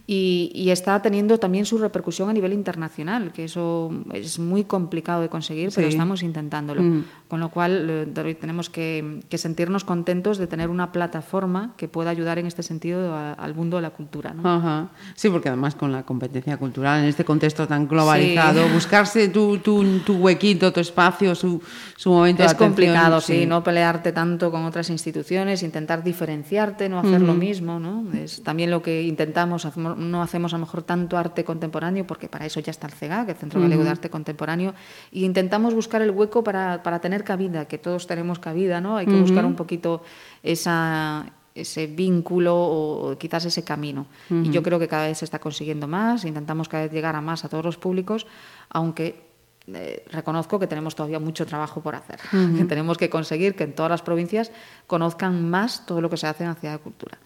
y, 0.05 0.69
está 0.75 1.01
teniendo 1.01 1.37
también 1.37 1.65
su 1.65 1.77
repercusión 1.77 2.27
a 2.29 2.33
nivel 2.33 2.51
internacional, 2.51 3.31
que 3.31 3.45
eso 3.45 3.93
es 4.11 4.39
muy 4.39 4.65
complicado 4.65 5.21
de 5.21 5.29
conseguir, 5.29 5.69
pero 5.73 5.87
estamos 5.87 6.21
intentándolo. 6.21 7.05
Con 7.29 7.39
lo 7.39 7.47
cual, 7.47 7.87
eh, 7.89 8.37
tenemos 8.37 8.69
que, 8.69 9.21
sentirnos 9.35 9.85
contentos 9.85 10.37
de 10.37 10.47
tener 10.47 10.69
una 10.69 10.91
plataforma 10.91 11.75
que 11.77 11.87
pueda 11.87 12.09
ayudar 12.09 12.39
en 12.39 12.45
este 12.45 12.61
sentido 12.61 13.15
al 13.15 13.55
mundo 13.55 13.77
de 13.77 13.83
la 13.83 13.91
cultura. 13.91 14.33
¿no? 14.33 14.89
Sí, 15.15 15.29
porque 15.29 15.47
además 15.47 15.75
con 15.75 15.93
la 15.93 16.03
competencia 16.03 16.57
cultural, 16.57 17.03
en 17.03 17.05
este 17.05 17.23
contexto 17.23 17.67
tan 17.69 17.87
globalizado, 17.87 18.67
buscarse 18.67 19.29
tu 19.62 20.01
tu, 20.05 20.13
huequito, 20.17 20.71
tu 20.71 20.79
espacio, 20.79 21.36
su, 21.36 21.62
su 21.95 22.10
momento 22.12 22.43
es 22.43 22.49
de 22.49 22.55
atención. 22.55 22.69
complicado, 22.69 23.21
sí. 23.21 23.45
no 23.45 23.63
pelearte 23.63 24.12
tanto 24.12 24.51
con 24.51 24.65
otras 24.65 24.89
instituciones, 24.89 25.63
intentar 25.63 26.03
diferenciarte, 26.03 26.89
no 26.89 26.99
hacer 26.99 27.21
lo 27.21 27.34
mismo, 27.34 27.79
¿no? 27.79 28.05
Es 28.13 28.43
también 28.43 28.71
lo 28.71 28.81
que 28.81 29.03
intentamos, 29.03 29.67
no 29.77 30.21
hacemos 30.21 30.53
a 30.53 30.58
lo 30.58 30.65
mejor 30.65 30.84
tanto 30.84 31.17
arte 31.17 31.43
contemporáneo, 31.43 32.05
porque 32.05 32.27
para 32.27 32.45
eso 32.45 32.60
ya 32.60 32.71
está 32.71 32.88
el 32.88 32.93
CEGA, 32.93 33.25
el 33.27 33.36
Centro 33.36 33.62
Galego 33.62 33.84
de 33.84 33.89
Arte 33.89 34.10
Contemporáneo, 34.10 34.73
y 35.12 35.25
intentamos 35.25 35.73
buscar 35.73 36.01
el 36.01 36.12
hueco 36.12 36.43
para, 36.43 36.84
para 36.84 36.99
tener 36.99 37.23
cabida, 37.23 37.65
que 37.65 37.77
todos 37.77 38.08
tenemos 38.08 38.39
cabida, 38.39 38.81
¿no? 38.81 38.97
Hay 38.97 39.05
que 39.05 39.19
buscar 39.19 39.45
un 39.45 39.55
poquito 39.55 40.03
esa 40.43 41.25
ese 41.55 41.88
vínculo 41.88 42.53
o, 42.53 43.17
quizás 43.17 43.45
ese 43.45 43.63
camino. 43.63 44.05
Y 44.29 44.51
yo 44.51 44.62
creo 44.62 44.77
que 44.77 44.89
cada 44.89 45.08
vez 45.08 45.19
se 45.19 45.25
está 45.25 45.39
consiguiendo 45.39 45.88
más, 45.88 46.25
intentamos 46.25 46.67
cada 46.67 46.84
vez 46.84 46.91
llegar 46.91 47.15
a 47.15 47.21
más 47.21 47.45
a 47.45 47.49
todos 47.49 47.63
los 47.63 47.77
públicos, 47.77 48.27
aunque 48.69 49.24
eh, 49.73 50.06
reconozco 50.12 50.60
que 50.60 50.67
tenemos 50.67 50.95
todavía 50.95 51.19
mucho 51.19 51.45
trabajo 51.45 51.82
por 51.82 51.95
hacer, 51.95 52.19
que 52.58 52.65
tenemos 52.65 52.97
que 52.97 53.10
conseguir 53.10 53.56
que 53.56 53.63
en 53.63 53.73
todas 53.73 53.89
las 53.89 54.01
provincias 54.01 54.51
conozcan 54.88 55.49
más 55.49 55.86
todo 55.86 56.01
lo 56.01 56.10
que 56.10 56.17
se 56.17 56.28
hace 56.28 56.43
en 56.43 56.49
la 56.49 56.56
ciudad 56.56 56.73
de 56.75 56.80
cultura 56.80 57.17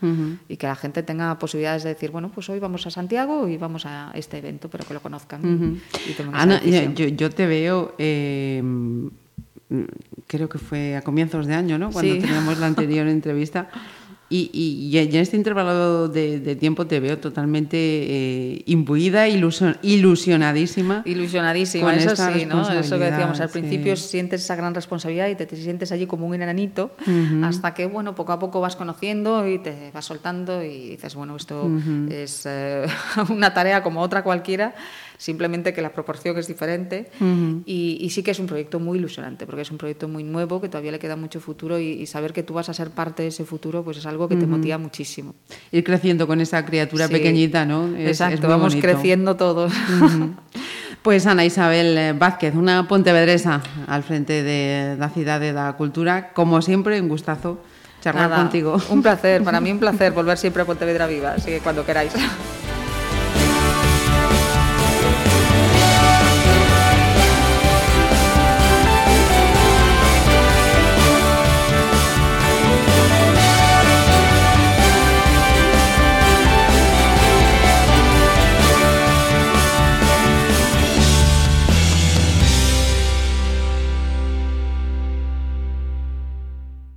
y 0.47 0.57
que 0.57 0.67
la 0.67 0.75
gente 0.75 1.03
tenga 1.03 1.37
posibilidades 1.37 1.83
de 1.83 1.89
decir, 1.89 2.11
bueno, 2.11 2.31
pues 2.33 2.49
hoy 2.49 2.59
vamos 2.59 2.85
a 2.87 2.91
Santiago 2.91 3.47
y 3.47 3.57
vamos 3.57 3.85
a 3.85 4.11
este 4.13 4.37
evento, 4.37 4.69
pero 4.69 4.85
que 4.85 4.93
lo 4.93 5.01
conozcan. 5.01 5.81
Ana, 6.33 6.61
yo, 6.63 7.29
te 7.29 7.45
veo... 7.45 7.95
Eh, 7.97 8.63
creo 10.25 10.49
que 10.49 10.57
fue 10.57 10.95
a 10.95 11.01
comienzos 11.01 11.45
de 11.45 11.53
año, 11.53 11.77
¿no? 11.77 11.91
Cuando 11.91 12.17
teníamos 12.17 12.57
la 12.57 12.67
anterior 12.67 13.07
entrevista. 13.19 13.69
Y, 14.31 14.51
y, 14.53 14.95
en 14.95 15.15
este 15.15 15.37
intervalo 15.37 16.07
de, 16.07 16.55
tiempo 16.55 16.85
te 16.85 16.99
veo 16.99 17.17
totalmente 17.17 17.77
eh, 17.79 18.61
imbuida, 18.67 19.27
ilusionadísima. 19.27 21.01
Ilusionadísima, 21.03 21.95
eso 21.95 22.15
sí, 22.15 22.45
¿no? 22.45 22.61
Eso 22.71 22.99
que 22.99 23.05
decíamos, 23.05 23.39
al 23.39 23.49
principio 23.49 23.95
sientes 23.95 24.43
esa 24.43 24.55
gran 24.55 24.75
responsabilidad 24.75 25.29
y 25.29 25.35
te, 25.35 25.47
sientes 25.55 25.91
allí 25.91 26.05
como 26.05 26.27
un 26.27 26.35
enanito, 26.35 26.91
hasta 27.43 27.73
que, 27.73 27.87
bueno, 27.87 28.13
poco 28.13 28.31
a 28.31 28.39
poco 28.39 28.61
vas 28.61 28.75
conociendo 28.75 29.47
y 29.47 29.57
te 29.57 29.89
vas 29.91 30.05
soltando 30.05 30.63
y 30.63 30.89
dices, 30.89 31.15
bueno, 31.15 31.35
esto 31.35 31.67
es 32.11 32.45
eh, 32.45 32.85
una 33.29 33.53
tarea 33.53 33.81
como 33.81 34.01
otra 34.01 34.23
cualquiera 34.23 34.75
simplemente 35.19 35.73
que 35.73 35.81
la 35.81 35.91
proporción 35.91 36.37
es 36.37 36.47
diferente 36.47 37.11
y, 37.65 38.09
sí 38.09 38.23
que 38.23 38.31
es 38.31 38.39
un 38.39 38.47
proyecto 38.47 38.79
muy 38.79 38.97
ilusionante, 38.97 39.45
porque 39.45 39.61
es 39.61 39.69
un 39.69 39.77
proyecto 39.77 40.07
muy 40.07 40.23
nuevo, 40.23 40.61
que 40.61 40.69
todavía 40.69 40.91
le 40.91 40.97
queda 40.97 41.15
mucho 41.15 41.39
futuro 41.39 41.77
y, 41.77 42.07
saber 42.07 42.33
que 42.33 42.41
tú 42.41 42.55
vas 42.55 42.69
a 42.69 42.73
ser 42.73 42.89
parte 42.89 43.23
de 43.23 43.29
ese 43.29 43.45
futuro, 43.45 43.83
pues 43.83 43.97
es 43.97 44.05
algo 44.07 44.27
que 44.27 44.35
te 44.35 44.47
motiva 44.47 44.77
muchísimo. 44.79 45.35
Ir 45.71 45.83
creciendo 45.83 46.25
con 46.25 46.41
esa 46.41 46.65
criatura 46.65 47.07
pequeñita, 47.07 47.65
¿no? 47.65 47.95
Exacto, 47.97 48.47
vamos 48.47 48.75
creciendo 48.75 49.35
todos. 49.35 49.71
Pues 51.01 51.25
Ana 51.27 51.45
Isabel 51.45 51.97
eh, 51.97 52.11
Vázquez, 52.11 52.55
una 52.55 52.85
pontevedresa 52.85 53.61
al 53.87 54.03
frente 54.03 54.43
de 54.43 54.97
la 54.99 55.07
ciudad 55.07 55.39
de 55.39 55.53
la 55.53 55.71
cultura. 55.77 56.33
Como 56.33 56.61
siempre, 56.61 56.99
un 56.99 57.07
gustazo 57.07 57.63
charlar 58.01 58.29
contigo. 58.35 58.77
Un 58.89 59.01
placer, 59.01 59.41
para 59.41 59.61
mí 59.61 59.71
un 59.71 59.79
placer 59.79 60.11
volver 60.11 60.37
siempre 60.37 60.63
a 60.63 60.65
Pontevedra 60.65 61.07
Viva, 61.07 61.35
así 61.35 61.51
que 61.51 61.59
cuando 61.59 61.85
queráis. 61.85 62.11